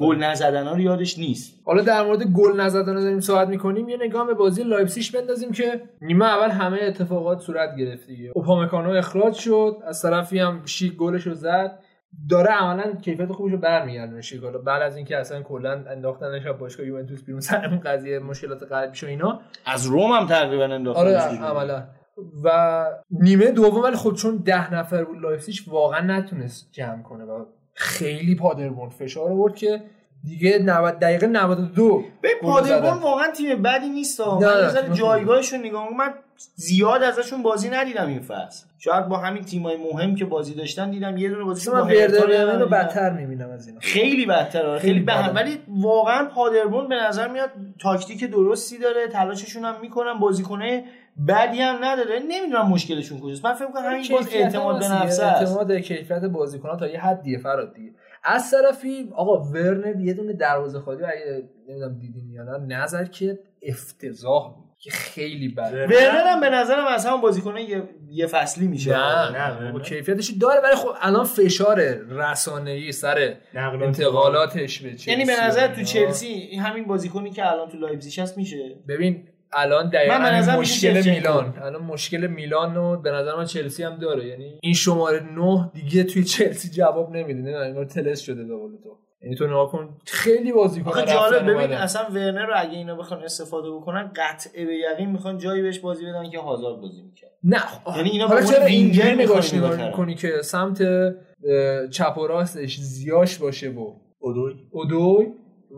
گل 0.00 0.16
نزدن 0.16 0.68
رو 0.68 0.80
یادش 0.80 1.18
نیست. 1.18 1.62
حالا 1.64 1.82
در 1.82 2.02
مورد 2.02 2.22
گل 2.22 2.60
نزدن 2.60 2.94
رو 2.94 3.00
داریم 3.00 3.20
صحبت 3.20 3.48
می‌کنیم. 3.48 3.88
یه 3.88 3.96
نگاه 3.96 4.26
به 4.26 4.34
بازی 4.34 4.62
لایپزیگ 4.62 5.20
بندازیم 5.20 5.52
که 5.52 5.80
نیمه 6.00 6.24
اول 6.24 6.50
همه 6.50 6.78
اتفاقات 6.82 7.40
صورت 7.40 7.76
گرفت 7.76 8.06
دیگه. 8.06 8.32
اوپامکانو 8.34 8.90
اخراج 8.90 9.34
شد 9.34 9.76
از 9.86 10.02
طرفی 10.02 10.38
هم 10.38 10.62
شیک 10.64 10.96
گلش 10.96 11.22
رو 11.22 11.34
زد. 11.34 11.78
داره 12.30 12.50
عملا 12.50 12.92
کیفیت 12.92 13.32
خوبش 13.32 13.52
رو 13.52 13.58
برمیگردونه 13.58 14.22
شیک 14.22 14.42
حالا 14.42 14.58
بعد 14.58 14.82
از 14.82 14.96
اینکه 14.96 15.16
اصلا 15.16 15.42
کلا 15.42 15.84
انداختنش 15.90 16.46
از 16.46 16.58
باشگاه 16.58 16.86
یوونتوس 16.86 17.24
بیرون 17.24 17.40
سر 17.40 17.66
اون 17.66 17.80
قضیه 17.80 18.18
مشکلات 18.18 18.62
قلبیش 18.62 19.04
و 19.04 19.06
اینا. 19.06 19.40
از 19.66 19.86
روم 19.86 20.12
هم 20.12 20.26
تقریبا 20.26 20.64
انداختن 20.64 21.00
آره 21.00 21.16
عملا. 21.18 21.84
و 22.44 22.86
نیمه 23.10 23.50
دوم 23.50 23.82
ولی 23.82 23.96
خب 23.96 24.14
چون 24.14 24.36
ده 24.36 24.74
نفر 24.74 25.04
بود 25.04 25.18
لایپزیگ 25.18 25.56
واقعا 25.66 26.00
نتونست 26.00 26.68
جمع 26.72 27.02
کنه 27.02 27.24
و 27.24 27.44
خیلی 27.74 28.34
پادربورن 28.34 28.90
فشار 28.90 29.30
آورد 29.30 29.54
که 29.54 29.82
دیگه 30.24 30.58
90 30.58 30.98
دقیقه 30.98 31.26
92 31.26 32.04
به 32.20 32.28
پادربورن. 32.42 32.98
واقعا 32.98 33.30
تیم 33.30 33.62
بدی 33.62 33.88
نیست 33.88 34.20
من. 34.20 34.92
جایگاهشون 34.92 35.60
نگاه. 35.60 35.96
من 35.96 36.14
زیاد 36.54 37.02
ازشون 37.02 37.42
بازی 37.42 37.68
ندیدم 37.68 38.06
این 38.06 38.20
فصل 38.20 38.66
شاید 38.78 39.08
با 39.08 39.16
همین 39.16 39.44
تیمای 39.44 39.76
مهم 39.76 40.14
که 40.14 40.24
بازی 40.24 40.54
داشتن 40.54 40.90
دیدم 40.90 41.16
یه 41.16 41.28
دونه 41.28 41.44
بازیشون 41.44 41.74
با. 41.74 41.84
برمن 41.84 42.60
رو 42.60 42.68
بدتر 42.68 43.10
می‌بینم 43.10 43.50
از 43.50 43.68
اینا 43.68 43.80
خیلی 43.80 44.26
بدتر 44.26 44.66
آره. 44.66 44.78
خیلی 44.78 44.92
خیلی 44.92 45.04
به 45.04 45.12
ولی 45.12 45.58
واقعا 45.68 46.24
پادربورن 46.24 46.88
به 46.88 46.94
نظر 46.94 47.28
میاد 47.28 47.50
تاکتیک 47.80 48.24
درستی 48.24 48.78
داره 48.78 49.08
تلاششون 49.08 49.64
هم 49.64 49.80
می‌کنن 49.80 50.18
بازیکنه 50.20 50.84
بدی 51.28 51.60
هم 51.60 51.84
نداره. 51.84 52.18
نمی‌دونم 52.28 52.68
مشکلشون 52.68 53.20
کجاست. 53.20 53.44
من 53.44 53.54
فکر 53.54 53.66
کنم 53.66 53.82
همین 53.84 54.04
باز 54.12 54.28
اعتماد 54.32 54.78
به 54.78 54.88
نفس 54.88 55.20
اعتماد 55.20 55.72
کیفیت 55.72 56.24
بازیکن‌ها 56.24 56.76
تا 56.76 56.86
یه 56.86 57.00
حدیه 57.00 57.38
فراد 57.38 57.74
دیگه. 57.74 57.92
از 58.24 58.50
طرفی 58.50 59.10
آقا 59.14 59.42
ورنر 59.42 60.00
یه 60.00 60.14
دونه 60.14 60.32
دروازه 60.32 60.80
خالی 60.80 61.04
اگه 61.04 61.48
نمی‌دونم 61.68 61.98
دیدین 61.98 62.30
یا 62.30 62.42
نه 62.42 62.76
نظر 62.76 63.04
که 63.04 63.38
افتضاح 63.62 64.54
بود 64.54 64.66
که 64.78 64.90
خیلی 64.90 65.48
بده 65.48 65.86
ورنر 65.86 66.26
هم 66.26 66.40
به 66.40 66.50
نظرم 66.50 66.86
از 66.86 67.06
همون 67.06 67.20
بازیکنه 67.20 67.62
یه, 67.62 67.82
یه 68.10 68.26
فصلی 68.26 68.66
میشه. 68.66 68.90
نه 68.90 69.30
نه، 69.30 69.38
نه 69.38 69.56
ورنر. 69.56 69.80
کیفیتش 69.80 70.30
داره 70.40 70.60
ولی 70.60 70.74
خب 70.74 70.88
الان 71.00 71.24
فشار 71.24 71.80
رسانه‌ای 72.10 72.92
سر 72.92 73.36
انتقالاتش 73.54 74.80
به 74.80 74.90
چلسی 74.90 75.10
یعنی 75.10 75.24
به 75.24 75.44
نظر 75.44 75.74
تو. 75.74 75.82
چلسی 75.82 76.56
همین 76.56 76.84
بازیکنی 76.84 77.30
که 77.30 77.52
الان 77.52 77.68
تو 77.68 77.78
لایپزیگ 77.78 78.20
هست 78.20 78.38
میشه. 78.38 78.76
ببین 78.88 79.28
الان 79.52 79.84
من 79.84 79.90
دقیقا 79.90 80.16
نظر 80.16 80.56
مشکل 80.56 81.02
میلان. 81.04 81.54
الان 81.62 81.82
مشکل 81.82 82.26
میلان 82.26 82.74
رو 82.74 82.96
به 82.96 83.10
نظر 83.10 83.36
من 83.36 83.44
چلسی 83.44 83.82
هم 83.82 83.96
داره. 83.96 84.26
یعنی 84.26 84.58
این 84.62 84.74
شماره 84.74 85.20
9 85.34 85.70
دیگه 85.74 86.04
توی 86.04 86.24
چلسی 86.24 86.70
جواب 86.70 87.16
نمیده. 87.16 87.40
نه 87.40 87.56
انگار 87.56 87.84
طلسم 87.84 88.20
شده 88.20 88.44
به 88.44 88.56
قول 88.56 88.72
تو. 88.82 88.98
یعنی 89.22 89.36
تو 89.36 89.46
نگاه 89.46 89.72
کن 89.72 89.96
خیلی 90.06 90.52
بازیکن 90.52 90.90
آخه 90.90 91.12
جالب 91.12 91.50
ببین. 91.50 91.72
اصلا 91.72 92.02
ورنر 92.10 92.46
رو 92.46 92.52
اگه 92.56 92.72
اینا 92.72 92.94
بخوان 92.94 93.22
استفاده 93.22 93.70
بکنن 93.70 94.12
قطع 94.16 94.66
به 94.66 94.74
یقین 94.74 95.10
می‌خوان 95.10 95.38
جایی 95.38 95.62
بهش 95.62 95.78
بازی 95.78 96.06
بدن 96.06 96.30
که 96.30 96.38
هازارد 96.38 96.80
بازی 96.80 97.02
می‌کرد. 97.02 97.30
نه 97.44 97.62
یعنی 97.96 98.10
اینا 98.10 98.26
حالا 98.26 98.40
به 98.40 98.46
چرا 98.46 98.64
اینجوری 98.64 99.08
وینگر 99.08 99.22
نگاش 99.22 99.54
نگاه 99.54 99.86
می‌کنی 99.86 100.14
که 100.14 100.32
سمت 100.42 100.82
چپ 101.90 102.18
و 102.18 102.26
راستش 102.26 102.76
زیاش 102.80 103.38
باشه 103.38 103.68
و 103.68 103.94
اودوی. 104.18 104.54
اودوی؟ 104.70 105.26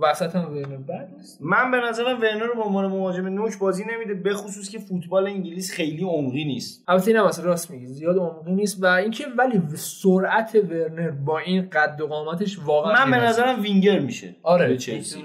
وسط 0.03 0.37
هم 0.37 0.53
ورنر 0.53 0.77
بد 0.77 1.09
نیست. 1.17 1.39
من 1.43 1.71
به 1.71 1.77
نظرم 1.77 2.21
ورنر 2.21 2.45
رو 2.45 2.55
به 2.55 2.63
عنوان 2.63 2.87
مهاجم 2.87 3.27
نوک 3.27 3.59
بازی 3.59 3.85
نمیده 3.93 4.15
به 4.15 4.35
خصوص 4.35 4.69
که 4.69 4.79
فوتبال 4.79 5.27
انگلیس 5.27 5.73
خیلی 5.73 6.05
عمقی 6.05 6.45
نیست. 6.45 6.85
البته 6.89 7.11
اینم 7.11 7.25
اصلا 7.25 7.45
راست 7.45 7.71
میگی 7.71 7.87
زیاد 7.87 8.17
عمقی 8.17 8.53
نیست 8.53 8.83
و 8.83 8.87
اینکه 8.87 9.25
ولی 9.39 9.63
سرعت 9.77 10.55
ورنر 10.55 11.11
با 11.11 11.39
این 11.39 11.69
قد 11.73 12.01
و 12.01 12.07
قامتش 12.07 12.59
واقعا 12.59 13.05
من 13.05 13.11
به. 13.11 13.27
نظرم 13.27 13.63
وینگر 13.63 13.99
میشه. 13.99 14.37
آره. 14.43 14.69
به 14.69 14.77
چلسی. 14.77 15.25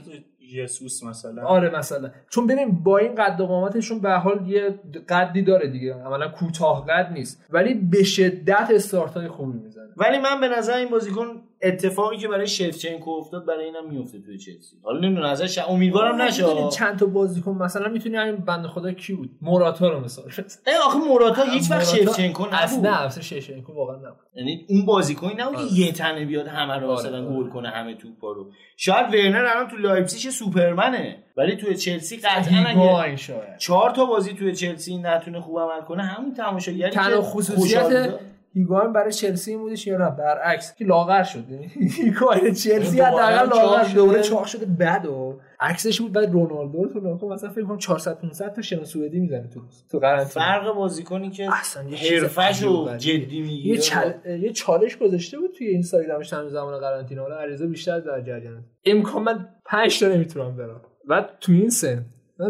یسوس 0.53 1.03
مثلا. 1.03 1.43
آره 1.43 1.77
مثلا. 1.77 2.11
چون 2.29 2.47
ببین 2.47 2.83
با 2.83 2.97
این 2.97 3.15
قد 3.15 3.41
و 3.41 3.45
قامتشون 3.45 3.99
به 3.99 4.11
حال 4.11 4.47
یه 4.47 4.79
قدی 5.09 5.41
داره 5.41 5.67
دیگه. 5.67 5.93
عملا 5.93 6.27
کوتاه 6.27 6.85
قد 6.85 7.11
نیست 7.13 7.45
ولی 7.49 7.73
به 7.73 8.03
شدت 8.03 8.67
استارت 8.73 9.13
های 9.13 9.27
خوبی 9.27 9.59
می‌زنه. 9.59 9.89
ولی 9.97 10.19
من 10.19 10.41
به 10.41 10.47
نظر 10.47 10.77
این 10.77 10.89
بازیکن 10.89 11.25
اتفاقی 11.63 12.17
که 12.17 12.27
برای 12.27 12.47
شفچنکو 12.47 13.09
افتاد 13.11 13.45
برای 13.45 13.65
اینم 13.65 13.89
میفته 13.89 14.19
توی 14.19 14.37
چلسی. 14.37 14.75
حالا 14.83 14.99
نمی‌دونم 14.99 15.29
ازش 15.29 15.57
امیدوارم 15.57 16.21
نشه 16.21 16.43
چند 16.71 16.99
تا 16.99 17.05
بازیکن 17.05 17.51
مثلا 17.51 17.89
می‌تونی 17.89 18.15
همین 18.15 18.35
بنده 18.35 18.67
خدا 18.67 18.91
کی 18.91 19.13
بود؟ 19.13 19.29
موراتا 19.41 19.89
رو 19.89 19.99
مثال. 19.99 20.31
ای 20.67 20.73
آخه 20.85 20.97
موراتا 20.97 21.43
هیچ 21.43 21.71
وقت 21.71 21.85
شفچنکو 21.85 22.43
اصلا 22.51 22.77
نبود. 22.77 22.87
نه 22.87 23.01
اصلا 23.01 23.23
شفچنکو 23.23 23.73
واقعا 23.73 23.95
نبود. 23.95 24.17
یعنی 24.35 24.65
اون 24.69 24.85
بازیکنی 24.85 25.33
نبود 25.33 25.55
که 25.55 25.61
آره. 25.61 25.79
یه 25.79 25.91
تنه 25.91 26.25
بیاد 26.25 26.47
همه 26.47 26.73
رو 26.73 26.87
آره، 26.87 26.99
مثلا 26.99 27.25
آره. 27.25 27.37
گل 27.37 27.49
کنه 27.49 27.69
همه 27.69 27.95
توپا 27.95 28.31
رو. 28.31 28.51
شاید 28.77 29.13
ورنر 29.13 29.45
الان 29.45 29.67
تو 29.67 29.77
لایپزیگ 29.77 30.31
سوپرمنه 30.31 31.23
ولی 31.37 31.55
توی 31.55 31.75
چلسی 31.75 32.17
قطعا 32.17 32.65
اگه 32.67 33.17
چهار 33.57 33.91
تا 33.91 34.05
بازی 34.05 34.33
توی 34.33 34.55
چلسی 34.55 34.97
نتونه 34.97 35.39
خوب 35.39 35.59
عمل 35.59 35.81
کنه 35.81 36.03
همون 36.03 36.33
تماشاگری 36.33 36.91
که 36.91 36.99
خصوصیت 37.21 38.13
بود. 38.53 38.61
هیگواین 38.61 38.93
برای 38.93 39.11
چلسی 39.11 39.51
این 39.51 39.59
بودش 39.59 39.87
یا 39.87 39.97
نه؟ 39.97 40.09
برعکس. 40.09 40.75
که 40.75 40.85
لاغر 40.85 41.23
شد. 41.23 41.49
یعنی 41.49 41.71
هیگواین 41.97 42.53
چلسی 42.53 42.97
دوباره 42.97 43.25
حداقل 43.25 43.49
چاق 43.49 43.71
لاغر 43.71 43.83
شده. 43.83 43.95
دوره 43.95 44.21
چاق 44.21 44.45
شده 44.45 44.65
بعد 44.65 45.05
و 45.05 45.39
عکسش 45.59 46.01
بود 46.01 46.11
بعد 46.11 46.31
رونالدو 46.31 46.83
رو 46.83 46.89
تو 46.89 47.17
کن. 47.17 47.33
مثلا 47.33 47.49
فکر 47.49 47.63
کنم 47.63 47.77
400 47.77 48.19
500 48.19 48.53
تا 48.53 48.61
شنا 48.61 48.83
سوئدی 48.83 49.19
می‌زنه 49.19 49.47
تو 49.47 49.61
تو 49.91 49.99
قرنطینه 49.99 50.29
فرق 50.29 50.75
بازیکنی 50.75 51.29
که 51.29 51.49
اصلا 51.59 51.89
یه 51.89 51.97
چیز 51.97 52.21
حرفش 52.21 52.37
عجیب 52.37 52.67
رو 52.67 52.73
و 52.73 52.83
غریبه. 52.85 52.99
جدی 52.99 53.37
یه, 53.37 53.43
می‌گیره 53.43 53.77
چل... 53.77 54.11
یه 54.25 54.51
چالش 54.51 54.97
گذاشته 54.97 55.39
بود 55.39 55.51
توی 55.57 55.67
اینستاگرامش 55.67 56.29
تمام 56.29 56.49
زمان 56.49 56.79
قرنطینه. 56.79 57.21
حالا 57.21 57.35
عریضه 57.35 57.67
بیشتر 57.67 57.99
در 57.99 58.21
جریانه. 58.21 58.63
امکان 58.85 59.23
من 59.23 59.47
5 59.65 59.99
تا 59.99 60.07
نمی‌تونم 60.07 60.57
برم. 60.57 60.81
بعد 61.09 61.29
تو 61.41 61.51
این 61.51 61.69
سن 61.69 62.05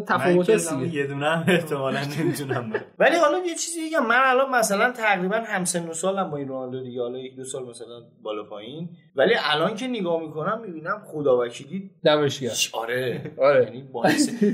تفاوت 0.08 0.50
یه 0.94 1.08
دونه 1.08 1.26
هم 1.26 1.46
احتمالا 1.48 2.00
نمی‌تونم 2.20 2.70
برم 2.70 2.86
ولی 3.00 3.16
حالا 3.16 3.38
یه 3.38 3.56
چیزی 3.56 3.90
بگم 3.90 4.06
من 4.06 4.20
الان 4.24 4.50
مثلا 4.50 4.92
تقریبا 4.92 5.36
همسن 5.36 5.88
و 5.90 5.94
سالم 5.94 6.32
با 6.32 6.38
این 6.38 6.48
رونالدو 6.48 6.84
دیگه. 6.84 7.02
حالا 7.02 7.20
یک 7.20 7.36
دو 7.36 7.44
سال 7.44 7.70
مثلا 7.70 8.02
بالا 8.22 8.44
پایین. 8.44 8.90
ولی 9.16 9.34
الان 9.38 9.76
که 9.76 9.88
نگاه 9.88 10.22
می‌کنم 10.22 10.62
می‌بینم 10.62 11.02
خدا 11.06 11.40
وکیلی 11.40 11.92
دمشگر 12.04 12.52
آره. 12.74 13.32
آره. 13.38 13.64
یعنی 13.64 13.90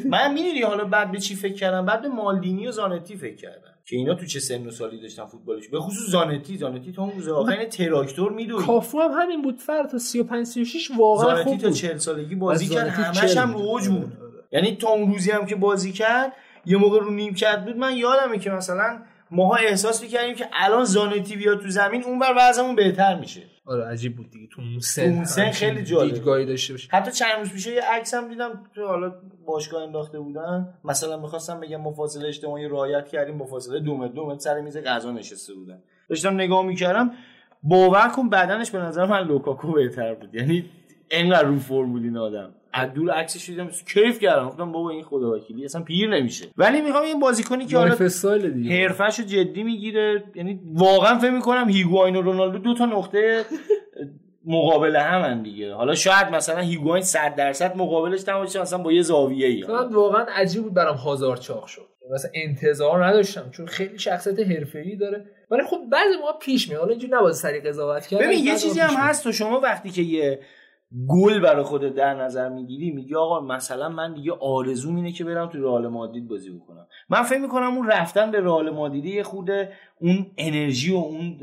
من 0.10 0.34
می‌دونی 0.34 0.62
حالا 0.62 0.86
بعد 0.86 1.12
به 1.12 1.18
چی 1.18 1.36
فکر 1.36 1.54
کردم؟ 1.54 1.86
بعد 1.86 2.02
به 2.02 2.08
مالدینی 2.08 2.68
و 2.68 2.72
زانتی 2.72 3.16
فکر 3.16 3.36
کردم. 3.36 3.74
که 3.86 3.96
اینا 3.96 4.16
تو 4.16 4.26
چه 4.26 4.40
سن 4.40 4.68
و 4.68 4.72
سالی 4.72 5.02
داشتن 5.02 5.26
فوتبالش؟ 5.26 5.68
به 5.68 5.80
خصوص 5.80 6.10
زانتی. 6.10 6.58
زانتی 6.58 6.92
تا 6.92 7.04
اون 7.04 7.12
روز 7.12 7.28
آخر 7.28 7.58
این 7.58 7.70
تراکتور 7.70 8.32
میدوید 8.32 8.66
کافو 8.66 9.00
هم 9.00 9.12
همین 9.12 9.42
بود. 9.42 9.58
فرد 9.58 9.90
تا 9.90 9.98
35 9.98 10.46
36 10.46 10.92
واقعا 10.98 11.28
زانتی 11.28 11.44
خوب 11.44 11.58
تا 11.58 11.68
بود. 11.68 11.78
40 11.78 11.98
سالگی 11.98 12.36
بازی 12.36 12.66
از 12.66 12.72
کرد. 12.72 12.88
همش 12.88 13.20
40 13.20 13.38
هم. 13.38 13.54
رو 13.54 13.60
اوج 13.60 13.90
آره، 13.90 14.00
بود. 14.00 14.29
یعنی 14.52 14.76
تا 14.76 14.90
اون 14.90 15.12
روزی 15.12 15.32
هم 15.32 15.46
که 15.46 15.56
بازی 15.56 15.92
کرد 15.92 16.34
یه 16.66 16.78
موقع 16.78 17.00
رو 17.00 17.12
نیم 17.12 17.34
کرد 17.34 17.66
بود 17.66 17.78
من 17.78 17.98
یادمه 17.98 18.40
که 18.40 18.50
مثلا 18.50 19.02
ماها 19.32 19.56
احساس 19.56 20.04
می‌کردیم 20.04 20.36
که 20.36 20.46
الان 20.54 20.84
زانتی 20.84 21.36
بیاد 21.36 21.62
تو 21.62 21.70
زمین 21.70 22.04
اونور 22.04 22.34
وضعمون 22.38 22.76
بهتر 22.76 23.20
میشه. 23.20 23.42
آره 23.66 23.86
عجیب 23.86 24.16
بود 24.16 24.32
دیگه. 24.32 24.48
تو 24.52 24.62
اون 24.62 24.80
سن 24.80 25.02
اون 25.02 25.26
سن 25.26 25.52
خیلی 25.52 25.84
جالب. 25.84 26.14
دیدگاهی 26.14 26.46
داشته 26.46 26.74
باشه 26.74 26.90
حتی 26.92 27.12
چند 27.12 27.40
روز 27.40 27.54
پیش 27.54 27.68
یه 27.68 27.82
عکس 27.82 28.14
هم 28.14 28.28
دیدم 28.28 28.64
تو 28.76 28.88
حالا 28.88 29.14
باشگاه 29.46 29.84
انداخته 29.84 30.20
بودن. 30.20 30.74
مثلا 30.84 31.18
می‌خواستم 31.18 31.60
بگم 31.60 31.82
ما 31.82 31.92
فاصله 31.92 32.28
اجتماعی 32.28 32.68
رعایت 32.68 33.08
کردیم 33.08 33.38
با 33.38 33.46
فاصله 33.46 33.80
دو 33.80 33.98
متر 33.98 34.14
دو 34.14 34.26
متر 34.26 34.40
سر 34.40 34.62
میز 34.62 34.78
غذا 34.78 35.12
نشسته 35.12 35.54
بودن. 35.54 35.84
داشتم 36.10 36.34
نگاه 36.34 36.66
می‌کردم 36.66 37.12
باور 37.64 38.08
کن 38.08 38.30
بدنش 38.30 38.72
به 38.72 38.80
نظر 38.80 39.06
من 39.06 39.28
لوکاکو 39.28 39.72
بهتر 39.72 40.14
بود. 40.14 40.36
یعنی 40.36 40.70
انقدر 41.12 41.48
رو 41.48 41.60
فرم 41.60 41.92
بود 41.92 42.04
این 42.04 42.18
آدم. 42.18 42.56
دور 42.96 43.12
عکسش 43.12 43.50
دیدم 43.50 43.70
کیف 43.94 44.20
کردم؟ 44.20 44.48
گفتم 44.48 44.72
بابا 44.72 44.90
این 44.90 45.04
خدا 45.04 45.32
وکیلی 45.32 45.66
اصلا 45.66 45.82
پیر 45.82 46.10
نمیشه. 46.10 46.46
ولی 46.58 46.82
می‌خوام 46.82 47.04
این 47.04 47.20
بازیکنی 47.20 47.66
که 47.66 47.78
حالا 47.78 47.94
استایل 47.94 48.50
دیگه. 48.50 48.76
حرفش 48.76 49.20
رو 49.20 49.26
جدی 49.26 49.64
می‌گیره. 49.64 50.24
یعنی 50.36 50.60
واقعا 50.74 51.20
فکر 51.20 51.32
می‌کنم 51.32 51.70
هیگواین 51.70 52.16
و 52.16 52.22
رونالدو 52.22 52.58
دو 52.58 52.74
تا 52.74 52.86
نقطه 52.86 53.46
مقابل 54.46 54.96
همن 54.96 55.44
دیگه. 55.44 55.74
حالا 55.74 55.96
شاید 55.96 56.28
مثلا 56.32 56.60
هیگواین 56.60 57.04
100 57.04 57.36
درصد 57.36 57.78
مقابلش 57.78 58.24
تماشا 58.24 58.62
مثلا 58.62 58.80
با 58.80 58.92
یه 58.92 59.02
زاویه 59.02 59.48
ای 59.48 59.64
من 59.70 59.94
واقعا 59.94 60.26
عجیب 60.36 60.64
بود 60.64 60.74
برام 60.74 60.96
هازار 60.96 61.38
چاق 61.38 61.66
شد. 61.66 61.88
مثلا 62.14 62.32
انتظار 62.34 63.06
نداشتم 63.06 63.50
چون 63.52 63.66
خیلی 63.66 64.00
شخصیت 64.00 64.40
حرفه‌ای 64.40 64.96
داره. 64.96 65.26
ولی 65.52 65.64
خب 65.64 65.78
بعضی 65.92 66.18
ما 66.22 66.34
پیش 66.42 66.70
میاد. 66.70 66.80
حالا 66.80 66.92
اینجوری 66.92 67.14
نباید 67.14 67.34
سری 67.34 67.60
قضاوت 67.60 68.08
کرد. 68.08 68.22
ببین 68.22 68.46
یه 68.46 68.56
چیزی 68.56 68.82
موقع 68.82 68.94
هم. 68.94 69.10
هست 69.10 69.24
تو 69.24 69.32
شما 69.32 69.60
وقتی 69.60 69.90
که 69.90 70.02
یه 70.02 70.40
گل 71.08 71.40
برای 71.40 71.64
خودت 71.64 71.94
در 71.94 72.14
نظر 72.14 72.50
می‌گیری؟ 72.50 72.92
میگی 72.92 73.16
آقا 73.16 73.40
مثلا 73.40 73.90
من 73.90 74.14
دیگه 74.14 74.32
آرزوم 74.32 74.96
اینه 74.96 75.12
که 75.12 75.24
برم 75.24 75.50
تو 75.50 75.62
رئال 75.62 75.88
مادرید 75.88 76.28
بازی 76.28 76.50
بکنم. 76.50 76.88
من 77.10 77.24
فکر 77.24 77.40
می‌کنم 77.40 77.78
اون 77.78 77.88
رفتن 77.88 78.32
به 78.32 78.40
رئال 78.40 78.70
مادرید 78.70 79.06
یه 79.06 79.24
خود 79.24 79.50
اون 80.02 80.26
انرژی 80.38 80.92
و 80.92 80.96
اون 80.96 81.40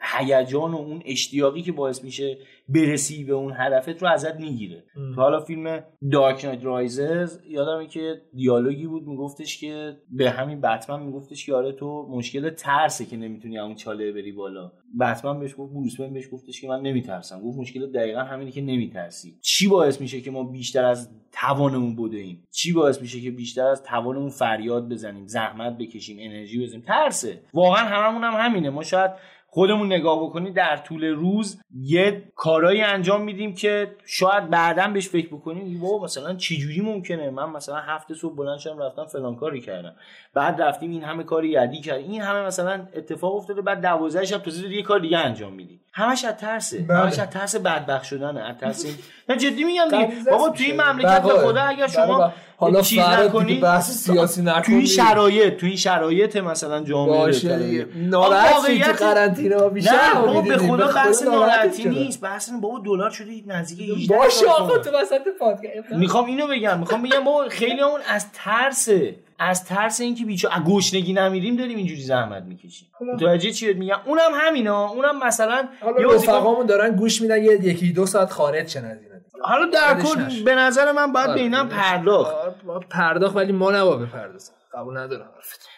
هیجان 0.00 0.72
و 0.72 0.76
اون 0.76 1.02
اشتیاقی 1.04 1.62
که 1.62 1.72
باعث 1.72 2.04
میشه 2.04 2.38
برسی 2.74 3.24
به 3.24 3.32
اون 3.32 3.52
هدفت 3.56 4.02
رو 4.02 4.08
ازت 4.08 4.34
می‌گیره. 4.34 4.84
تو 5.14 5.20
حالا 5.20 5.40
فیلم 5.40 5.84
دارک 6.12 6.44
نایت 6.44 6.64
رایزز 6.64 7.38
یادمه 7.48 7.86
که 7.86 8.22
دیالوگی 8.34 8.86
بود 8.86 9.06
میگفتش 9.06 9.60
که 9.60 9.96
به 10.10 10.30
همین 10.30 10.60
بتمن 10.60 11.02
میگفتش 11.02 11.46
که 11.46 11.54
آره 11.54 11.72
تو 11.72 12.06
مشکل 12.10 12.50
ترسه 12.50 13.04
که 13.04 13.16
نمی‌تونی 13.16 13.58
اون 13.58 13.74
چاله 13.74 14.12
بری 14.12 14.32
بالا. 14.32 14.72
بتمن 15.00 15.40
بهش 15.40 15.54
گفت 15.58 15.72
بروس 15.72 16.00
بهش 16.00 16.28
گفتش 16.32 16.60
که 16.60 16.68
من 16.68 16.80
نمیترسم. 16.80 17.40
گفت 17.40 17.58
مشکل 17.58 17.92
دقیقا 17.92 18.20
همینه 18.20 18.50
که 18.50 18.60
نمیترسی. 18.60 19.38
چی 19.42 19.68
باعث 19.68 20.00
میشه 20.00 20.20
که 20.20 20.30
ما 20.30 20.44
بیشتر 20.44 20.84
از 20.84 21.10
توانمون 21.32 21.96
بدویم 21.96 22.44
چی 22.50 22.72
باعث 22.72 23.00
میشه 23.00 23.20
که 23.20 23.30
بیشتر 23.30 23.66
از 23.66 23.82
توانمون 23.82 24.28
فریاد 24.28 24.88
بزنیم؟ 24.88 25.26
زحمت 25.26 25.78
بکشیم 25.78 26.16
انرژی 26.20 26.62
بزنیم؟ 26.62 26.82
ترسه. 26.82 27.42
واقعا 27.54 27.84
هممون 27.84 28.24
هم 28.24 28.32
همینه. 28.36 28.70
ما 28.70 28.82
شاید 28.82 29.10
خودمون 29.52 29.92
نگاه 29.92 30.24
بکنی 30.24 30.50
در 30.50 30.76
طول 30.76 31.04
روز 31.04 31.60
یه 31.82 32.22
کارایی 32.36 32.82
انجام 32.82 33.22
میدیم 33.22 33.54
که 33.54 33.96
شاید 34.06 34.50
بعدا 34.50 34.88
بهش 34.88 35.08
فکر 35.08 35.28
بکنیم 35.28 35.80
بابا 35.80 36.04
مثلا 36.04 36.34
چی 36.34 36.58
جوری 36.58 36.80
ممکنه؟ 36.80 37.30
من 37.30 37.50
مثلا 37.50 37.76
هفته 37.76 38.14
صبح 38.14 38.36
بلند 38.36 38.58
شدم 38.58 38.78
رفتم 38.78 39.04
فلان 39.04 39.36
کاری 39.36 39.60
کردم. 39.60 39.94
بعد 40.34 40.62
رفتیم 40.62 40.90
این 40.90 41.02
همه 41.02 41.22
کاری 41.22 41.48
یدی 41.48 41.80
کردیم. 41.80 42.10
این 42.10 42.20
همه 42.20 42.46
مثلا 42.46 42.86
اتفاق 42.94 43.34
افتاده 43.34 43.62
بعد 43.62 43.80
12 43.80 44.24
شب 44.24 44.42
داری 44.42 44.76
یه 44.76 44.82
کار 44.82 44.98
دیگه 44.98 45.18
انجام 45.18 45.52
میدی. 45.52 45.80
همش 45.92 46.24
از 46.24 46.34
ترسه 46.36 46.78
بله. 46.78 46.98
همش 46.98 47.18
از 47.18 47.30
ترس 47.30 47.56
بدبخت 47.56 48.04
شدنه 48.04 48.40
از 48.40 48.56
ترس 48.60 48.84
این 48.84 48.94
نه 49.28 49.36
جدی 49.36 49.64
میگم 49.64 49.84
دیگه 49.90 50.30
بابا 50.30 50.48
توی 50.48 50.66
این. 50.66 50.80
مملکت 50.80 51.22
به. 51.22 51.28
خدا 51.28 51.60
اگر 51.62 51.86
بله، 51.86 51.94
شما 51.94 52.18
بله. 52.18 52.32
حالا 52.56 52.82
چیز 52.82 52.98
نکنی 52.98 53.54
بحث 53.54 53.90
سیاسی 53.90 54.42
تو 54.42 54.48
این 54.48 54.58
نکنی 54.58 54.86
شرایط 54.86 55.56
تو 55.56 55.66
این 55.66 55.76
شرایط 55.76 56.36
مثلا 56.36 56.82
جامعه 56.84 57.18
باشه 57.18 57.48
داره. 57.48 57.62
دیگه 57.66 57.82
آقا 57.82 57.90
ناراحت 57.96 58.46
شدی 58.48 58.54
واقعیت- 58.54 58.98
تو 58.98 59.04
قرنطینه 59.04 59.56
ها 59.56 59.68
بیشتر 59.68 60.14
نه 60.14 60.20
بابا 60.20 60.40
به. 60.40 60.58
خدا 60.58 60.86
بحث 60.86 61.22
ناراحت 61.22 61.48
ناراحتی؟ 61.50 61.88
نیست 61.88 62.20
بحث 62.20 62.50
بابا 62.62 62.78
دلار 62.84 63.10
شده 63.10 63.32
نزدیک 63.46 63.90
18 63.96 64.16
باشه 64.16 64.46
آقا. 64.48 64.78
تو 64.78 64.90
وسط 64.98 65.20
پادکست 65.40 65.92
می‌خوام 65.92 66.24
اینو 66.26 66.46
بگم 66.46 66.78
می‌خوام 66.78 67.02
بگم 67.02 67.24
بابا 67.24 67.48
خیلی 67.48 67.80
همون 67.80 68.00
از 68.08 68.26
ترسه 68.32 69.14
از 69.40 69.64
ترس 69.64 70.00
اینکه 70.00 70.24
بیچاره 70.24 70.62
گشنگی 70.64 71.12
نمیریم 71.12 71.56
داریم 71.56 71.76
اینجوری 71.76 72.00
زحمت 72.02 72.42
می‌کشیم. 72.42 72.88
حالا- 72.98 73.14
متوجه 73.14 73.50
چی 73.50 73.72
میگم 73.72 73.96
اونم 74.06 74.30
همینا 74.34 74.88
اونم 74.88 75.18
مثلا 75.26 75.68
حالا 75.80 76.12
رفقامون 76.14 76.66
دارن 76.66 76.96
گوش 76.96 77.22
میدن 77.22 77.42
یه 77.44 77.52
یکی 77.52 77.92
دو 77.92 78.06
ساعت 78.06 78.30
خارج 78.30 78.66
چه 78.66 78.98
حالا 79.42 79.66
در 79.66 80.00
کل. 80.00 80.44
به 80.44 80.54
نظر 80.54 80.92
من 80.92 81.12
باید 81.12 81.26
به 81.26 81.32
آره، 81.32 81.40
اینم 81.40 81.68
پرداخت. 81.68 82.34
آره، 82.34 82.54
پرداخت 82.90 83.36
ولی 83.36 83.52
ما 83.52 83.70
نباید 83.70 84.00
بپردازیم. 84.08 84.54
قبول 84.74 84.96
ندارم. 84.98 85.30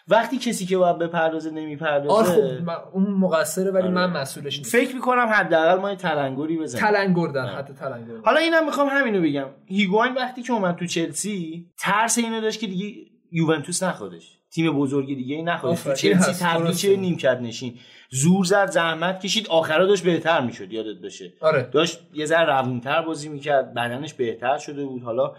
وقتی 0.08 0.38
کسی 0.38 0.66
که 0.66 0.78
باید 0.78 0.98
بپردازه 0.98 1.50
آره 1.50 1.60
نمی‌پردازه 1.60 2.32
خب 2.58 2.62
من- 2.64 2.76
اون 2.92 3.04
مقصره 3.10 3.70
ولی 3.70 3.82
آره. 3.82 3.90
من 3.90 4.10
مسئولش 4.10 4.58
نیستم 4.58 4.78
فکر 4.78 4.94
می‌کنم 4.94 5.26
حداقل 5.32 5.80
ما 5.80 5.94
تلنگری 5.94 6.58
بزنیم. 6.58 6.84
تلنگر 6.84 7.26
در 7.26 7.46
حد 7.46 7.74
تلنگر 7.74 8.14
حالا 8.24 8.40
اینم 8.40 8.64
می‌خوام 8.66 8.88
همینو 8.88 9.22
بگم. 9.22 9.46
هیگواین 9.66 10.14
وقتی 10.14 10.42
که 10.42 10.52
اومد 10.52 10.76
تو 10.76 10.86
چلسی 10.86 11.66
ترس 11.78 12.18
اینو 12.18 12.40
داشت 12.40 12.60
که 12.60 12.66
دیگه 12.66 13.12
یوونتوس 13.32 13.82
نخوادش. 13.82 14.38
تیم 14.50 14.72
بزرگ 14.72 15.06
دیگه 15.06 15.34
ای 15.36 15.40
این 15.40 15.94
چلسی 15.94 16.44
تبدیل. 16.44 16.74
چه 16.74 16.96
نیمکت 16.96 17.38
نشین. 17.42 17.78
زور 18.10 18.44
زد 18.44 18.70
زحمت 18.70 19.20
کشید. 19.20 19.46
آخرا 19.48 19.86
داشت 19.86 20.04
بهتر 20.04 20.40
می‌شد 20.40 20.72
یادت 20.72 21.02
باشه. 21.02 21.32
آره. 21.40 21.68
داشت 21.72 22.00
یه 22.14 22.26
ذره 22.26 22.44
روونتر 22.44 23.02
بازی 23.02 23.28
می‌کرد. 23.28 23.74
بدنش 23.74 24.14
بهتر 24.14 24.58
شده 24.58 24.84
بود. 24.84 25.02
حالا 25.02 25.34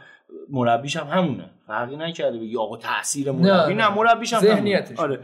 مربیش 0.50 0.98
هم 0.98 1.08
همونه. 1.08 1.50
فرقی 1.68 1.96
نکرده. 1.96 2.38
بگی 2.38 2.58
آقا 2.58 2.78
تاثیر 2.78 3.32
مربی. 3.32 3.74
نه، 3.74 3.84
نه, 3.84 3.90
نه. 3.90 3.96
مربیش 3.96 4.34
هم. 4.34 4.40
ذهنیتش. 4.40 5.00
آره. 5.00 5.20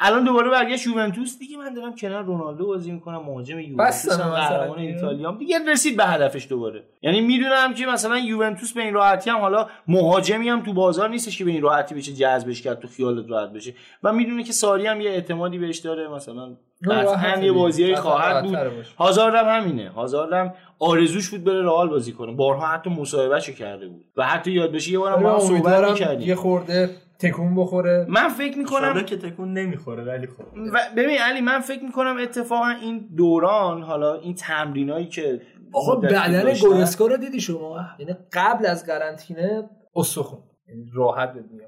الان 0.00 0.24
دوباره 0.24 0.50
برگشت 0.50 0.86
یوونتوس. 0.86 1.38
دیگه 1.38 1.58
من 1.58 1.74
دارم 1.74 1.94
کنار 1.94 2.24
رونالدو 2.24 2.66
بازی 2.66 2.90
می‌کنم 2.90 3.22
مهاجم 3.22 3.58
یوونتوس 3.58 4.20
هم 4.20 4.30
قهرمان. 4.30 4.78
ایتالیا. 4.78 5.36
دیگه 5.38 5.58
رسید 5.68 5.96
به 5.96 6.04
هدفش 6.04 6.46
دوباره. 6.48 6.84
یعنی 7.02 7.20
می‌دونم 7.20 7.74
که 7.74 7.86
مثلا 7.86 8.18
یوونتوس 8.18 8.72
به 8.72 8.82
این 8.82 8.94
راحتی 8.94 9.30
هم 9.30 9.38
حالا 9.38 9.66
مهاجمی 9.88 10.48
هم 10.48 10.62
تو 10.62 10.72
بازار 10.72 11.08
نیستش 11.08 11.38
که 11.38 11.44
به 11.44 11.50
این 11.50 11.62
راحتی 11.62 11.94
بشه 11.94 12.12
جذبش 12.12 12.62
کرد 12.62 12.80
تو 12.80 12.88
خیالت 12.88 13.30
راحت 13.30 13.52
بشه. 13.52 13.74
و 14.02 14.12
می‌دونه 14.12 14.42
که 14.42 14.52
ساری 14.52 14.86
هم 14.86 15.00
یه 15.00 15.10
اعتمادی 15.10 15.58
بهش 15.58 15.78
داره. 15.78 16.08
مثلا 16.08 16.56
قطعا 16.90 17.42
یه 17.42 17.52
بازی 17.52 17.94
خواهد 17.94 18.44
بود. 18.44 18.56
هازارد 18.98 19.34
هم 19.34 19.60
همینه. 19.60 19.90
هازارد 19.90 20.32
هم 20.32 20.54
آرزوش 20.78 21.30
بود 21.30 21.44
بره 21.44 21.62
رئال 21.62 21.88
بازی 21.88 22.12
کنه. 22.12 22.32
بارها 22.32 22.66
حتی 22.66 22.90
مصاحبهشو 22.90 23.52
کرده 23.52 23.88
بود. 23.88 24.04
و 24.16 24.26
حتی 24.26 24.50
یاد 24.50 24.72
بشه 24.72 24.92
یه 24.92 24.98
بارم 24.98 25.22
با 25.22 25.32
هم 25.32 25.38
صحبت 25.38 26.20
یه 26.20 26.34
خورده 26.34 26.90
تکون 27.20 27.54
بخوره 27.54 28.06
من 28.08 28.28
فکر 28.28 28.58
می‌کنم 28.58 29.02
که 29.02 29.16
تکون 29.16 29.52
نمی‌خوره 29.52 30.04
ولی 30.04 30.26
خب 30.26 30.42
و 30.72 30.80
ببین 30.96 31.18
علی 31.18 31.40
من 31.40 31.60
فکر 31.60 31.82
می‌کنم 31.84 32.16
اتفاقا 32.22 32.68
این 32.82 33.08
دوران 33.16 33.82
حالا 33.82 34.14
این 34.14 34.34
تمرینایی 34.34 35.06
که 35.06 35.40
آقا 35.72 35.96
بدن. 35.96 36.54
گورسکا 36.60 37.06
رو 37.06 37.16
دیدی 37.16 37.40
شما 37.40 37.76
یعنی 37.98 38.16
قبل 38.32 38.66
از 38.66 38.86
قرنطینه 38.86 39.70
استخون 39.96 40.38
یعنی 40.68 40.84
راحت 40.94 41.30
میگم 41.34 41.66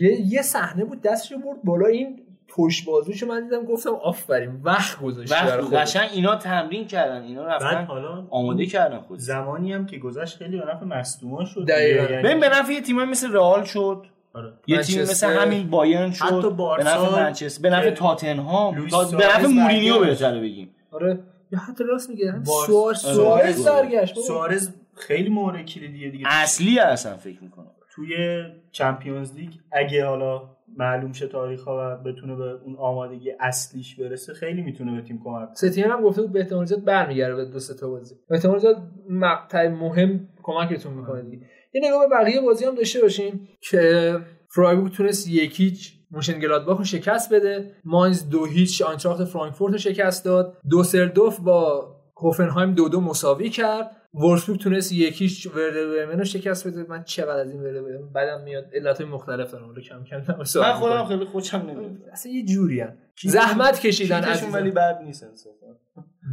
یه 0.00 0.20
یه 0.20 0.42
صحنه 0.42 0.84
بود 0.84 1.00
دستشو 1.00 1.38
برد 1.38 1.62
بالا 1.64 1.86
این 1.86 2.20
پشت 2.48 2.86
بازوشو 2.86 3.26
من 3.26 3.44
دیدم 3.44 3.64
گفتم 3.64 3.90
آفرین 3.90 4.60
وقت 4.62 5.00
گذاشتی 5.00 5.34
برای 5.34 5.64
وقت. 5.64 5.74
قشنگ 5.74 6.08
اینا 6.12 6.36
تمرین 6.36 6.86
کردن 6.86 7.22
اینا 7.22 7.46
رفتن 7.46 7.84
حالا 7.84 8.26
آماده 8.30 8.66
کردن 8.66 8.98
خود 8.98 9.18
زمانی 9.18 9.72
هم 9.72 9.86
که 9.86 9.98
گذشت 9.98 10.36
خیلی 10.38 10.58
به 10.58 10.64
نفع 10.74 10.84
مصدوما 10.84 11.44
شد 11.44 11.64
دقیقاً. 11.68 12.06
دیگه. 12.06 12.20
ببین 12.24 12.40
به 12.40 12.48
نفع 12.48 12.72
یه 12.72 12.80
تیم 12.80 13.04
مثل 13.04 13.32
رئال 13.32 13.64
شد 13.64 14.06
آره. 14.34 14.52
یه 14.66 14.78
تیم. 14.78 15.02
مثل 15.02 15.26
همین 15.26 15.70
بایرن 15.70 16.10
شد 16.10 16.24
حتی 16.24 16.42
به 16.42 16.48
بارسا 16.48 17.04
نفع 17.04 17.22
منچستر 17.22 17.62
به 17.62 17.70
نفع 17.70 17.90
تاتنهام 17.90 18.74
به 18.74 18.80
نفع 18.80 19.04
سوارز 19.04 19.44
مورینیو. 19.44 19.98
بهتره 19.98 20.40
بگیم 20.40 20.74
آره 20.90 21.18
یا 21.52 21.58
حتی 21.58 21.84
راست 21.84 22.10
میگه 22.10 22.34
سوارز 22.44 23.04
آره. 23.04 23.14
سوارز 23.14 23.66
آره. 23.66 23.82
برگشت. 23.82 24.18
سوارز 24.18 24.70
خیلی 24.96 25.28
مورد 25.28 25.66
کلیدیه 25.66 26.10
دیگه 26.10 26.24
اصلی 26.28 26.78
اصلا 26.78 27.16
فکر 27.16 27.42
می‌کنم 27.42 27.70
توی 27.94 28.44
چمپیونز 28.72 29.34
لیگ 29.34 29.50
اگه 29.72 30.06
حالا 30.06 30.42
معلوم 30.76 31.12
شه 31.12 31.26
تاریخ 31.26 31.64
ها 31.64 31.76
و 31.78 32.02
بتونه 32.02 32.34
به 32.34 32.44
اون 32.44 32.76
آمادگی 32.76 33.32
اصلیش 33.40 33.94
برسه 33.94 34.34
خیلی 34.34 34.62
می‌تونه 34.62 34.94
به 35.00 35.02
تیم 35.02 35.20
کمک 35.24 35.46
کنه 35.46 35.54
ستیم 35.54 35.90
هم 35.90 36.02
گفته 36.02 36.22
بود 36.22 36.32
به 36.32 36.40
احتمال 36.40 36.64
زیاد 36.64 36.84
برمیگرده 36.84 37.36
به 37.36 37.44
دو 37.44 37.60
سه 37.60 37.74
تا 37.74 37.88
بازی 37.88 38.14
به 38.28 38.34
احتمال 38.34 38.58
زیاد 38.58 38.82
مقطع 39.10 39.68
مهم 39.68 40.28
کمکتون 40.42 40.92
می‌کنه 40.94 41.22
دیگه 41.22 41.46
یه 41.74 41.80
نگاه 41.84 42.08
به 42.08 42.16
بقیه 42.16 42.40
بازی 42.40 42.64
هم 42.64 42.74
داشته 42.74 43.00
باشیم 43.00 43.48
که 43.60 44.16
فرایبورگ 44.48 44.92
تونست 44.92 45.28
یک 45.28 45.55
هیچ 45.55 45.92
مونشن 46.10 46.38
گلادباخ 46.38 46.78
رو 46.78 46.84
شکست 46.84 47.34
بده. 47.34 47.70
ماینز 47.84 48.28
دو 48.28 48.46
هیچ 48.46 48.82
آینتراخت 48.82 49.24
فرانکفورت 49.24 49.72
رو 49.72 49.78
شکست 49.78 50.24
داد. 50.24 50.56
دوسلدورف 50.70 51.40
با 51.40 51.90
هوفنهایم 52.16 52.74
دو 52.74 52.88
دو 52.88 53.00
مساوی 53.00 53.50
کرد. 53.50 53.90
وولفسبورگ 54.14 54.60
تونست 54.60 54.92
یکیش 54.92 55.46
ورده 55.46 55.86
برمن 55.86 56.18
رو 56.18 56.24
شکست 56.24 56.68
بده. 56.68 56.86
من 56.88 57.04
چقدر 57.04 57.40
از 57.40 57.50
این 57.50 57.60
ورده 57.60 57.82
برمن؟ 57.82 58.12
بعدم 58.12 58.44
میاد 58.44 58.64
علت 58.74 59.00
مختلف 59.00 59.50
دارم 59.50 59.68
رو 59.68 59.82
کم 59.82 60.04
کم 60.04 60.22
من 60.60 60.72
خودم 60.72 61.04
خیلی 61.04 61.24
خوشم 61.24 61.56
نمیاد. 61.56 61.90
اصلا 62.12 62.32
یه 62.32 62.44
جوری 62.44 62.80
هم. 62.80 62.92
زحمت 63.22 63.80
کشیدن 63.80 64.24
عزیزان. 64.24 64.52
ولی 64.52 64.70
بد 64.70 65.00
نیست 65.04 65.26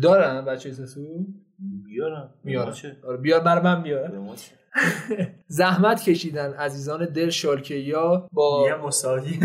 دارن 0.01 0.45
بچه 0.45 0.71
سسو 0.71 1.25
بیارم 1.85 2.71
چه؟ 2.71 2.97
آره 3.07 3.17
بیار 3.17 3.39
برای 3.39 3.63
من 3.63 3.83
بیار 3.83 4.07
به 4.07 4.19
ما 4.19 4.35
چه؟ 4.35 4.60
زحمت 5.47 6.03
کشیدن 6.03 6.53
عزیزان 6.53 7.05
دل 7.05 7.29
شالکه 7.29 7.75
یا 7.75 8.27
با 8.31 8.65
یه 8.67 8.75
مساوی. 8.75 9.39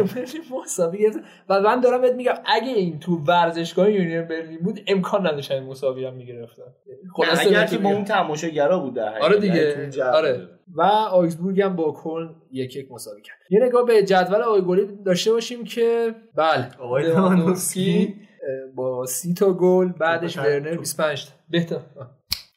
مساوی 0.62 1.10
و 1.48 1.60
من 1.60 1.80
دارم 1.80 2.00
بهت 2.00 2.14
میگم 2.14 2.34
اگه 2.46 2.72
این 2.72 2.98
تو 2.98 3.16
ورزشگاه 3.16 3.90
یونیون 3.90 4.28
برلین 4.28 4.58
بود 4.58 4.80
امکان 4.86 5.26
نداشت 5.26 5.50
این 5.50 5.62
مساوی 5.62 6.04
هم 6.04 6.14
می‌گرفتن. 6.14 6.62
نه، 7.18 7.40
اگر 7.40 7.66
که 7.66 7.78
با 7.78 7.90
اون 7.90 8.04
تماشاگرا 8.04 8.78
بود. 8.78 8.98
آره 8.98 9.34
یعنی 9.34 9.40
دیگه 9.40 9.90
جو 9.90 10.02
آره. 10.02 10.48
و 10.74 10.82
آگزبورگ 10.82 11.60
هم 11.60 11.76
با 11.76 11.92
کلن 11.92 12.34
یک 12.52 12.76
یک 12.76 12.92
مساوی 12.92 13.22
کرد. 13.22 13.36
یه 13.50 13.60
نگاه 13.62 13.86
به 13.86 14.02
جدول 14.02 14.42
آقای 14.42 14.65
گلی 14.65 14.88
داشته 15.06 15.32
باشیم 15.32 15.64
که 15.64 16.14
بله. 16.34 16.68
لوا 16.78 17.12
با 18.74 19.06
سی 19.06 19.34
تا 19.34 19.52
گل 19.52 19.92
بعدش 19.92 20.38
ورنر 20.38 20.70
توپ. 20.70 20.78
25 20.78 21.24
تا. 21.26 21.32
بهتر. 21.50 21.80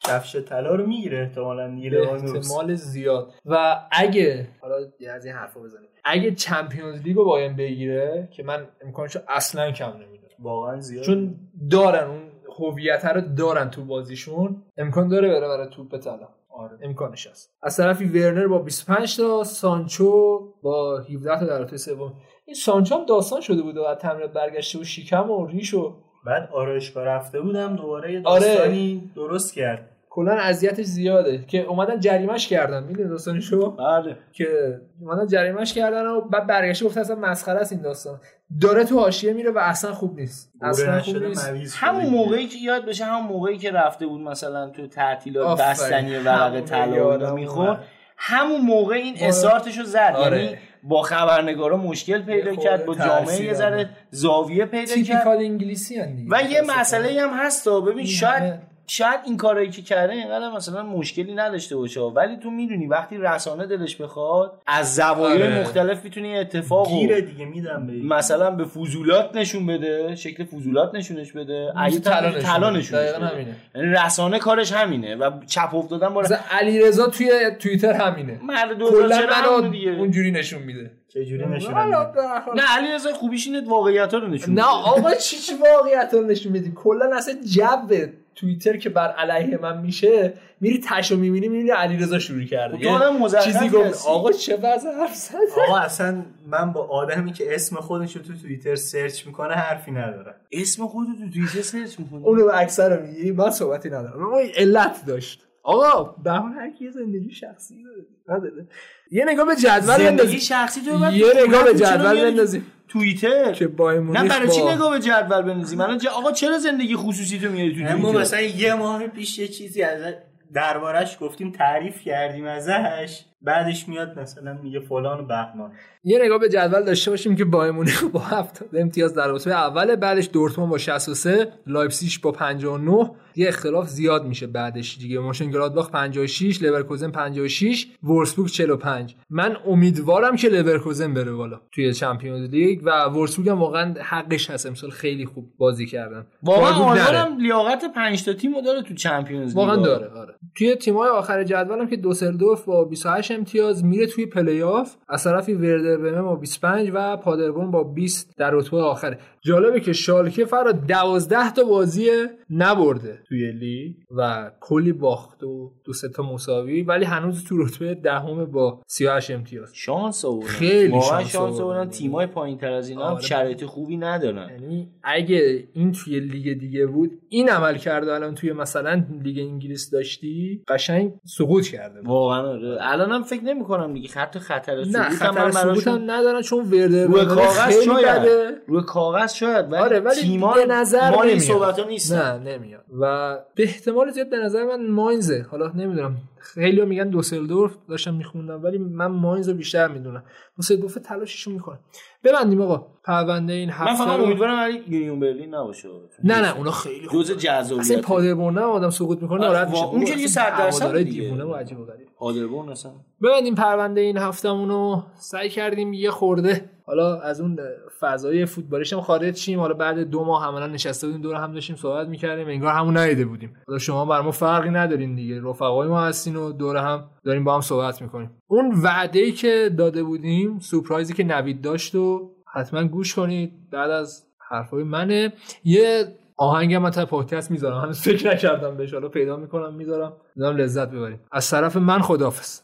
کفش 0.08 0.36
طلا 0.36 0.74
رو 0.74 0.86
می‌گیره 0.86 1.18
احتمالاً 1.18 1.74
دیگه 1.74 1.98
احتمال 1.98 2.74
زیاد. 2.74 3.34
و 3.44 3.80
اگه 3.92 4.48
حالا 4.60 4.76
یه 5.00 5.10
از 5.10 5.24
این 5.24 5.34
حرفا 5.34 5.60
بزنیم. 5.60 5.88
اگه 6.04 6.34
چمپیونز 6.34 7.02
لیگو 7.02 7.24
باید 7.24 7.56
بگیره 7.56 8.28
که 8.32 8.42
من 8.42 8.66
امکانشو 8.84 9.20
اصلا 9.28 9.70
کم 9.72 9.92
نمی‌دونم. 9.92 10.16
واقعا 10.38 10.80
زیاد 10.80 11.04
چون 11.04 11.34
دارن 11.70 12.10
اون 12.10 12.22
هویت 12.58 13.04
رو 13.04 13.20
دارن 13.20 13.70
تو 13.70 13.84
بازیشون. 13.84 14.62
امکان 14.76 15.08
داره 15.08 15.28
بره 15.28 15.48
برای 15.48 15.68
توپ 15.70 15.96
طلا. 15.96 16.28
آره. 16.58 16.78
امکانش 16.82 17.26
هست. 17.26 17.56
از 17.62 17.76
طرفی 17.76 18.04
ورنر 18.04 18.46
با 18.46 18.58
25 18.58 19.16
تا 19.16 19.44
سانچو 19.44 20.40
با 20.62 20.98
17 20.98 21.38
تا 21.38 21.46
در 21.46 21.58
رتبه 21.58 21.76
سوم. 21.76 22.12
این 22.44 22.54
سانچو 22.54 22.94
هم 22.94 23.06
داستان 23.06 23.40
شده 23.40 23.62
بود 23.62 23.76
و 23.76 23.82
از 23.82 23.98
تمرین 23.98 24.26
برگشته 24.26 24.78
و 24.78 24.84
شیکم 24.84 25.30
و 25.30 25.46
ریش 25.46 25.74
و 25.74 25.94
بعد 26.26 26.48
آرایشگاه 26.52 27.04
رفته 27.04 27.40
بودم 27.40 27.76
دوباره 27.76 28.12
یه 28.12 28.22
آره. 28.24 28.40
داستانی 28.40 29.10
درست 29.16 29.54
کرد. 29.54 29.95
کلا 30.16 30.32
اذیتش 30.32 30.84
زیاده 30.84 31.44
که 31.46 31.60
اومدن 31.60 32.00
جریمش 32.00 32.48
کردن 32.48 32.82
می‌دونی 32.82 33.08
داستانشو 33.08 33.70
بله 33.70 34.16
که 34.32 34.80
اومدن 35.00 35.26
جریمش 35.26 35.74
کردن 35.74 36.06
و 36.06 36.20
بعد 36.20 36.46
برگشته 36.46 36.84
گفت 36.84 36.98
اصلا 36.98 37.16
مسخره 37.16 37.60
است 37.60 37.72
این 37.72 37.82
داستان 37.82 38.20
داره 38.60 38.84
تو 38.84 38.98
حاشیه 38.98 39.32
میره 39.32 39.50
و 39.50 39.58
اصلا 39.58 39.92
خوب 39.92 40.20
نیست 40.20 40.52
اصلا 40.62 41.00
خوب 41.00 41.16
نیست 41.16 41.76
همون. 41.76 42.06
موقعی 42.06 42.46
که 42.46 42.58
یاد 42.58 42.86
بشه 42.86 43.04
همون 43.04 43.26
موقعی 43.26 43.58
که 43.58 43.70
رفته 43.70 44.06
بود 44.06 44.20
مثلا 44.20 44.70
تو 44.70 44.86
تعطیلات. 44.86 45.60
بستنی 45.60 46.16
ورق 46.16 46.60
طلا 46.60 47.34
می‌خورد. 47.34 47.84
همون 48.16 48.60
موقع 48.60 48.94
این 48.94 49.16
آره. 49.16 49.28
اسارتشو 49.28 49.84
زد 49.84 50.14
آره. 50.16 50.42
یعنی 50.42 50.56
با 50.82 51.02
خبرنگارا 51.02 51.76
مشکل 51.76 52.22
پیدا 52.22 52.54
کرد 52.54 52.84
با 52.84 52.94
جامعه 52.94 53.42
یه 53.42 53.54
ذره. 53.54 53.88
زاویه 54.10 54.64
پیدا 54.64 54.94
کرد 54.94 55.04
تیپیکال 55.04 55.36
انگلیسی 55.36 56.00
و 56.30 56.42
یه 56.50 56.62
مسئله 56.80 57.22
هم 57.22 57.30
هست 57.32 57.64
تا 57.64 57.80
ببین 57.80 58.06
شاید 58.06 58.75
شاید 58.86 59.20
این 59.24 59.36
کارایی 59.36 59.70
که 59.70 59.82
کرده 59.82 60.12
اینقدر 60.12 60.50
مثلا 60.50 60.82
مشکلی 60.82 61.34
نداشته 61.34 61.76
باشه. 61.76 62.00
ولی 62.00 62.36
تو 62.36 62.50
می‌دونی 62.50 62.86
وقتی 62.86 63.18
رسانه 63.18 63.66
دلش 63.66 63.96
بخواد 63.96 64.62
از 64.66 64.94
زوایای 64.94 65.42
آره. 65.42 65.60
مختلف 65.60 66.04
می‌تونه 66.04 66.28
اتفاق 66.28 66.88
گیره 66.88 67.20
دیگه 67.20 67.44
میدم 67.44 67.86
به 67.86 67.92
مثلا 67.92 68.50
به 68.50 68.64
فوزولات 68.64 69.36
نشون 69.36 69.66
بده 69.66 70.14
شکل 70.14 70.44
فوزولات 70.44 70.94
نشونش 70.94 71.32
بده. 71.32 71.72
اگه 71.76 71.98
طلا 71.98 72.28
نشون 72.30 72.76
نشونش 72.76 72.90
دقیقاً 72.90 73.18
بده. 73.18 73.26
همینه. 73.26 73.56
یعنی 73.74 73.88
رسانه 73.88 74.38
کارش 74.38 74.72
همینه 74.72 75.16
و 75.16 75.30
چپ 75.46 75.74
افتادن 75.74 76.08
با 76.08 76.20
مثلا 76.20 76.38
علیرضا 76.50 77.06
توی 77.06 77.30
توییتر 77.58 77.92
همینه. 77.92 78.40
مرد 78.42 78.78
کلا 78.78 79.20
منو 79.30 79.98
اونجوری 79.98 80.30
نشون 80.30 80.62
میده. 80.62 80.90
چجوری 81.08 81.46
نشون. 81.46 81.74
نه 81.74 82.62
علی 82.76 82.92
رضا 82.92 83.12
خوبیش 83.12 83.46
اینه 83.46 83.68
واقعیت 83.68 84.14
رو 84.14 84.28
نشون 84.28 84.54
نه 84.54 84.60
میده. 84.60 84.62
آقا 84.62 85.14
چی 85.14 85.36
چی 85.36 85.52
واقعیت 85.54 86.10
رو 86.12 86.20
نشون 86.20 86.52
میدی؟ 86.52 86.72
کلا 86.74 87.16
اصلا 87.16 87.34
جو 87.44 88.06
توییتر 88.36 88.76
که 88.76 88.88
بر 88.88 89.08
علیه 89.08 89.58
من 89.58 89.80
میشه 89.80 90.32
میری 90.60 90.80
تشو 90.88 91.16
می‌بینی 91.16 91.48
می‌بینی 91.48 91.70
علیرضا 91.70 92.18
شروع 92.18 92.44
کرده. 92.44 92.76
خب 92.76 92.82
تو 92.82 92.88
آدم 92.90 93.16
مزخرفی 93.16 93.52
چیزی 93.52 93.68
گفت. 93.68 94.06
آقا 94.06 94.32
چه 94.32 94.56
وضع 94.56 94.92
حرف 95.00 95.14
زد 95.14 95.34
آقا 95.68 95.78
اصلا 95.78 96.22
من 96.46 96.72
با 96.72 96.86
آدمی 96.86 97.32
که 97.32 97.54
اسم 97.54 97.76
خودش 97.76 98.16
رو 98.16 98.22
تو 98.22 98.32
توییتر 98.42 98.74
سرچ 98.74 99.26
می‌کنه 99.26 99.54
حرفی 99.54 99.90
ندارم. 99.90 100.34
اسم 100.52 100.86
خودت 100.86 101.08
تو 101.18 101.30
توییتر 101.30 101.62
سرچ 101.62 101.98
می‌کنی؟ 102.00 102.24
اونو 102.24 102.44
به 102.44 102.60
اکثر 102.60 103.00
میگی 103.00 103.30
من 103.30 103.50
صحبتی 103.50 103.88
ندارم. 103.88 104.26
اما 104.26 104.38
این 104.38 104.50
علت 104.56 105.06
داشت. 105.06 105.42
آقا. 105.66 106.02
به 106.24 106.32
هر 106.32 106.70
کی 106.70 106.84
یه 106.84 106.90
زندگی 106.90 107.30
شخصی 107.30 107.82
داره 107.84 108.04
نداره 108.28 108.66
یه 109.10 109.24
نگاه 109.24 109.46
به 109.46 109.56
جدول 109.56 109.80
زندگی 109.80 110.04
بندازیم 110.04 110.38
شخصی 110.38 110.80
تو 110.80 110.98
بعد 110.98 111.14
یه 111.14 111.26
نگاه 111.46 111.64
به 111.64 111.74
جدول 111.74 112.22
بندازیم 112.30 112.66
توییتر. 112.88 113.52
که 113.52 113.66
بایر 113.68 114.00
نه 114.00 114.28
برای 114.28 114.48
چی 114.48 114.60
با- 114.60 114.74
نگاه 114.74 114.90
به 114.90 114.98
جدول 115.00 115.42
بندازی 115.42 115.76
من 115.76 115.98
آقا 116.14 116.32
چرا 116.32 116.58
زندگی 116.58 116.96
خصوصی 116.96 117.38
تو 117.38 117.48
میاری 117.48 117.74
تو 117.74 117.80
ما 117.98 118.02
توییتر؟ 118.02 118.20
مثلا 118.20 118.40
یه 118.40 118.74
ماه 118.74 119.06
پیش 119.06 119.38
یه 119.38 119.48
چیزی 119.48 119.82
از 119.82 120.14
دربارش 120.54 121.16
گفتیم 121.20 121.52
تعریف 121.52 122.00
کردیم 122.02 122.44
ازش. 122.44 123.20
بعدش 123.42 123.88
میاد 123.88 124.18
مثلا 124.18 124.58
میگه 124.62 124.80
فلان 124.80 125.20
و 125.20 125.26
بهمان. 125.26 125.72
یه 126.04 126.18
نگاه 126.24 126.38
به 126.38 126.48
جدول 126.48 126.82
داشته 126.82 127.10
باشیم 127.10 127.36
که 127.36 127.44
بایرن 127.44 127.72
مونیخ 127.72 128.04
با 128.12 128.20
70 128.20 128.76
امتیاز 128.76 129.14
در 129.14 129.28
رتبه 129.28 129.52
اول 129.52 129.96
بعدش 129.96 130.30
دورتموند 130.32 130.70
با 130.70 130.78
63 130.78 131.52
لایپزیگ 131.66 132.10
با 132.22 132.32
59 132.32 133.10
یه 133.36 133.48
اختلاف 133.48 133.88
زیاد 133.88 134.26
میشه 134.26 134.46
بعدش 134.46 134.98
دیگه. 134.98 135.18
مونشن 135.18 135.50
گلادباخ 135.50 135.90
56 135.90 136.62
لورکوزن 136.62 137.10
56 137.10 137.86
وولفسبورگ 138.02 138.48
45 138.50 139.14
من 139.30 139.56
امیدوارم 139.66 140.36
که 140.36 140.48
لورکوزن 140.48 141.14
بره 141.14 141.32
بالا 141.32 141.60
توی 141.72 141.94
چمپیونز 141.94 142.50
لیگ 142.50 142.80
و 142.84 143.04
وولفسبورگ 143.04 143.48
هم 143.48 143.58
واقعا 143.58 143.94
حقش 144.00 144.50
هست. 144.50 144.66
امسال 144.66 144.90
خیلی 144.90 145.26
خوب 145.26 145.52
بازی 145.58 145.86
کردن. 145.86 146.26
واقعا. 146.42 146.74
آلمان 146.74 146.98
هم 146.98 147.38
لیاقت 147.38 147.84
5 147.94 148.24
تا 148.24 148.32
تیمو 148.32 148.60
داره 148.60 148.82
تو 148.82 148.94
چمپیونز 148.94 149.48
لیگ. 149.48 149.56
واقعا 149.56 149.76
داره 149.76 150.08
آره. 150.08 150.34
توی 150.54 150.74
تیم‌های 150.74 151.08
آخر 151.08 151.44
جدولم 151.44 151.86
که 151.88 151.96
دوسلدورف 151.96 152.64
با 152.64 152.84
28 152.84 153.25
امتیاز 153.30 153.84
میره 153.84 154.06
توی 154.06 154.26
پلی 154.26 154.62
آف 154.62 154.96
از 155.08 155.24
طرفی 155.24 155.54
وردر 155.54 155.96
برمن 155.96 156.22
با 156.22 156.36
25 156.36 156.90
و 156.94 157.16
پادربورن 157.16 157.70
با 157.70 157.84
20 157.84 158.36
در 158.36 158.50
رتبه 158.50 158.76
آخره. 158.76 159.18
جالبه 159.46 159.80
که 159.80 159.92
شالکه 159.92 160.44
فرا 160.44 160.72
12 160.72 161.50
تا 161.50 161.64
بازی 161.64 162.10
نبرده 162.50 163.22
توی 163.28 163.52
لیگ 163.52 163.94
و 164.10 164.50
کلی 164.60 164.92
باخت 164.92 165.44
و 165.44 165.72
دو 165.84 165.92
سه 165.92 166.08
تا 166.08 166.22
مساوی 166.22 166.82
ولی 166.82 167.04
هنوز 167.04 167.44
تو 167.44 167.62
رتبه 167.62 167.94
دهم 167.94 168.44
با 168.44 168.82
38 168.86 169.30
امتیاز. 169.30 169.70
شانس 169.74 170.24
آوردن. 170.24 170.48
خیلی 170.48 171.00
شانس 171.02 171.28
شانس 171.28 171.60
آوردن. 171.60 171.90
تیمای 171.90 172.26
پایینتر 172.26 172.72
از 172.72 172.88
اینا 172.88 173.02
آره. 173.02 173.22
شرایط 173.22 173.64
خوبی 173.64 173.96
ندارن. 173.96 174.48
یعنی 174.50 174.90
اگه 175.02 175.68
این 175.72 175.92
توی 175.92 176.20
لیگ 176.20 176.58
دیگه 176.58 176.86
بود 176.86 177.10
این 177.28 177.50
عملکرده 177.50 178.14
الان 178.14 178.34
توی 178.34 178.52
مثلا 178.52 179.04
لیگ 179.22 179.38
انگلیس 179.38 179.90
داشتی 179.90 180.62
قشنگ 180.68 181.12
سقوط 181.24 181.66
کرده. 181.66 182.00
واقعا 182.04 182.48
آره. 182.48 182.78
الانم 182.80 183.22
فکر 183.22 183.44
نمی 183.44 183.64
کنم 183.64 183.94
دیگه. 183.94 184.08
حتی 184.14 184.38
خطر 184.38 184.84
سقوط 184.84 184.96
هم 184.96 185.10
خطر 185.10 185.50
سقوط 185.50 185.88
هم 185.88 186.10
ندارن 186.10 186.42
چون 186.42 186.64
وردر 186.64 187.06
روی 187.06 187.24
کاغذ 187.24 187.84
شاید. 187.84 188.28
روی 188.66 188.82
کاغذ 188.82 189.35
شاید 189.36 189.72
ولی 189.72 189.82
آره 189.82 190.00
ولی 190.00 190.20
تیما 190.20 190.54
به 190.54 190.66
نظر 190.66 191.10
مال 191.10 191.26
این. 191.26 191.38
صحبت 191.38 191.78
ها 191.78 191.88
نیستن 191.88 192.42
نه 192.42 192.56
نمیاد. 192.58 192.84
و 193.00 193.36
به 193.54 193.62
احتمال 193.62 194.10
زیاد 194.10 194.30
به 194.30 194.36
نظر 194.36 194.64
من 194.64 194.90
ماینزه. 194.90 195.46
حالا 195.50 195.66
نمی‌دونم. 195.74 196.16
خیلی 196.38 196.84
میگن 196.84 197.08
دوسلدورف 197.08 197.76
داشتم 197.88 198.14
میخوندم 198.14 198.62
ولی 198.64 198.78
من 198.78 199.06
ماینز 199.06 199.48
رو 199.48 199.54
بیشتر 199.54 199.88
می‌دونم. 199.88 200.22
دوسلدورف 200.56 200.94
تلاششون 200.94 201.54
می‌کنه. 201.54 201.78
ببندیم 202.24 202.60
آقا. 202.60 202.86
پرونده 203.04 203.52
این 203.52 203.68
من 203.68 203.74
هفته 203.74 204.04
فقط 204.04 204.18
رو- 204.18 204.24
امیدوارم 204.24 204.58
ولی 204.58 204.82
یونیون 204.88 205.20
برلین 205.20 205.54
نباشه. 205.54 205.88
نه 206.24 206.40
نه 206.40 206.56
اونا 206.56 206.70
خیلی 206.70 207.06
خوب 207.06 207.22
جزء 207.22 207.34
جذابیت. 207.34 207.80
اصلا 207.80 208.00
پادربورن 208.00 208.58
آدم 208.58 208.90
سقوط 208.90 209.22
می‌کنه 209.22 209.38
آره، 209.38 209.46
ناراحت 209.48 209.68
میشه. 209.68 209.84
اون 209.84 210.04
که 210.04 210.14
دیگه 210.14 210.28
صد 210.28 210.58
درصد. 210.58 210.96
دیوونه 210.96 211.44
و 211.44 211.52
عجیب 211.54 211.80
و 211.80 211.84
غریب. 211.84 212.06
پادربورن 212.18 212.68
اصلا. 212.68 212.92
ببندیم 213.22 213.54
پرونده 213.54 214.00
این 214.00 214.18
هفتمون 214.18 214.68
رو 214.68 215.02
سعی 215.18 215.48
کردیم 215.48 215.92
یه 215.92 216.10
خورده. 216.10 216.70
حالا 216.86 217.20
از 217.20 217.40
اون 217.40 217.58
فضای 218.00 218.46
فوتبالیش 218.46 218.92
هم 218.92 219.00
خارج 219.00 219.36
شیم. 219.36 219.60
حالا 219.60 219.74
بعد 219.74 219.98
دو 219.98 220.24
ماه 220.24 220.46
عملا 220.46 220.66
نشسته 220.66 221.06
بودیم 221.06 221.22
دور 221.22 221.34
هم 221.34 221.52
داشتیم 221.52 221.76
صحبت 221.76 222.08
می‌کردیم 222.08 222.48
انگار 222.48 222.72
همون 222.72 222.96
ندیده 222.96 223.24
بودیم. 223.24 223.56
حالا 223.66 223.78
شما 223.78 224.04
بر 224.04 224.20
ما 224.20 224.30
فرقی 224.30 224.70
ندارین 224.70 225.14
دیگه. 225.14 225.40
رفقای 225.42 225.88
ما 225.88 226.00
هستین 226.00 226.36
و 226.36 226.52
دور 226.52 226.76
هم 226.76 227.04
داریم 227.24 227.44
با 227.44 227.54
هم 227.54 227.60
صحبت 227.60 228.02
می‌کنیم. 228.02 228.30
اون 228.46 228.80
وعده 228.82 229.18
ای 229.18 229.32
که 229.32 229.70
داده 229.78 230.02
بودیم 230.02 230.58
سورپرایزی 230.58 231.14
که 231.14 231.24
نوید 231.24 231.60
داشت 231.60 231.94
و 231.94 232.30
حتما 232.52 232.84
گوش 232.84 233.14
کنید. 233.14 233.70
بعد 233.70 233.90
از 233.90 234.26
حرفای 234.50 234.82
منه. 234.82 235.32
یه 235.64 236.04
آهنگ 236.36 236.74
من 236.74 236.90
تا 236.90 237.06
پادکست 237.06 237.50
می‌ذارم. 237.50 237.80
هنوز 237.80 238.00
فکر 238.00 238.32
نکردم 238.32 238.76
بهش. 238.76 238.92
حالا 238.94 239.08
پیدا 239.08 239.36
می‌کنم 239.36 239.74
می‌ذارم. 239.74 240.12
دارم 240.36 240.56
لذت 240.56 240.90
ببریم. 240.90 241.20
از 241.32 241.50
طرف 241.50 241.76
من 241.76 242.00
خدافظ 242.00 242.60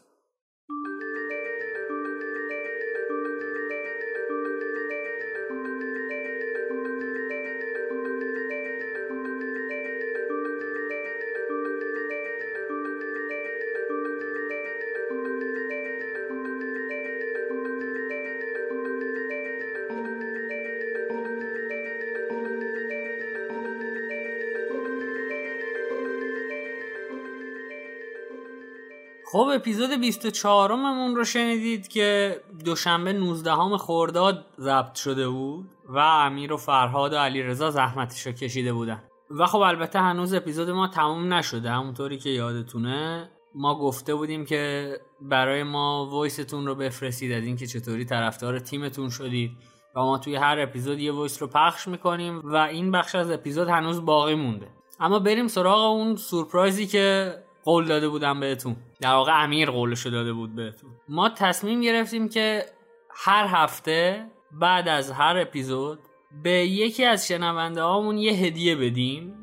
خب 29.33 29.49
اپیزود 29.55 29.99
24 29.99 30.75
مون 30.75 31.15
رو 31.15 31.23
شنیدید 31.23 31.87
که 31.87 32.37
دوشنبه 32.65 33.13
19 33.13 33.77
خرداد 33.77 34.45
ضبط 34.59 34.95
شده 34.95 35.29
بود 35.29 35.69
و 35.89 35.97
امیر 35.97 36.53
و 36.53 36.57
فرهاد 36.57 37.13
و 37.13 37.17
علی 37.17 37.43
رضا 37.43 37.71
زحمتش 37.71 38.27
رو 38.27 38.31
کشیده 38.31 38.73
بودن. 38.73 39.03
و 39.39 39.45
خب 39.45 39.57
البته 39.57 39.99
هنوز 39.99 40.33
اپیزود 40.33 40.69
ما 40.69 40.87
تموم 40.87 41.33
نشده. 41.33 41.69
همونطوری 41.69 42.17
که 42.17 42.29
یادتونه 42.29 43.29
ما 43.55 43.79
گفته 43.79 44.15
بودیم 44.15 44.45
که 44.45 44.93
برای 45.21 45.63
ما 45.63 46.07
voice 46.11 46.46
تون 46.46 46.67
رو 46.67 46.75
بفرستید. 46.75 47.31
از 47.31 47.43
اینکه 47.43 47.67
چطوری 47.67 48.05
طرفدار 48.05 48.59
تیمتون 48.59 49.09
شدید. 49.09 49.51
و 49.95 50.01
ما 50.01 50.17
توی 50.17 50.35
هر 50.35 50.59
اپیزود 50.59 50.99
یه 50.99 51.11
voice 51.11 51.41
رو 51.41 51.47
پخش 51.47 51.87
می‌کنیم 51.87 52.41
و 52.43 52.55
این 52.55 52.91
بخش 52.91 53.15
از 53.15 53.31
اپیزود 53.31 53.67
هنوز 53.67 54.05
باقی 54.05 54.35
مونده. 54.35 54.67
اما 54.99 55.19
بریم 55.19 55.47
سراغ 55.47 55.91
اون 55.91 56.15
سورپرایزی 56.15 56.87
که 56.87 57.35
قول 57.63 57.85
داده 57.85 58.09
بودم 58.09 58.39
بهتون. 58.39 58.75
در 59.01 59.13
واقع 59.13 59.43
امیر 59.43 59.71
قولشو 59.71 60.09
داده 60.09 60.33
بود 60.33 60.55
بهتون. 60.55 60.89
ما 61.09 61.29
تصمیم 61.29 61.81
گرفتیم 61.81 62.29
که 62.29 62.65
هر 63.09 63.45
هفته 63.47 64.25
بعد 64.51 64.87
از 64.87 65.11
هر 65.11 65.37
اپیزود 65.37 65.99
به 66.43 66.51
یکی 66.51 67.05
از 67.05 67.27
شنونده 67.27 67.81
هامون 67.81 68.17
یه 68.17 68.33
هدیه 68.33 68.75
بدیم 68.75 69.33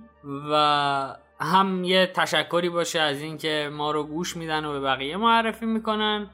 و 0.50 1.16
هم 1.40 1.84
یه 1.84 2.06
تشکری 2.06 2.68
باشه 2.68 3.00
از 3.00 3.20
اینکه 3.20 3.70
ما 3.72 3.90
رو 3.90 4.04
گوش 4.04 4.36
میدن 4.36 4.64
و 4.64 4.72
به 4.72 4.80
بقیه 4.80 5.16
معرفی 5.16 5.66
می‌کنن. 5.66 6.30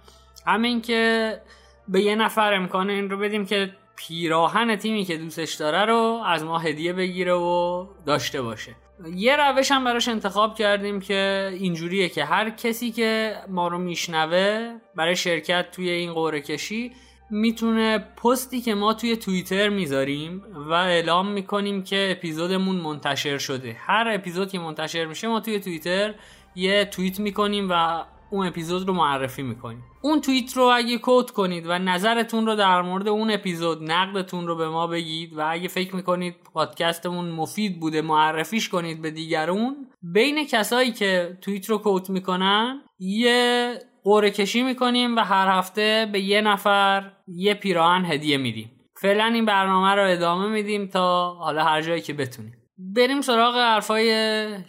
همین 0.46 0.82
که 0.82 1.40
به 1.88 2.00
یه 2.00 2.14
نفر 2.14 2.54
امکان 2.54 2.90
این 2.90 3.10
رو 3.10 3.18
بدیم 3.18 3.46
که 3.46 3.76
پیراهن 3.96 4.76
تیمی 4.76 5.04
که 5.04 5.16
دوستش 5.16 5.54
داره 5.54 5.84
رو 5.84 6.22
از 6.26 6.44
ما 6.44 6.58
هدیه 6.58 6.92
بگیره 6.92 7.32
و 7.32 7.86
داشته 8.06 8.42
باشه. 8.42 8.74
یه 9.14 9.36
روش 9.36 9.72
هم 9.72 9.84
براش 9.84 10.08
انتخاب 10.08 10.54
کردیم 10.54 11.00
که 11.00 11.50
اینجوریه 11.52 12.08
که 12.08 12.24
هر 12.24 12.50
کسی 12.50 12.90
که 12.90 13.36
ما 13.48 13.68
رو 13.68 13.78
میشنوه 13.78 14.76
برای 14.94 15.16
شرکت 15.16 15.70
توی 15.70 15.90
این 15.90 16.14
قرعه 16.14 16.40
کشی 16.40 16.92
می‌تونه 17.30 17.98
پستی 17.98 18.60
که 18.60 18.74
ما 18.74 18.94
توی 18.94 19.16
توییتر 19.16 19.68
می‌ذاریم 19.68 20.42
و 20.54 20.72
اعلام 20.72 21.28
می‌کنیم 21.28 21.82
که 21.82 22.08
اپیزودمون 22.10 22.76
منتشر 22.76 23.38
شده. 23.38 23.76
هر 23.80 24.08
اپیزود 24.08 24.52
که 24.52 24.58
منتشر 24.58 25.04
میشه 25.04 25.28
ما 25.28 25.40
توی 25.40 25.60
توییتر 25.60 26.14
یه 26.54 26.84
توییت 26.84 27.20
می‌کنیم 27.20 27.68
و 27.70 28.04
اون 28.30 28.46
اپیزود 28.46 28.88
رو 28.88 28.94
معرفی 28.94 29.42
می‌کنیم 29.42 29.84
اون 30.02 30.20
توییت 30.20 30.56
رو 30.56 30.62
اگه 30.62 30.98
کد 31.02 31.30
کنید 31.30 31.66
و 31.66 31.78
نظرتون 31.78 32.46
رو 32.46 32.56
در 32.56 32.82
مورد 32.82 33.08
اون 33.08 33.30
اپیزود 33.30 33.90
نقدتون 33.90 34.46
رو 34.46 34.56
به 34.56 34.68
ما 34.68 34.86
بگید 34.86 35.36
و 35.38 35.50
اگه 35.50 35.68
فکر 35.68 35.96
می‌کنید 35.96 36.34
پادکستمون 36.54 37.30
مفید 37.30 37.80
بوده 37.80 38.02
معرفیش 38.02 38.68
کنید 38.68 39.02
به 39.02 39.10
دیگرون 39.10 39.76
بین 40.02 40.46
کسایی 40.46 40.92
که 40.92 41.38
توییت 41.40 41.70
رو 41.70 41.80
quote 41.84 42.08
می‌کنن 42.08 42.80
یه 42.98 43.78
قرعه 44.04 44.30
کشی 44.30 44.62
می‌کنیم 44.62 45.16
و 45.16 45.20
هر 45.20 45.58
هفته 45.58 46.08
به 46.12 46.20
یه 46.20 46.40
نفر 46.40 47.12
یه 47.28 47.54
پیراهن 47.54 48.04
هدیه 48.04 48.36
میدیم. 48.36 48.70
فعلا 49.00 49.24
این 49.24 49.44
برنامه 49.44 49.94
رو 49.94 50.10
ادامه 50.10 50.48
میدیم 50.48 50.86
تا 50.86 51.34
حالا 51.34 51.64
هر 51.64 51.82
جایی 51.82 52.00
که 52.00 52.12
بتونیم. 52.12 52.52
بریم 52.78 53.20
سراغ 53.20 53.54
حرفایی 53.54 54.08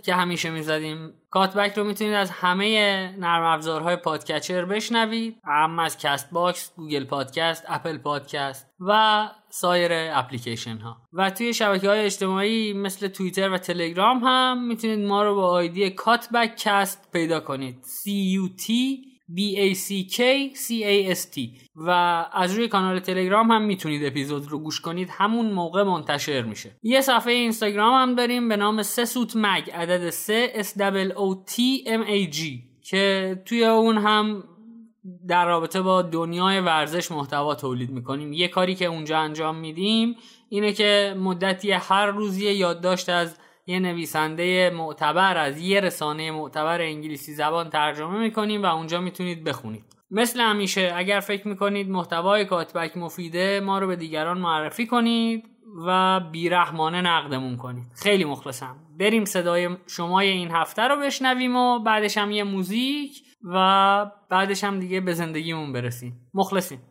که 0.01 0.14
همیشه 0.14 0.49
می‌زدیم. 0.49 1.14
کات‌بک 1.38 1.78
رو 1.77 1.83
می‌تونید 1.83 2.13
از 2.13 2.31
همه 2.31 2.67
نرم 3.17 3.43
افزارهای 3.43 3.95
podcatcher 3.95 4.65
بشنوید. 4.65 5.38
هم 5.45 5.79
از 5.79 5.97
کست 5.97 6.31
باکس، 6.31 6.73
گوگل 6.75 7.05
پادکست، 7.05 7.65
اپل 7.67 7.97
پادکست 7.97 8.67
و 8.79 9.29
سایر 9.49 9.91
اپلیکیشن 9.93 10.77
ها 10.77 10.97
و 11.13 11.29
توی 11.29 11.53
شبکه 11.53 11.89
های 11.89 11.99
اجتماعی 11.99 12.73
مثل 12.73 13.07
توییتر 13.07 13.49
و 13.49 13.57
تلگرام 13.57 14.19
هم 14.23 14.67
می‌تونید 14.67 15.07
ما 15.07 15.23
رو 15.23 15.35
با 15.35 15.49
آیدی 15.49 15.89
کات‌بک 15.89 16.55
کست 16.57 17.09
پیدا 17.13 17.39
کنید. 17.39 17.75
C 17.83 18.09
U 18.39 18.61
T 18.61 18.67
B 19.36 19.39
A 19.57 19.75
C 19.75 20.13
K 20.15 20.19
C 20.55 20.67
A 20.84 21.15
S 21.15 21.36
T. 21.36 21.39
و 21.75 21.89
از 22.34 22.53
روی 22.53 22.67
کانال 22.67 22.99
تلگرام 22.99 23.51
هم 23.51 23.61
می‌تونید 23.61 24.05
اپیزود 24.05 24.47
رو 24.47 24.59
گوش 24.59 24.82
کنید. 24.82 25.09
همون 25.11 25.51
موقع 25.51 25.84
منتشر 25.84 26.41
میشه. 26.41 26.75
یه 26.84 27.01
صفحه 27.01 27.34
اینستاگرام 27.34 27.93
هم 27.93 28.15
داریم 28.15 28.49
به 28.49 28.57
نام 28.57 28.84
سه 28.84 29.05
سوت 29.05 29.34
مگ 29.36 29.71
عدد 29.71 30.09
سه 30.09 30.53
S 30.55 30.80
O 31.09 31.51
T 31.51 31.88
M 31.88 32.07
A 32.09 32.36
G 32.36 32.41
که 32.82 33.36
توی 33.45 33.65
اون 33.65 33.97
هم 33.97 34.43
در 35.28 35.45
رابطه 35.45 35.82
با 35.82 36.01
دنیای 36.01 36.59
ورزش 36.59 37.11
محتوا 37.11 37.55
تولید 37.55 37.89
می‌کنیم. 37.89 38.34
یه 38.34 38.47
کاری 38.47 38.75
که 38.75 38.86
اونجا 38.86 39.17
انجام 39.17 39.55
میدیم 39.55 40.15
اینه 40.49 40.73
که 40.73 41.15
مدتی 41.19 41.71
هر 41.71 42.05
روزی 42.05 42.51
یادداشت 42.51 43.09
از 43.09 43.38
یه 43.70 43.80
نویسنده 43.80 44.70
معتبر 44.70 45.38
از 45.38 45.61
یه 45.61 45.80
رسانه 45.80 46.32
معتبر 46.32 46.82
انگلیسی 46.82 47.34
زبان 47.34 47.70
ترجمه 47.70 48.20
می‌کنیم 48.20 48.63
و 48.63 48.65
اونجا 48.65 49.01
می‌تونید 49.01 49.43
بخونید. 49.43 49.84
مثل 50.11 50.39
همیشه 50.39 50.91
اگر 50.95 51.20
فکر 51.20 51.47
می‌کنید 51.47 51.89
محتوای 51.89 52.45
کاتبک 52.45 52.97
مفیده 52.97 53.59
ما 53.59 53.80
رو 53.80 53.88
به 53.88 53.95
دیگران 53.95 54.38
معرفی 54.38 54.88
کنید 54.88 55.43
و 55.88 56.20
بیرحمانه 56.32 57.01
نقدمون 57.01 57.57
کنید. 57.57 57.86
خیلی 57.95 58.26
مخلصم. 58.26 58.76
بریم 58.99 59.26
صدای 59.26 59.70
شمای 59.88 60.28
این 60.28 60.51
هفته 60.51 60.82
رو 60.82 60.95
بشنویم 60.95 61.55
و 61.55 61.80
بعدش 61.80 62.18
هم 62.18 62.32
یه 62.32 62.43
موزیک 62.43 63.11
و 63.43 64.11
بعدش 64.30 64.63
هم 64.63 64.80
دیگه 64.80 65.01
به 65.01 65.13
زندگیمون 65.13 65.74
برسیم. 65.74 66.30
مخلصیم. 66.34 66.82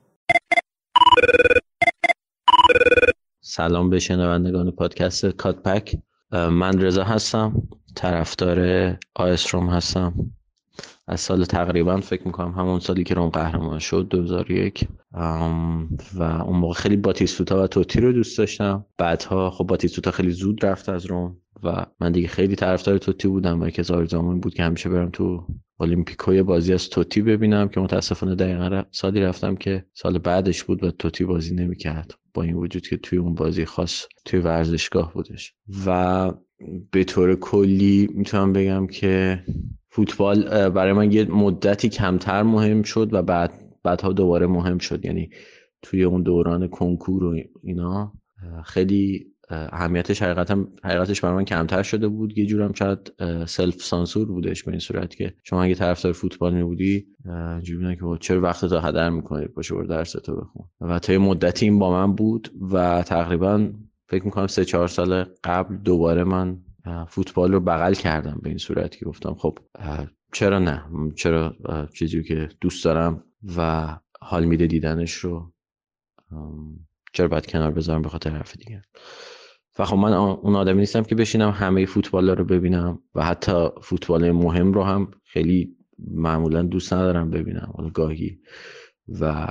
سلام 3.40 3.90
به 3.90 3.98
شنوندگان 3.98 4.70
پادکست 4.70 5.26
کاتپک 5.26 5.96
من 6.36 6.80
رضا 6.82 7.04
هستم 7.04 7.62
طرفدار 7.94 8.58
آیستروم 9.14 9.68
هستم. 9.70 10.35
از 11.08 11.20
سال 11.20 11.44
تقریبا 11.44 12.00
فکر 12.00 12.26
می‌کنم 12.26 12.52
همون 12.52 12.80
سالی 12.80 13.04
که 13.04 13.14
روم 13.14 13.28
قهرمان 13.28 13.78
شد 13.78 14.06
2001 14.10 14.88
و 16.14 16.22
اون 16.22 16.56
موقع 16.56 16.74
خیلی 16.74 16.96
باتیستوتا 16.96 17.62
و 17.62 17.66
توتی 17.66 18.00
رو 18.00 18.12
دوست 18.12 18.38
داشتم. 18.38 18.84
بعدها 18.98 19.50
خب 19.50 19.64
باتیستوتا 19.64 20.10
خیلی 20.10 20.30
زود 20.30 20.66
رفت 20.66 20.88
از 20.88 21.06
روم 21.06 21.36
و 21.62 21.86
من 22.00 22.12
دیگه 22.12 22.28
خیلی 22.28 22.56
طرفدار 22.56 22.98
توتی 22.98 23.28
بودم. 23.28 23.62
و 23.62 23.70
که 23.70 23.82
زمان 23.82 24.40
بود 24.40 24.54
که 24.54 24.62
همیشه 24.62 24.88
برم 24.88 25.10
تو 25.10 25.46
المپیکوی 25.80 26.42
بازی 26.42 26.72
از 26.72 26.88
توتی 26.88 27.22
ببینم 27.22 27.68
که 27.68 27.80
متاسفانه 27.80 28.34
دقیقا 28.34 28.82
سالی 28.90 29.20
رفتم 29.20 29.56
که 29.56 29.84
سال 29.92 30.18
بعدش 30.18 30.64
بود 30.64 30.84
و 30.84 30.90
توتی 30.90 31.24
بازی 31.24 31.54
نمی‌کرد. 31.54 32.14
با 32.34 32.42
این 32.42 32.54
وجود 32.54 32.86
که 32.86 32.96
توی 32.96 33.18
اون 33.18 33.34
بازی 33.34 33.64
خاص 33.64 34.04
توی 34.24 34.40
ورزشگاه 34.40 35.12
بودش. 35.12 35.54
و 35.86 36.32
به 36.90 37.04
طور 37.04 37.34
کلی 37.34 38.08
می‌تونم 38.14 38.52
بگم 38.52 38.86
که 38.86 39.44
فوتبال 39.96 40.68
برای 40.68 40.92
من 40.92 41.12
یه 41.12 41.24
مدتی 41.24 41.88
کمتر 41.88 42.42
مهم 42.42 42.82
شد 42.82 43.14
و 43.14 43.22
بعد 43.22 43.52
بعدها 43.82 44.12
دوباره 44.12 44.46
مهم 44.46 44.78
شد. 44.78 45.04
یعنی 45.04 45.30
توی 45.82 46.04
اون 46.04 46.22
دوران 46.22 46.68
کنکور 46.68 47.24
و 47.24 47.36
اینا 47.62 48.12
خیلی 48.64 49.26
اهمیتش 49.50 50.22
حقیقتا 50.22 50.64
حقیقتش 50.84 51.20
برای 51.20 51.36
من 51.36 51.44
کمتر 51.44 51.82
شده 51.82 52.08
بود. 52.08 52.38
یه 52.38 52.46
جورم 52.46 52.72
شاید 52.72 53.12
سلف 53.46 53.82
سانسور 53.82 54.28
بودش 54.28 54.64
به 54.64 54.70
این 54.70 54.80
صورت 54.80 55.14
که 55.14 55.34
شما 55.44 55.62
اگه 55.62 55.74
طرفدار 55.74 56.12
فوتبال 56.12 56.54
می 56.54 56.64
بودی 56.64 57.06
جوری 57.62 57.96
که 57.96 58.02
چرا 58.20 58.40
وقت 58.40 58.64
تا 58.64 58.80
هدر 58.80 59.10
می‌کنی؟ 59.10 59.46
باشه 59.46 59.74
بر 59.74 59.82
درس 59.82 60.12
تو 60.12 60.36
بخون. 60.36 60.66
و 60.80 60.98
تا 60.98 61.18
مدتی 61.18 61.66
این 61.66 61.78
با 61.78 61.90
من 61.90 62.14
بود 62.14 62.48
و 62.72 63.02
تقریبا 63.02 63.70
فکر 64.08 64.24
می‌کنم 64.24 64.46
سه 64.46 64.64
چهار 64.64 64.88
سال 64.88 65.24
قبل 65.44 65.76
دوباره 65.76 66.24
من 66.24 66.58
فوتبال 67.08 67.52
رو 67.52 67.60
بغل 67.60 67.94
کردم 67.94 68.40
به 68.42 68.48
این 68.48 68.58
صورت 68.58 68.96
که 68.96 69.04
گفتم 69.04 69.34
خب 69.34 69.58
چرا 70.32 70.58
نه؟ 70.58 70.84
چرا 71.16 71.56
چیزی 71.94 72.22
که 72.22 72.48
دوست 72.60 72.84
دارم 72.84 73.24
و 73.56 73.88
حال 74.20 74.44
میده 74.44 74.66
دیدنش 74.66 75.12
رو 75.12 75.52
چرا 77.12 77.28
باید 77.28 77.46
کنار 77.46 77.70
بذارم 77.70 78.02
به 78.02 78.08
خاطر 78.08 78.30
حرف 78.30 78.56
دیگه؟ 78.56 78.82
و 79.78 79.84
خب 79.84 79.96
من 79.96 80.12
اون 80.12 80.56
آدمی 80.56 80.78
نیستم 80.78 81.02
که 81.02 81.14
بشینم 81.14 81.50
همه 81.50 81.86
فوتبال 81.86 82.30
رو 82.30 82.44
ببینم 82.44 83.02
و 83.14 83.24
حتی 83.24 83.68
فوتبال 83.82 84.30
مهم 84.30 84.72
رو 84.72 84.82
هم 84.82 85.10
خیلی 85.24 85.76
معمولا 85.98 86.62
دوست 86.62 86.92
ندارم 86.92 87.30
ببینم. 87.30 87.72
حالا 87.76 87.90
گاهی 87.90 88.40
و 89.20 89.46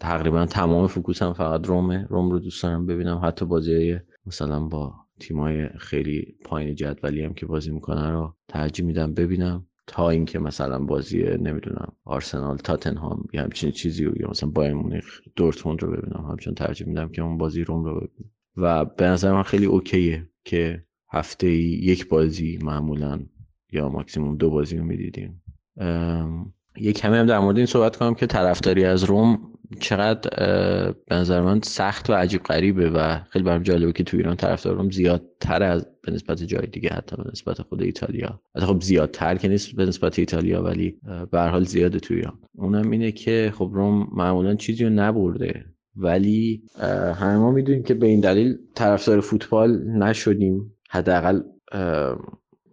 تقریبا 0.00 0.46
تمام 0.46 0.86
فوکوسم 0.86 1.32
فقط 1.32 1.66
رومه. 1.66 2.06
روم 2.10 2.30
رو 2.30 2.38
دوست 2.38 2.62
دارم 2.62 2.86
ببینم. 2.86 3.20
حتی 3.24 3.44
بازی 3.44 3.98
مثلا 4.26 4.60
با 4.60 4.94
تیمای 5.20 5.68
خیلی 5.68 6.34
پایین 6.44 6.74
جدولی 6.74 7.24
هم 7.24 7.34
که 7.34 7.46
بازی 7.46 7.70
می‌کنن 7.70 8.12
رو 8.12 8.34
ترجیح 8.48 8.86
میدم 8.86 9.14
ببینم 9.14 9.66
تا 9.86 10.10
اینکه 10.10 10.38
مثلا 10.38 10.78
بازی 10.78 11.22
نمی‌دونم 11.22 11.92
آرسنال 12.04 12.56
تاتنهام 12.56 13.24
یا 13.32 13.42
همچین 13.42 13.70
چیزی 13.70 14.04
یا 14.04 14.30
مثلا 14.30 14.50
بایر 14.50 14.74
مونیخ 14.74 15.20
دورتموند 15.36 15.82
رو 15.82 15.90
ببینم. 15.90 16.26
همچون 16.30 16.54
ترجیح 16.54 16.86
میدم 16.86 17.08
که 17.08 17.22
اون 17.22 17.38
بازی 17.38 17.64
روم 17.64 17.84
رو 17.84 17.94
ببینم. 17.94 18.30
و 18.56 18.84
به 18.84 19.04
نظر 19.04 19.32
من 19.32 19.42
خیلی 19.42 19.66
اوکیه 19.66 20.28
که 20.44 20.84
هفته 21.12 21.50
یک 21.50 22.08
بازی 22.08 22.58
معمولا 22.62 23.20
یا 23.72 23.88
ماکسیموم 23.88 24.36
دو 24.36 24.50
بازی 24.50 24.76
رو 24.76 24.84
می‌دیدیم. 24.84 25.42
یک 26.76 26.98
کمی 26.98 27.16
هم 27.16 27.26
در 27.26 27.38
مورد 27.38 27.56
این 27.56 27.66
صحبت 27.66 27.96
کنم 27.96 28.14
که 28.14 28.26
طرفداری 28.26 28.84
از 28.84 29.04
روم 29.04 29.38
چقدر 29.78 30.30
به 31.08 31.14
نظر 31.14 31.40
من 31.40 31.60
سخت 31.60 32.10
و 32.10 32.12
عجیب 32.12 32.42
غریبه 32.42 32.90
و 32.90 33.18
خیلی 33.30 33.44
برام 33.44 33.62
جالبه 33.62 33.92
که 33.92 34.04
تو 34.04 34.16
ایران 34.16 34.36
طرفدار 34.36 34.74
روم 34.74 34.90
زیادتر 34.90 35.62
از 35.62 35.86
به 36.02 36.12
نسبت 36.12 36.42
جای 36.42 36.66
دیگه 36.66 36.90
حتی 36.90 37.16
به 37.16 37.24
نسبت 37.32 37.62
خود 37.62 37.82
ایتالیا. 37.82 38.40
حتی 38.56 38.66
خب 38.66 38.80
زیادتر 38.82 39.34
که 39.34 39.48
نیست 39.48 39.76
به 39.76 39.86
نسبت 39.86 40.18
ایتالیا 40.18 40.62
ولی 40.62 40.96
به 41.30 41.40
حال 41.40 41.64
زیاده 41.64 42.00
تو 42.00 42.14
ایران. 42.14 42.38
اونم 42.52 42.90
اینه 42.90 43.12
که 43.12 43.52
خب 43.54 43.70
روم 43.72 44.08
معمولا 44.12 44.54
چیزی 44.54 44.84
رو 44.84 44.90
نبرده 44.90 45.64
ولی 45.96 46.62
همه 47.14 47.36
ما 47.36 47.50
می‌دونیم 47.50 47.82
که 47.82 47.94
به 47.94 48.06
این 48.06 48.20
دلیل 48.20 48.56
طرفدار 48.74 49.20
فوتبال 49.20 49.82
نشدیم. 49.84 50.72
حداقل 50.88 51.40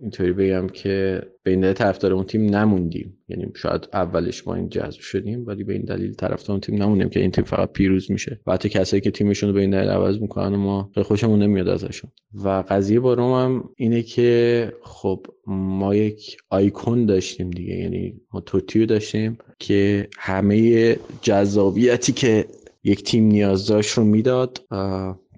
اینطوری 0.02 0.34
بگم 0.34 0.68
که 0.68 1.22
دلیل 1.45 1.74
طرفدار 1.74 2.14
اون 2.14 2.24
تیم 2.24 2.56
نموندیم. 2.56 3.18
یعنی 3.30 3.52
شاید 3.56 3.88
اولش 3.93 4.48
ما 4.48 4.56
این 4.56 4.70
جذب 4.70 5.00
شدیم 5.00 5.45
ولی 5.48 5.64
به 5.64 5.74
این 5.74 5.82
دلیل 5.82 6.14
طرفدار 6.14 6.52
اون 6.52 6.60
تیم 6.60 6.84
نموندیم 6.84 7.10
که 7.10 7.20
این 7.20 7.32
تیم 7.32 7.43
فقط 7.43 7.72
پیروز 7.72 8.12
میشه. 8.12 8.39
و 8.48 8.54
حتی 8.54 8.70
کسایی 8.70 9.02
که 9.02 9.12
تیمشون 9.12 9.50
رو 9.50 9.56
به 9.56 9.62
این 9.62 9.70
دلیل 9.70 9.89
عوض 9.89 10.20
می‌کنن 10.22 10.54
و 10.54 10.58
ما 10.58 10.91
خیلی 10.93 11.04
خوشمون 11.04 11.43
نمیاد 11.43 11.68
ازشون. 11.68 12.12
و 12.43 12.64
قضیه 12.70 13.00
با 13.00 13.14
روم 13.14 13.32
هم 13.34 13.70
اینه 13.76 14.02
که 14.02 14.74
خب 14.84 15.26
ما 15.48 15.95
یک 15.95 16.38
آیکون 16.50 17.06
داشتیم 17.06 17.50
دیگه. 17.50 17.76
یعنی 17.76 18.22
ما 18.34 18.41
توتیو 18.41 18.86
داشتیم 18.86 19.38
که 19.60 20.08
همه 20.18 20.95
جذابیتی 21.22 22.12
که 22.12 22.45
یک 22.84 23.04
تیم 23.04 23.24
نیاز 23.24 23.68
داشت 23.68 23.91
رو 23.91 24.04
می‌داد. 24.04 24.62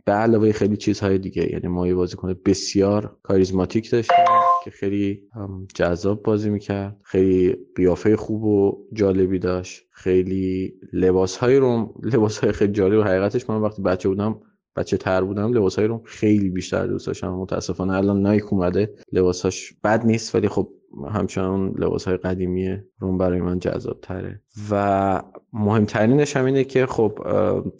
به 0.05 0.11
علاوه 0.15 0.51
خیلی 0.51 0.77
چیزهای 0.77 1.17
دیگه. 1.17 1.51
یعنی 1.51 1.67
ما 1.67 1.87
یه 1.87 1.95
بازیکن 1.95 2.35
بسیار 2.45 3.17
کاریزماتیک 3.23 3.91
داشتیم. 3.91 4.15
که 4.69 4.75
خیلی 4.75 5.21
جذاب 5.75 6.23
بازی 6.23 6.49
می‌کرد. 6.49 6.97
خیلی 7.03 7.55
قیافه 7.75 8.15
خوب 8.15 8.43
و 8.43 8.85
جالبی 8.93 9.39
داشت. 9.39 9.83
خیلی 9.91 10.73
لباس 10.93 11.37
های 11.37 11.55
رو 11.55 11.93
لباس 12.03 12.37
های 12.37 12.51
خیلی 12.51 12.71
جالب. 12.71 12.99
و 12.99 13.03
حقیقتش 13.03 13.49
من 13.49 13.61
وقتی 13.61 13.81
بچه 13.81 14.09
بودم 14.09 14.39
بچه 14.75 14.97
تر 14.97 15.23
بودم 15.23 15.53
لباس 15.53 15.75
های 15.75 15.87
رو 15.87 16.01
خیلی 16.05 16.49
بیشتر 16.49 16.87
دوست 16.87 17.07
داشتم. 17.07 17.29
متاسفانه 17.29 17.93
الان 17.93 18.21
نایک 18.21 18.53
اومده. 18.53 18.95
لباساش 19.11 19.73
بد 19.83 20.05
نیست 20.05 20.35
ولی 20.35 20.47
خب 20.47 20.69
همچنان 21.13 21.73
لباس 21.77 22.07
های 22.07 22.17
قدیمی 22.17 22.77
روم 22.99 23.17
برای 23.17 23.41
من 23.41 23.59
جذاب 23.59 23.99
تره 24.01 24.41
و 24.71 25.23
مهمترینش 25.53 26.37
هم 26.37 26.45
اینه 26.45 26.63
که 26.63 26.85
خب 26.85 27.19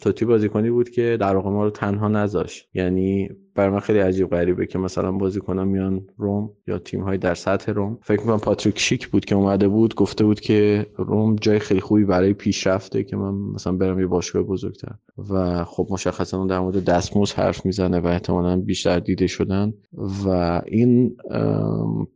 توتی 0.00 0.24
بازیکنی 0.24 0.70
بود 0.70 0.90
که 0.90 1.16
در 1.20 1.36
واقع 1.36 1.50
ما 1.50 1.64
رو 1.64 1.70
تنها 1.70 2.08
نذاشت. 2.08 2.68
یعنی 2.74 3.28
برای 3.54 3.70
من 3.70 3.80
خیلی 3.80 3.98
عجیب 3.98 4.30
غریبه 4.30 4.66
که 4.66 4.78
مثلا 4.78 5.12
بازیکنان 5.12 5.68
میان 5.68 6.06
روم 6.16 6.50
یا 6.66 6.78
تیم 6.78 7.02
های 7.02 7.18
در 7.18 7.34
سطح 7.34 7.72
روم. 7.72 7.98
فکر 8.02 8.20
می‌کنم 8.20 8.38
پاتریک 8.38 8.78
شیک 8.78 9.08
بود 9.08 9.24
که 9.24 9.34
اومده 9.34 9.68
بود 9.68 9.94
گفته 9.94 10.24
بود 10.24 10.40
که 10.40 10.86
روم 10.96 11.36
جای 11.36 11.58
خیلی 11.58 11.80
خوبی 11.80 12.04
برای 12.04 12.32
پیشرفته 12.32 13.04
که 13.04 13.16
من 13.16 13.34
مثلا 13.34 13.72
برم 13.72 14.00
یه 14.00 14.06
باشگاه 14.06 14.42
بزرگتر. 14.42 14.94
و 15.30 15.64
خب 15.64 15.86
مشخصا 15.90 16.46
در 16.46 16.60
مورد 16.60 16.84
دستموز 16.84 17.32
حرف 17.32 17.66
می‌زنه 17.66 18.00
و 18.00 18.06
احتمالا 18.06 18.60
بیشتر 18.60 18.98
دیده 18.98 19.26
شدن. 19.26 19.72
و 20.26 20.62
این 20.66 21.16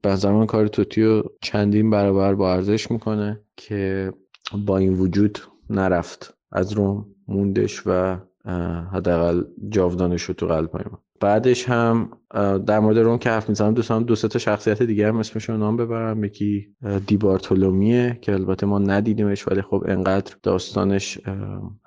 به 0.03 0.17
من 0.25 0.47
کار 0.47 0.69
توتیو 0.85 1.23
چندین 1.43 1.91
برابر 1.91 2.35
با 2.35 2.53
ارزش 2.53 2.91
می‌کنه 2.91 3.41
که 3.57 4.13
با 4.67 4.79
این 4.79 4.95
وجود 4.95 5.39
نرفت. 5.71 6.35
از 6.53 6.73
روم 6.73 7.07
موندش 7.29 7.83
و 7.87 8.19
حداقل 8.93 9.45
جاودانش 9.69 10.23
رو 10.23 10.35
تو 10.35 10.47
قلب 10.47 10.71
من 10.77 10.99
بعدش 11.21 11.69
هم 11.69 12.11
در 12.67 12.81
مورد 12.81 12.99
روم 12.99 13.19
که 13.19 13.31
حرف 13.31 13.49
می‌زنم 13.49 13.75
دوستان 13.75 14.03
دو 14.03 14.15
تا 14.15 14.39
شخصیت 14.39 14.83
دیگه 14.83 15.09
هم 15.09 15.17
اسمش 15.17 15.49
رو 15.49 15.57
نام 15.57 15.77
ببرم. 15.77 16.25
یکی 16.25 16.69
دیبارتولومیه 17.07 18.19
که 18.21 18.33
البته 18.33 18.67
ما 18.67 18.79
ندیدیمش 18.79 19.49
ولی 19.49 19.63
خب 19.63 19.85
انقدر 19.89 20.35
داستانش 20.43 21.21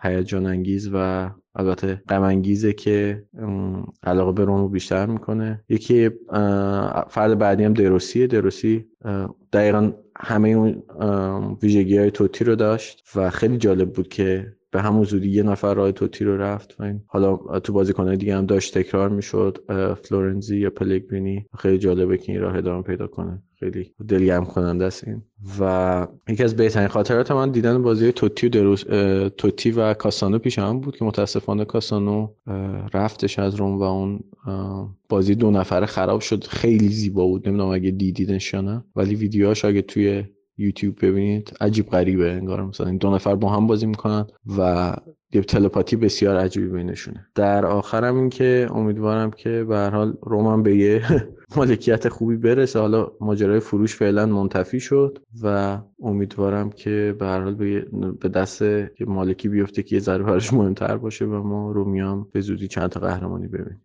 هیجان 0.02 0.46
انگیز 0.46 0.90
و 0.94 1.30
البته 1.56 2.02
غم 2.10 2.22
انگیزه 2.22 2.74
که 2.74 3.24
علاقه 4.04 4.32
به 4.32 4.46
رومو 4.46 4.70
بیشتر 4.70 5.06
می‌کنه. 5.06 5.64
یکی 5.70 6.10
فرد 7.10 7.38
بعدی 7.38 7.64
هم 7.64 7.74
دروسیه. 7.74 8.28
دروسی 8.28 8.86
دقیقا 9.54 9.92
همه 10.20 10.50
اون 10.50 10.84
ویژگی 11.64 11.98
های 11.98 12.12
توتی 12.12 12.44
رو 12.44 12.56
داشت 12.56 13.04
و 13.16 13.30
خیلی 13.30 13.58
جالب 13.58 13.94
بود 13.94 14.08
که 14.08 14.57
به 14.72 14.82
همون 14.82 15.04
زودی 15.04 15.30
یه 15.30 15.44
نفر 15.44 15.74
راه 15.74 15.92
توتی 15.92 16.26
رو 16.26 16.38
رفت 16.38 16.76
و 16.80 16.84
این 16.84 17.02
حالا 17.08 17.60
تو 17.60 17.74
بازیکنهای 17.74 18.18
دیگه 18.18 18.36
هم 18.36 18.46
داشت 18.46 18.78
تکرار 18.78 19.10
می‌شد 19.10 19.58
فلورنزی 20.04 20.58
یا 20.58 20.70
پلگرینی. 20.70 21.46
خیلی 21.58 21.78
جالبه 21.78 22.18
که 22.18 22.32
این 22.32 22.42
راه 22.42 22.58
ادامه 22.58 22.84
پیدا 22.84 23.08
کنه. 23.08 23.44
خیلی 23.60 23.92
دلگرم 24.08 24.46
کننده 24.46 24.86
است 24.86 25.08
این. 25.08 25.22
و 25.60 26.08
یکی 26.30 26.44
از 26.44 26.56
بهترین 26.56 26.88
خاطرات 26.88 27.32
من 27.32 27.52
دیدن 27.52 27.84
بازی 27.84 28.12
توتی 28.12 28.48
و 28.48 28.50
دروس 28.50 28.84
توتی 29.38 29.72
و 29.72 29.94
کاسانو 29.94 30.40
پیش 30.40 30.60
هم 30.60 30.80
بود 30.80 30.98
که 30.98 31.06
متاسفانه 31.06 31.66
کاسانو 31.66 32.28
رفتش 32.94 33.40
از 33.40 33.56
روم 33.56 33.78
و 33.78 33.84
اون 33.84 34.20
بازی 35.10 35.36
دو 35.36 35.52
نفره 35.52 35.86
خراب 35.86 36.22
شد. 36.22 36.44
خیلی 36.44 36.90
زیبا 36.90 37.28
بود. 37.28 37.48
نمی‌دونم 37.48 37.70
اگه 37.70 37.92
دیدیدش 37.92 38.54
یا 38.54 38.62
نه. 38.62 38.84
ولی 38.96 39.16
ویدیوهاش 39.16 39.66
اگه 39.66 39.82
توی 39.82 40.24
یوتیوب 40.58 41.06
ببینید. 41.06 41.54
عجیب 41.62 41.90
غریبه 41.90 42.32
انگار 42.32 42.66
مثلا 42.66 42.88
این 42.88 42.98
دو 42.98 43.16
نفر 43.16 43.36
با 43.36 43.50
هم 43.50 43.68
بازی 43.68 43.86
می‌کنن 43.86 44.28
و 44.58 44.94
یه 45.34 45.42
تلپاتی 45.42 45.96
بسیار 45.96 46.38
عجیبی 46.38 46.68
بینشونه. 46.68 47.28
در 47.36 47.66
آخرم 47.66 48.16
این 48.16 48.30
که 48.30 48.68
امیدوارم 48.72 49.32
که 49.32 49.64
به 49.64 49.76
هر 49.76 49.90
حال 49.90 50.18
رومن 50.22 50.64
به 50.64 50.76
یه 50.76 51.04
مالکیت 51.58 52.10
خوبی 52.10 52.38
برسه. 52.38 52.80
حالا 52.80 53.12
ماجرای 53.22 53.60
فروش 53.60 53.96
فعلا 53.96 54.26
منتفی 54.26 54.80
شد 54.80 55.20
و 55.44 55.78
امیدوارم 56.04 56.70
که 56.70 57.16
به 57.20 57.26
هر 57.26 57.42
حال 57.42 57.56
به 58.12 58.30
دست 58.30 58.64
مالکی 59.08 59.50
بیفته 59.50 59.84
که 59.84 59.96
یه 59.96 60.02
ذره 60.02 60.24
براش 60.24 60.54
مهمتر 60.54 60.98
باشه 60.98 61.26
و 61.26 61.44
ما 61.44 61.72
رومیام 61.72 62.28
به 62.34 62.42
زودی 62.42 62.68
چند 62.68 62.90
تا 62.90 63.00
قهرمانی 63.00 63.48
ببینیم. 63.48 63.82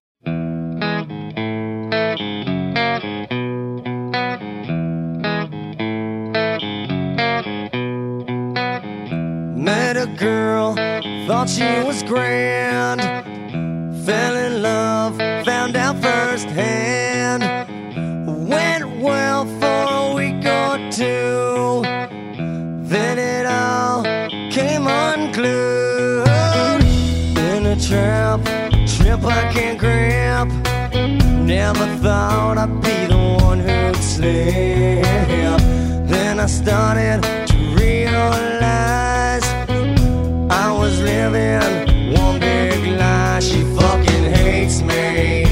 Girl, 10.17 10.75
thought 11.27 11.49
she 11.49 11.65
was 11.85 12.03
grand. 12.03 13.01
Fell 14.05 14.37
in 14.37 14.63
love, 14.63 15.17
found 15.45 15.77
out 15.77 15.97
firsthand. 16.03 17.43
Went 18.49 19.01
well 19.01 19.45
for 19.61 19.83
a 20.01 20.15
week 20.15 20.45
or 20.45 20.79
two. 20.91 21.83
Then 22.89 23.19
it 23.19 23.47
all 23.47 24.03
came 24.51 24.87
unglued. 24.87 26.27
In 27.37 27.67
a 27.67 27.77
trap, 27.77 28.41
trip 28.87 29.25
I 29.25 29.51
can't 29.53 29.79
grab. 29.79 30.49
Never 31.47 31.87
thought 32.03 32.59
I'd 32.59 32.81
be 32.83 33.07
the 33.07 33.39
one 33.45 33.61
who'd 33.61 33.97
slip. 33.97 35.61
Then 36.09 36.41
I 36.41 36.47
started 36.47 37.23
to 37.49 37.57
realize 37.77 39.22
living 41.03 42.15
one 42.15 42.39
big 42.41 42.99
lie. 42.99 43.41
She 43.41 43.61
fucking 43.77 44.25
hates 44.37 44.83
me. 44.83 45.45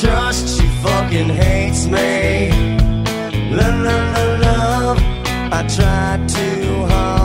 Trust, 0.00 0.44
she 0.56 0.66
fucking 0.84 1.30
hates 1.42 1.86
me. 1.86 2.50
La 3.56 3.68
la 3.86 3.96
la 4.14 4.24
love. 4.46 4.98
I 5.52 5.60
tried 5.76 6.28
too 6.28 6.84
hard. 6.86 7.19